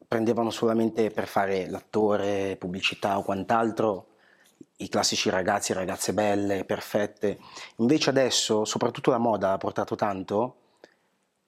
prendevano 0.07 0.49
solamente 0.49 1.09
per 1.09 1.27
fare 1.27 1.69
l'attore, 1.69 2.55
pubblicità 2.57 3.17
o 3.17 3.23
quant'altro 3.23 4.07
i 4.77 4.89
classici 4.89 5.29
ragazzi 5.29 5.73
ragazze 5.73 6.13
belle, 6.13 6.65
perfette. 6.65 7.39
Invece 7.77 8.09
adesso, 8.09 8.65
soprattutto 8.65 9.11
la 9.11 9.17
moda 9.17 9.51
ha 9.51 9.57
portato 9.57 9.95
tanto 9.95 10.55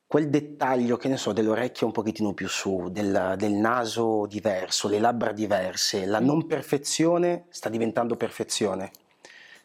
quel 0.05 0.29
dettaglio, 0.29 0.97
che 0.97 1.07
ne 1.07 1.17
so, 1.17 1.31
delle 1.33 1.49
orecchie 1.49 1.85
un 1.87 1.91
pochettino 1.91 2.33
più 2.33 2.47
su, 2.47 2.89
del, 2.91 3.33
del 3.37 3.53
naso 3.53 4.25
diverso, 4.27 4.87
le 4.87 4.99
labbra 4.99 5.31
diverse, 5.31 6.05
la 6.05 6.19
non 6.19 6.45
perfezione 6.45 7.45
sta 7.49 7.69
diventando 7.69 8.15
perfezione. 8.15 8.91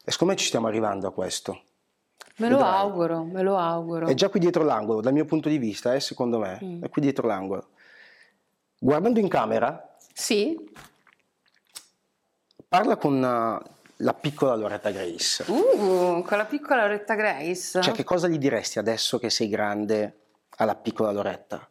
E 0.04 0.10
secondo 0.10 0.32
me 0.32 0.38
ci 0.38 0.46
stiamo 0.46 0.66
arrivando 0.68 1.06
a 1.06 1.12
questo. 1.12 1.62
Me 2.38 2.48
lo 2.48 2.56
Vedrai. 2.56 2.74
auguro, 2.78 3.24
me 3.24 3.42
lo 3.42 3.56
auguro. 3.58 4.06
È 4.06 4.14
già 4.14 4.28
qui 4.30 4.40
dietro 4.40 4.62
l'angolo, 4.64 5.00
dal 5.02 5.12
mio 5.12 5.24
punto 5.26 5.48
di 5.50 5.58
vista, 5.58 5.94
eh, 5.94 6.00
secondo 6.00 6.38
me, 6.38 6.58
Mm. 6.62 6.82
è 6.84 6.88
qui 6.88 7.02
dietro 7.02 7.26
l'angolo. 7.26 7.68
Guardando 8.78 9.18
in 9.18 9.28
camera, 9.28 9.96
Sì? 10.14 10.56
parla 12.66 12.96
con 12.96 13.14
uh, 13.16 13.70
la 13.96 14.14
piccola 14.14 14.54
Loretta 14.54 14.90
Grace. 14.90 15.44
Uh, 15.50 16.22
con 16.22 16.36
la 16.38 16.44
piccola 16.44 16.82
Loretta 16.82 17.14
Grace. 17.14 17.82
Cioè, 17.82 17.92
che 17.92 18.04
cosa 18.04 18.28
gli 18.28 18.38
diresti 18.38 18.78
adesso 18.78 19.18
che 19.18 19.30
sei 19.30 19.48
grande 19.48 20.20
alla 20.58 20.76
piccola 20.76 21.10
Loretta? 21.10 21.68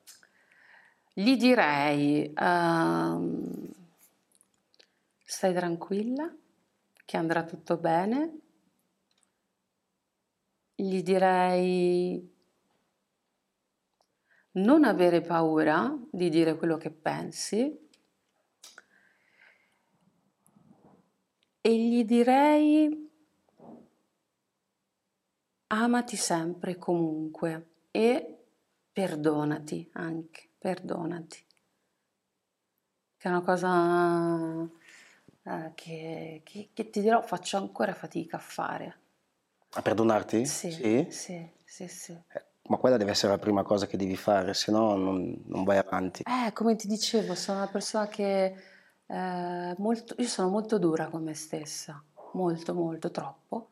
Gli 1.13 1.35
direi, 1.35 2.31
ehm, 2.33 3.69
stai 5.23 5.53
tranquilla, 5.53 6.33
che 7.05 7.17
andrà 7.17 7.43
tutto 7.43 7.77
bene. 7.77 8.39
Gli 10.75 11.01
direi, 11.01 12.35
non 14.51 14.83
avere 14.83 15.21
paura 15.21 15.97
di 16.11 16.29
dire 16.29 16.55
quello 16.55 16.77
che 16.77 16.91
pensi. 16.91 17.85
E 21.61 21.77
gli 21.77 22.05
direi, 22.05 23.09
amati 25.67 26.15
sempre 26.15 26.77
comunque 26.77 27.69
e 27.91 28.36
perdonati 28.97 29.87
anche, 29.93 30.49
perdonati. 30.57 31.45
Che 33.15 33.27
è 33.27 33.29
una 33.29 33.41
cosa 33.43 34.63
eh, 35.43 35.71
che, 35.75 36.41
che- 36.43 36.69
che 36.73 36.89
ti 36.89 37.01
dirò 37.01 37.21
faccio 37.21 37.57
ancora 37.57 37.93
fatica 37.93 38.37
a 38.37 38.39
fare. 38.39 38.97
A 39.75 39.81
perdonarti? 39.83 40.45
Sì, 40.47 40.71
Sì? 40.71 41.05
sì, 41.11 41.47
sì, 41.63 41.87
sì. 41.87 42.11
Eh, 42.33 42.45
Ma 42.69 42.77
quella 42.77 42.97
deve 42.97 43.11
essere 43.11 43.33
la 43.33 43.37
prima 43.37 43.61
cosa 43.61 43.85
che 43.85 43.97
devi 43.97 44.15
fare, 44.15 44.55
se 44.55 44.71
no 44.71 44.95
non, 44.95 45.43
non 45.45 45.63
vai 45.63 45.77
avanti. 45.77 46.23
Eh, 46.23 46.51
come 46.53 46.75
ti 46.75 46.87
dicevo, 46.87 47.35
sono 47.35 47.59
una 47.59 47.67
persona 47.67 48.07
che 48.07 48.55
eh, 49.05 49.75
molto, 49.77 50.15
io 50.17 50.27
sono 50.27 50.49
molto 50.49 50.79
dura 50.79 51.07
con 51.07 51.23
me 51.23 51.35
stessa, 51.35 52.03
molto, 52.33 52.73
molto, 52.73 53.11
troppo, 53.11 53.69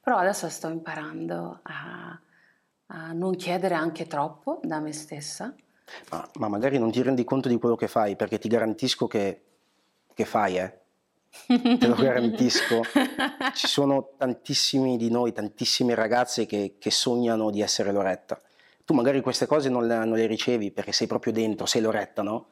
però 0.00 0.18
adesso 0.18 0.48
sto 0.50 0.68
imparando 0.68 1.60
a, 1.62 2.20
a 2.86 3.12
non 3.12 3.34
chiedere 3.36 3.74
anche 3.74 4.06
troppo 4.06 4.60
da 4.62 4.80
me 4.80 4.92
stessa. 4.92 5.54
Ma, 6.10 6.28
ma 6.38 6.48
magari 6.48 6.78
non 6.78 6.90
ti 6.90 7.02
rendi 7.02 7.24
conto 7.24 7.48
di 7.48 7.58
quello 7.58 7.76
che 7.76 7.88
fai, 7.88 8.16
perché 8.16 8.38
ti 8.38 8.48
garantisco 8.48 9.06
che, 9.06 9.42
che 10.12 10.24
fai, 10.24 10.58
eh. 10.58 10.78
Te 11.46 11.86
lo 11.86 11.94
garantisco. 11.94 12.82
Ci 13.54 13.66
sono 13.66 14.10
tantissimi 14.16 14.96
di 14.96 15.10
noi, 15.10 15.32
tantissime 15.32 15.94
ragazze 15.94 16.46
che, 16.46 16.76
che 16.78 16.90
sognano 16.90 17.50
di 17.50 17.60
essere 17.60 17.92
Loretta. 17.92 18.40
Tu 18.84 18.94
magari 18.94 19.20
queste 19.20 19.46
cose 19.46 19.68
non 19.68 19.86
le, 19.86 19.98
non 20.04 20.16
le 20.16 20.26
ricevi 20.26 20.70
perché 20.70 20.92
sei 20.92 21.06
proprio 21.06 21.32
dentro, 21.32 21.66
sei 21.66 21.82
Loretta, 21.82 22.22
no? 22.22 22.46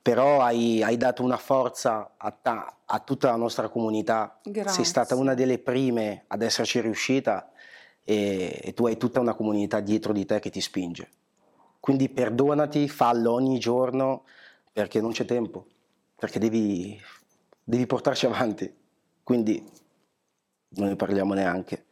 Però 0.00 0.40
hai, 0.40 0.82
hai 0.82 0.96
dato 0.96 1.24
una 1.24 1.36
forza 1.36 2.12
a, 2.16 2.30
ta- 2.30 2.76
a 2.84 2.98
tutta 3.00 3.30
la 3.30 3.36
nostra 3.36 3.68
comunità. 3.68 4.38
Grazie. 4.44 4.72
Sei 4.72 4.84
stata 4.84 5.16
una 5.16 5.34
delle 5.34 5.58
prime 5.58 6.24
ad 6.28 6.42
esserci 6.42 6.80
riuscita 6.80 7.50
e, 8.08 8.60
e 8.62 8.72
tu 8.72 8.86
hai 8.86 8.96
tutta 8.96 9.18
una 9.20 9.34
comunità 9.34 9.80
dietro 9.80 10.12
di 10.12 10.24
te 10.24 10.38
che 10.38 10.48
ti 10.48 10.60
spinge. 10.60 11.10
Quindi 11.80 12.08
perdonati, 12.08 12.88
fallo 12.88 13.32
ogni 13.32 13.58
giorno 13.58 14.24
perché 14.72 15.00
non 15.00 15.10
c'è 15.10 15.24
tempo, 15.24 15.66
perché 16.16 16.38
devi, 16.38 16.98
devi 17.62 17.86
portarci 17.86 18.26
avanti. 18.26 18.72
Quindi 19.22 19.62
non 20.70 20.88
ne 20.88 20.96
parliamo 20.96 21.34
neanche. 21.34 21.84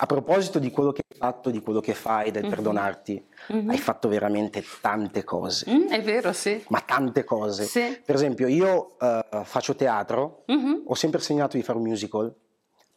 A 0.00 0.06
proposito 0.06 0.58
di 0.58 0.70
quello 0.70 0.92
che 0.92 1.02
hai 1.08 1.16
fatto, 1.18 1.50
di 1.50 1.60
quello 1.60 1.80
che 1.80 1.94
fai, 1.94 2.30
del 2.30 2.44
Mhm. 2.44 2.48
perdonarti, 2.50 3.26
Mhm. 3.48 3.70
hai 3.70 3.78
fatto 3.78 4.08
veramente 4.08 4.62
tante 4.80 5.24
cose, 5.24 5.68
Mm, 5.70 5.88
è 5.88 6.02
vero, 6.02 6.32
sì. 6.32 6.62
ma 6.68 6.80
tante 6.82 7.24
cose. 7.24 7.64
Sì. 7.64 8.00
Per 8.04 8.14
esempio, 8.14 8.46
io 8.46 8.96
eh, 9.00 9.42
faccio 9.44 9.74
teatro, 9.74 10.44
Mhm. 10.46 10.82
ho 10.86 10.94
sempre 10.94 11.20
segnato 11.20 11.56
di 11.56 11.62
fare 11.64 11.78
un 11.78 11.84
musical, 11.84 12.32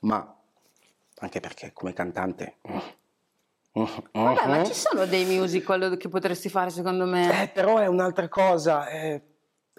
ma 0.01 0.35
anche 1.25 1.39
perché 1.39 1.71
come 1.73 1.93
cantante... 1.93 2.57
mm, 2.67 3.85
Vabbè, 4.11 4.47
ma 4.47 4.57
mhm. 4.57 4.65
ci 4.65 4.73
sono 4.73 5.05
dei 5.05 5.25
musical 5.25 5.95
che 5.97 6.09
potresti 6.09 6.49
fare 6.49 6.69
secondo 6.69 7.05
me. 7.05 7.43
Eh, 7.43 7.47
però 7.47 7.77
è 7.77 7.87
un'altra 7.87 8.27
cosa. 8.27 8.87
eh, 8.89 9.21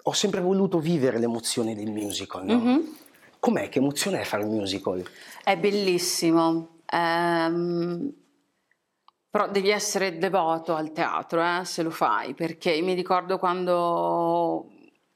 ho 0.01 0.13
sempre 0.13 0.41
voluto 0.41 0.79
vivere 0.79 1.19
l'emozione 1.19 1.75
del 1.75 1.91
musical. 1.91 2.45
no? 2.45 2.55
Mhm. 2.55 2.95
Com'è? 3.39 3.69
Che 3.69 3.79
emozione 3.79 4.21
è 4.21 4.23
fare 4.23 4.43
un 4.43 4.55
musical? 4.55 5.05
È 5.43 5.57
bellissimo. 5.57 6.79
Ehm, 6.85 8.13
però 9.29 9.49
devi 9.49 9.69
essere 9.69 10.17
devoto 10.17 10.75
al 10.75 10.91
teatro, 10.91 11.41
eh, 11.41 11.65
se 11.65 11.83
lo 11.83 11.89
fai, 11.89 12.33
perché 12.33 12.79
mi 12.81 12.93
ricordo 12.93 13.37
quando 13.39 14.69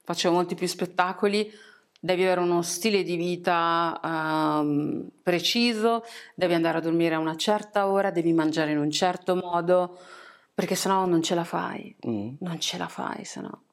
facevo 0.04 0.34
molti 0.34 0.56
più 0.56 0.68
spettacoli, 0.68 1.52
devi 2.00 2.24
avere 2.24 2.42
uno 2.42 2.62
stile 2.62 3.04
di 3.04 3.16
vita 3.16 4.00
ehm, 4.04 5.10
preciso, 5.22 6.04
devi 6.36 6.54
andare 6.54 6.78
a 6.78 6.82
dormire 6.82 7.16
a 7.16 7.20
una 7.20 7.36
certa 7.36 7.88
ora, 7.88 8.12
devi 8.12 8.34
mangiare 8.34 8.72
in 8.72 8.78
un 8.78 8.92
certo 8.92 9.36
modo, 9.36 9.98
perché 10.54 10.76
sennò 10.76 11.06
non 11.06 11.22
ce 11.22 11.36
la 11.36 11.44
fai. 11.44 11.96
Mm. 12.08 12.36
Non 12.40 12.60
ce 12.60 12.78
la 12.78 12.88
fai, 12.88 13.26
se 13.26 13.42
no. 13.42 13.64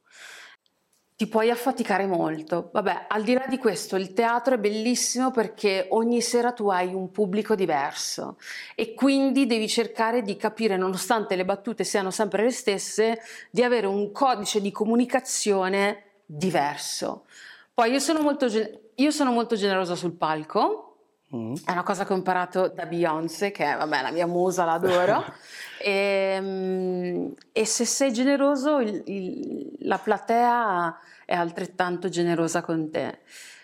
Ti 1.16 1.28
puoi 1.28 1.48
affaticare 1.48 2.06
molto. 2.06 2.70
Vabbè, 2.72 3.06
al 3.08 3.22
di 3.22 3.34
là 3.34 3.46
di 3.48 3.56
questo, 3.56 3.94
il 3.94 4.12
teatro 4.12 4.54
è 4.54 4.58
bellissimo 4.58 5.30
perché 5.30 5.86
ogni 5.90 6.20
sera 6.20 6.52
tu 6.52 6.68
hai 6.70 6.92
un 6.92 7.12
pubblico 7.12 7.54
diverso 7.54 8.36
e 8.74 8.94
quindi 8.94 9.46
devi 9.46 9.68
cercare 9.68 10.22
di 10.22 10.36
capire, 10.36 10.76
nonostante 10.76 11.36
le 11.36 11.44
battute 11.44 11.84
siano 11.84 12.10
sempre 12.10 12.42
le 12.42 12.50
stesse, 12.50 13.20
di 13.50 13.62
avere 13.62 13.86
un 13.86 14.10
codice 14.10 14.60
di 14.60 14.72
comunicazione 14.72 16.22
diverso. 16.26 17.26
Poi 17.74 17.90
io 17.90 17.98
sono 17.98 18.20
molto, 18.20 18.46
io 18.94 19.10
sono 19.10 19.32
molto 19.32 19.56
generosa 19.56 19.94
sul 19.96 20.12
palco, 20.12 20.90
Mm. 21.34 21.54
è 21.64 21.72
una 21.72 21.82
cosa 21.82 22.04
che 22.06 22.12
ho 22.12 22.16
imparato 22.16 22.68
da 22.68 22.86
Beyoncé, 22.86 23.50
che 23.50 23.64
è 23.64 23.76
vabbè, 23.76 24.02
la 24.02 24.12
mia 24.12 24.26
musa, 24.26 24.64
l'adoro. 24.64 25.24
e, 25.82 26.38
mm, 26.40 27.32
e 27.50 27.64
se 27.66 27.84
sei 27.84 28.12
generoso, 28.12 28.78
il- 28.78 29.02
il- 29.06 29.72
la 29.80 29.98
platea 29.98 30.96
è 31.24 31.34
altrettanto 31.34 32.08
generosa 32.08 32.62
con 32.62 32.88
te. 32.90 33.18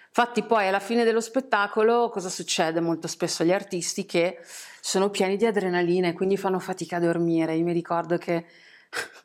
Infatti 0.09 0.43
poi 0.43 0.67
alla 0.67 0.81
fine 0.81 1.05
dello 1.05 1.21
spettacolo 1.21 2.09
cosa 2.09 2.29
succede 2.29 2.81
molto 2.81 3.07
spesso 3.07 3.43
agli 3.45 3.53
artisti 3.53 4.05
che 4.05 4.39
sono 4.81 5.09
pieni 5.11 5.37
di 5.37 5.47
adrenalina 5.47 6.09
e 6.09 6.13
quindi 6.15 6.37
fanno 6.37 6.59
fatica 6.59 6.97
a 6.97 7.01
dormire. 7.01 7.55
Io 7.55 7.65
mi 7.65 7.73
ricordo 7.73 8.17
che 8.19 8.47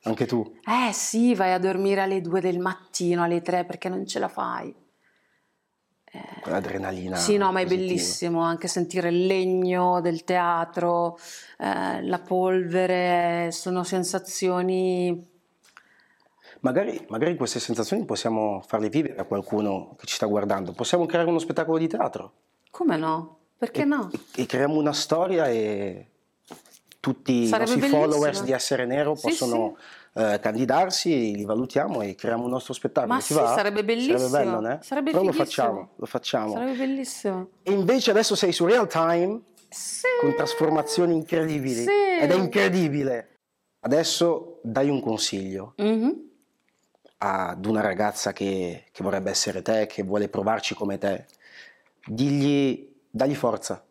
anche 0.04 0.26
tu? 0.26 0.58
Eh 0.64 0.92
sì, 0.94 1.36
vai 1.36 1.54
a 1.54 1.60
dormire 1.60 2.02
alle 2.02 2.22
2 2.22 2.42
del 2.42 2.60
mattino, 2.60 3.24
alle 3.24 3.42
3 3.42 3.66
perché 3.66 3.90
non 3.90 4.06
ce 4.06 4.20
la 4.20 4.28
fai. 4.28 4.74
Eh, 6.12 6.50
L'adrenalina. 6.50 7.16
Sì, 7.16 7.38
no, 7.38 7.52
ma 7.52 7.60
è 7.60 7.64
positiva. 7.64 7.88
bellissimo 7.88 8.42
anche 8.42 8.68
sentire 8.68 9.10
il 9.10 9.26
legno 9.26 10.02
del 10.02 10.24
teatro, 10.24 11.18
eh, 11.58 12.04
la 12.04 12.20
polvere, 12.20 13.52
sono 13.52 13.84
sensazioni 13.84 15.34
Magari, 16.66 17.06
magari 17.10 17.36
queste 17.36 17.60
sensazioni 17.60 18.06
possiamo 18.06 18.60
farle 18.66 18.90
vivere 18.90 19.18
a 19.18 19.26
qualcuno 19.26 19.96
che 20.00 20.08
ci 20.08 20.16
sta 20.16 20.26
guardando. 20.26 20.72
Possiamo 20.72 21.06
creare 21.06 21.30
uno 21.30 21.38
spettacolo 21.38 21.78
di 21.78 21.88
teatro. 21.88 22.34
Come 22.72 22.98
no? 22.98 23.38
Perché 23.56 23.84
e, 23.84 23.86
no? 23.86 24.10
E, 24.12 24.42
e, 24.42 24.46
creiamo 24.48 24.74
una 24.74 24.92
storia 24.92 25.48
e 25.48 26.08
tutti 27.06 27.46
Sarebbe 27.46 27.56
i 27.56 27.76
nostri 27.76 27.80
bellissimo. 27.82 28.02
followers 28.02 28.44
di 28.44 28.52
Essere 28.52 28.86
Nero 28.88 29.14
Sì, 29.14 29.28
possono 29.28 29.78
eh, 30.14 30.40
candidarsi, 30.42 31.36
li 31.36 31.46
valutiamo 31.46 32.02
e 32.02 32.16
creiamo 32.16 32.46
un 32.46 32.50
nostro 32.50 32.74
spettacolo. 32.74 33.14
Ma 33.14 33.20
Ti 33.20 33.26
sì, 33.26 33.34
va? 33.36 33.54
sarebbe 33.54 33.84
bellissimo. 33.86 34.18
Sarebbe 34.18 34.38
bello, 34.50 34.60
né? 34.60 34.80
Sarebbe 34.82 35.12
Però 35.12 35.24
lo 35.24 35.32
facciamo, 35.32 35.90
lo 35.98 36.06
facciamo. 36.08 36.54
Sarebbe 36.54 36.74
bellissimo. 36.74 37.50
E 37.62 37.72
invece 37.74 38.10
adesso 38.10 38.34
sei 38.34 38.52
su 38.52 38.66
Real 38.66 38.88
Time 38.88 39.40
Sì. 39.70 40.08
con 40.20 40.34
trasformazioni 40.34 41.14
incredibili. 41.14 41.84
Sì. 41.84 41.90
Ed 42.22 42.32
è 42.32 42.34
incredibile. 42.34 43.36
Adesso 43.82 44.62
dai 44.64 44.90
un 44.90 45.00
consiglio 45.00 45.74
Mhm. 45.78 46.22
ad 47.20 47.66
una 47.68 47.82
ragazza 47.82 48.34
che, 48.34 48.86
che 48.92 49.04
vorrebbe 49.04 49.30
essere 49.30 49.62
te, 49.62 49.86
che 49.86 50.02
vuole 50.02 50.28
provarci 50.28 50.74
come 50.74 50.98
te. 50.98 51.28
Digli, 52.04 52.92
dagli 53.12 53.36
forza. 53.36 53.85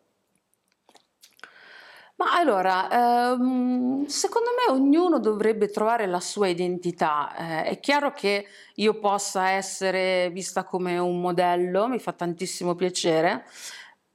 Ma 2.25 2.33
allora, 2.39 3.33
ehm, 3.35 4.07
secondo 4.07 4.49
me 4.57 4.73
ognuno 4.73 5.19
dovrebbe 5.19 5.69
trovare 5.69 6.07
la 6.07 6.21
sua 6.21 6.49
identità. 6.49 7.35
Eh, 7.37 7.65
è 7.65 7.81
chiaro 7.81 8.13
che 8.13 8.47
io 8.77 8.99
possa 8.99 9.51
essere 9.51 10.31
vista 10.31 10.65
come 10.65 10.97
un 10.97 11.21
modello, 11.21 11.87
mi 11.87 11.99
fa 11.99 12.13
tantissimo 12.13 12.75
piacere, 12.75 13.45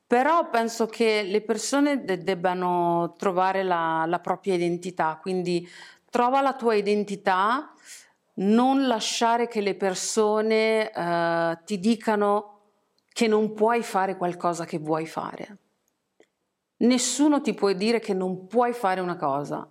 però 0.08 0.50
penso 0.50 0.88
che 0.88 1.22
le 1.22 1.42
persone 1.42 2.04
de- 2.04 2.24
debbano 2.24 3.14
trovare 3.16 3.62
la, 3.62 4.06
la 4.08 4.20
propria 4.20 4.56
identità, 4.56 5.20
quindi 5.22 5.70
trova 6.10 6.42
la 6.42 6.54
tua 6.56 6.74
identità, 6.74 7.72
non 8.36 8.88
lasciare 8.88 9.48
che 9.48 9.62
le 9.62 9.76
persone 9.76 10.92
eh, 10.92 11.60
ti 11.64 11.80
dicano 11.80 12.58
che 13.14 13.28
non 13.28 13.54
puoi 13.54 13.84
fare 13.84 14.18
qualcosa 14.18 14.66
che 14.66 14.80
vuoi 14.80 15.06
fare. 15.06 15.58
Nessuno 16.80 17.42
ti 17.42 17.54
può 17.54 17.72
dire 17.74 18.00
che 18.00 18.14
non 18.14 18.48
puoi 18.48 18.74
fare 18.74 19.02
una 19.02 19.16
cosa. 19.16 19.68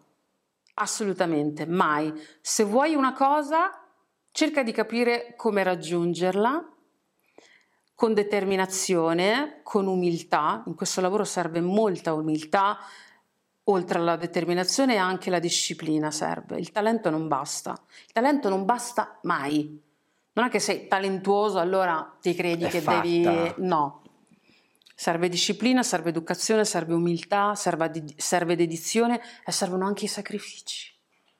Assolutamente, 0.74 1.66
mai. 1.66 2.12
Se 2.40 2.64
vuoi 2.64 2.94
una 2.94 3.12
cosa, 3.12 3.82
cerca 4.30 4.62
di 4.62 4.72
capire 4.72 5.34
come 5.36 5.62
raggiungerla 5.62 6.72
con 7.94 8.14
determinazione, 8.14 9.58
con 9.64 9.88
umiltà. 9.88 10.62
In 10.66 10.76
questo 10.76 11.00
lavoro 11.00 11.24
serve 11.24 11.60
molta 11.60 12.12
umiltà, 12.12 12.78
oltre 13.64 13.98
alla 13.98 14.14
determinazione 14.14 14.98
anche 14.98 15.30
la 15.30 15.40
disciplina 15.40 16.12
serve. 16.12 16.58
Il 16.58 16.70
talento 16.70 17.10
non 17.10 17.26
basta. 17.26 17.72
Il 18.06 18.12
talento 18.12 18.48
non 18.48 18.64
basta 18.64 19.18
mai. 19.22 19.82
Non 20.34 20.46
è 20.46 20.48
che 20.48 20.60
sei 20.60 20.86
talentuoso, 20.86 21.58
allora 21.58 22.16
ti 22.20 22.34
credi 22.34 22.66
È 22.66 22.68
che 22.68 22.80
fatta. 22.80 23.00
devi... 23.00 23.54
No. 23.56 24.02
Serve 25.00 25.28
disciplina, 25.28 25.84
serve 25.84 26.08
educazione, 26.08 26.64
serve 26.64 26.92
umiltà, 26.92 27.54
serve, 27.54 28.02
serve 28.16 28.56
dedizione 28.56 29.20
e 29.46 29.52
servono 29.52 29.86
anche 29.86 30.06
i 30.06 30.08
sacrifici. 30.08 30.92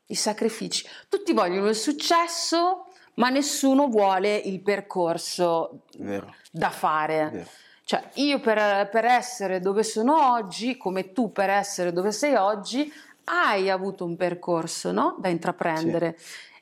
I 0.06 0.14
sacrifici. 0.14 0.86
Tutti 1.09 1.32
vogliono 1.32 1.66
il 1.66 1.74
successo, 1.74 2.84
ma 3.14 3.30
nessuno 3.30 3.88
vuole 3.88 4.36
il 4.36 4.62
percorso 4.62 5.86
Vero, 5.96 6.32
da 6.52 6.70
fare. 6.70 7.30
vero. 7.32 7.48
Cioè, 7.82 8.11
io 8.14 8.38
per, 8.38 8.88
per 8.90 9.04
essere 9.04 9.59
dove 9.59 9.82
sono 9.82 10.34
oggi, 10.34 10.76
come 10.76 11.12
tu 11.12 11.32
per 11.32 11.50
essere 11.50 11.92
dove 11.92 12.12
sei 12.12 12.36
oggi, 12.36 12.92
hai 13.24 13.70
avuto 13.70 14.04
un 14.04 14.14
percorso 14.14 14.92
no? 14.92 15.16
da 15.18 15.30
intraprendere. 15.30 16.16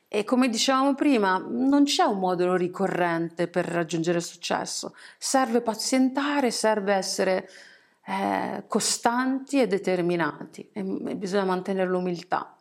E 0.09 0.23
come 0.23 0.47
dicevamo 0.47 0.95
prima, 0.95 1.37
non 1.37 1.83
c'è 1.83 2.03
un 2.03 2.19
modulo 2.19 2.55
ricorrente 2.55 3.47
per 3.47 3.65
raggiungere 3.65 4.19
il 4.19 4.23
successo. 4.23 4.95
Serve 5.17 5.61
pazientare, 5.61 6.49
serve 6.51 6.93
essere 6.93 7.49
eh, 8.05 8.63
costanti 8.67 9.59
e 9.59 9.67
determinati 9.67 10.69
e, 10.71 10.79
e 10.79 11.15
bisogna 11.15 11.43
mantenere 11.43 11.89
l'umiltà. 11.89 12.55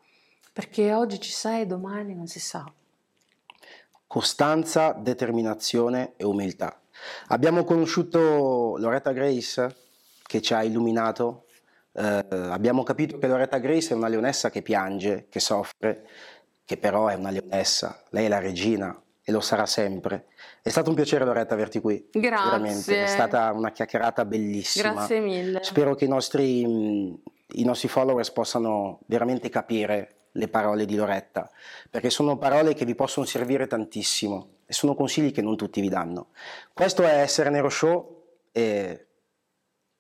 Perché 0.53 0.93
oggi 0.93 1.21
ci 1.21 1.31
sei, 1.31 1.67
domani 1.67 2.15
non 2.15 2.27
si 2.27 2.41
sa. 2.41 2.65
Costanza, 4.07 4.93
determinazione 4.93 6.15
e 6.17 6.25
umiltà. 6.25 6.81
Abbiamo 7.29 7.65
conosciuto 7.65 8.77
Loretta 8.79 9.13
Grace 9.13 9.77
che 10.23 10.41
ci 10.41 10.55
ha 10.55 10.65
illuminato. 10.65 11.45
Eh, 11.93 12.27
abbiamo 12.31 12.83
capito 12.83 13.19
che 13.19 13.27
Loretta 13.27 13.59
Grace 13.59 13.93
è 13.93 13.97
una 13.97 14.09
leonessa 14.09 14.51
che 14.51 14.63
piange, 14.63 15.27
che 15.29 15.41
soffre, 15.41 16.09
che 16.67 16.77
però 16.77 17.07
è 17.07 17.15
una 17.15 17.31
leonessa. 17.31 18.03
Lei 18.11 18.27
è 18.27 18.29
la 18.29 18.41
regina 18.41 19.01
e 19.23 19.33
lo 19.33 19.41
sarà 19.41 19.65
sempre. 19.65 20.27
È 20.61 20.69
stato 20.69 20.91
un 20.91 20.97
piacere 20.97 21.25
Loretta 21.25 21.55
averti 21.55 21.81
qui. 21.81 22.09
Grazie. 22.11 22.45
Veramente, 22.45 23.05
è 23.05 23.07
stata 23.07 23.53
una 23.53 23.71
chiacchierata 23.71 24.25
bellissima. 24.25 24.93
Grazie 24.93 25.21
mille. 25.21 25.63
Spero 25.63 25.95
che 25.95 26.05
i 26.05 26.09
nostri, 26.09 26.61
i 26.61 27.65
nostri 27.65 27.89
followers 27.89 28.31
possano 28.33 29.01
veramente 29.07 29.49
capire 29.49 30.11
le 30.33 30.49
parole 30.49 30.85
di 30.85 30.97
Loretta, 30.97 31.51
perché 31.89 32.11
sono 32.11 32.37
parole 32.37 32.75
che 32.75 32.85
vi 32.85 32.95
possono 32.95 33.25
servire 33.25 33.67
tantissimo 33.67 34.49
e 34.67 34.73
sono 34.73 34.95
consigli 34.95 35.33
che 35.33 35.41
non 35.41 35.57
tutti 35.57 35.81
vi 35.81 35.89
danno. 35.89 36.29
Questo 36.75 37.05
è 37.05 37.21
Essere 37.21 37.49
Nero 37.49 37.71
Show 37.71 38.25
e 38.53 39.07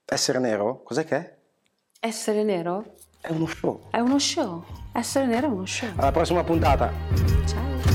Essere 0.04 0.38
Nero, 0.40 0.82
cos'è 0.82 1.04
che 1.04 1.16
è? 1.16 1.36
Essere 2.00 2.42
nero 2.42 2.95
È 3.26 3.32
uno 3.32 3.46
show. 3.46 3.80
è 3.90 3.98
uno 3.98 4.20
show. 4.20 4.64
Essere 4.92 5.26
nero 5.26 5.48
è 5.48 5.50
uno 5.50 5.66
show. 5.66 5.88
Alla 5.96 6.12
prossima 6.12 6.44
puntata! 6.44 6.92
Ciao. 7.44 7.85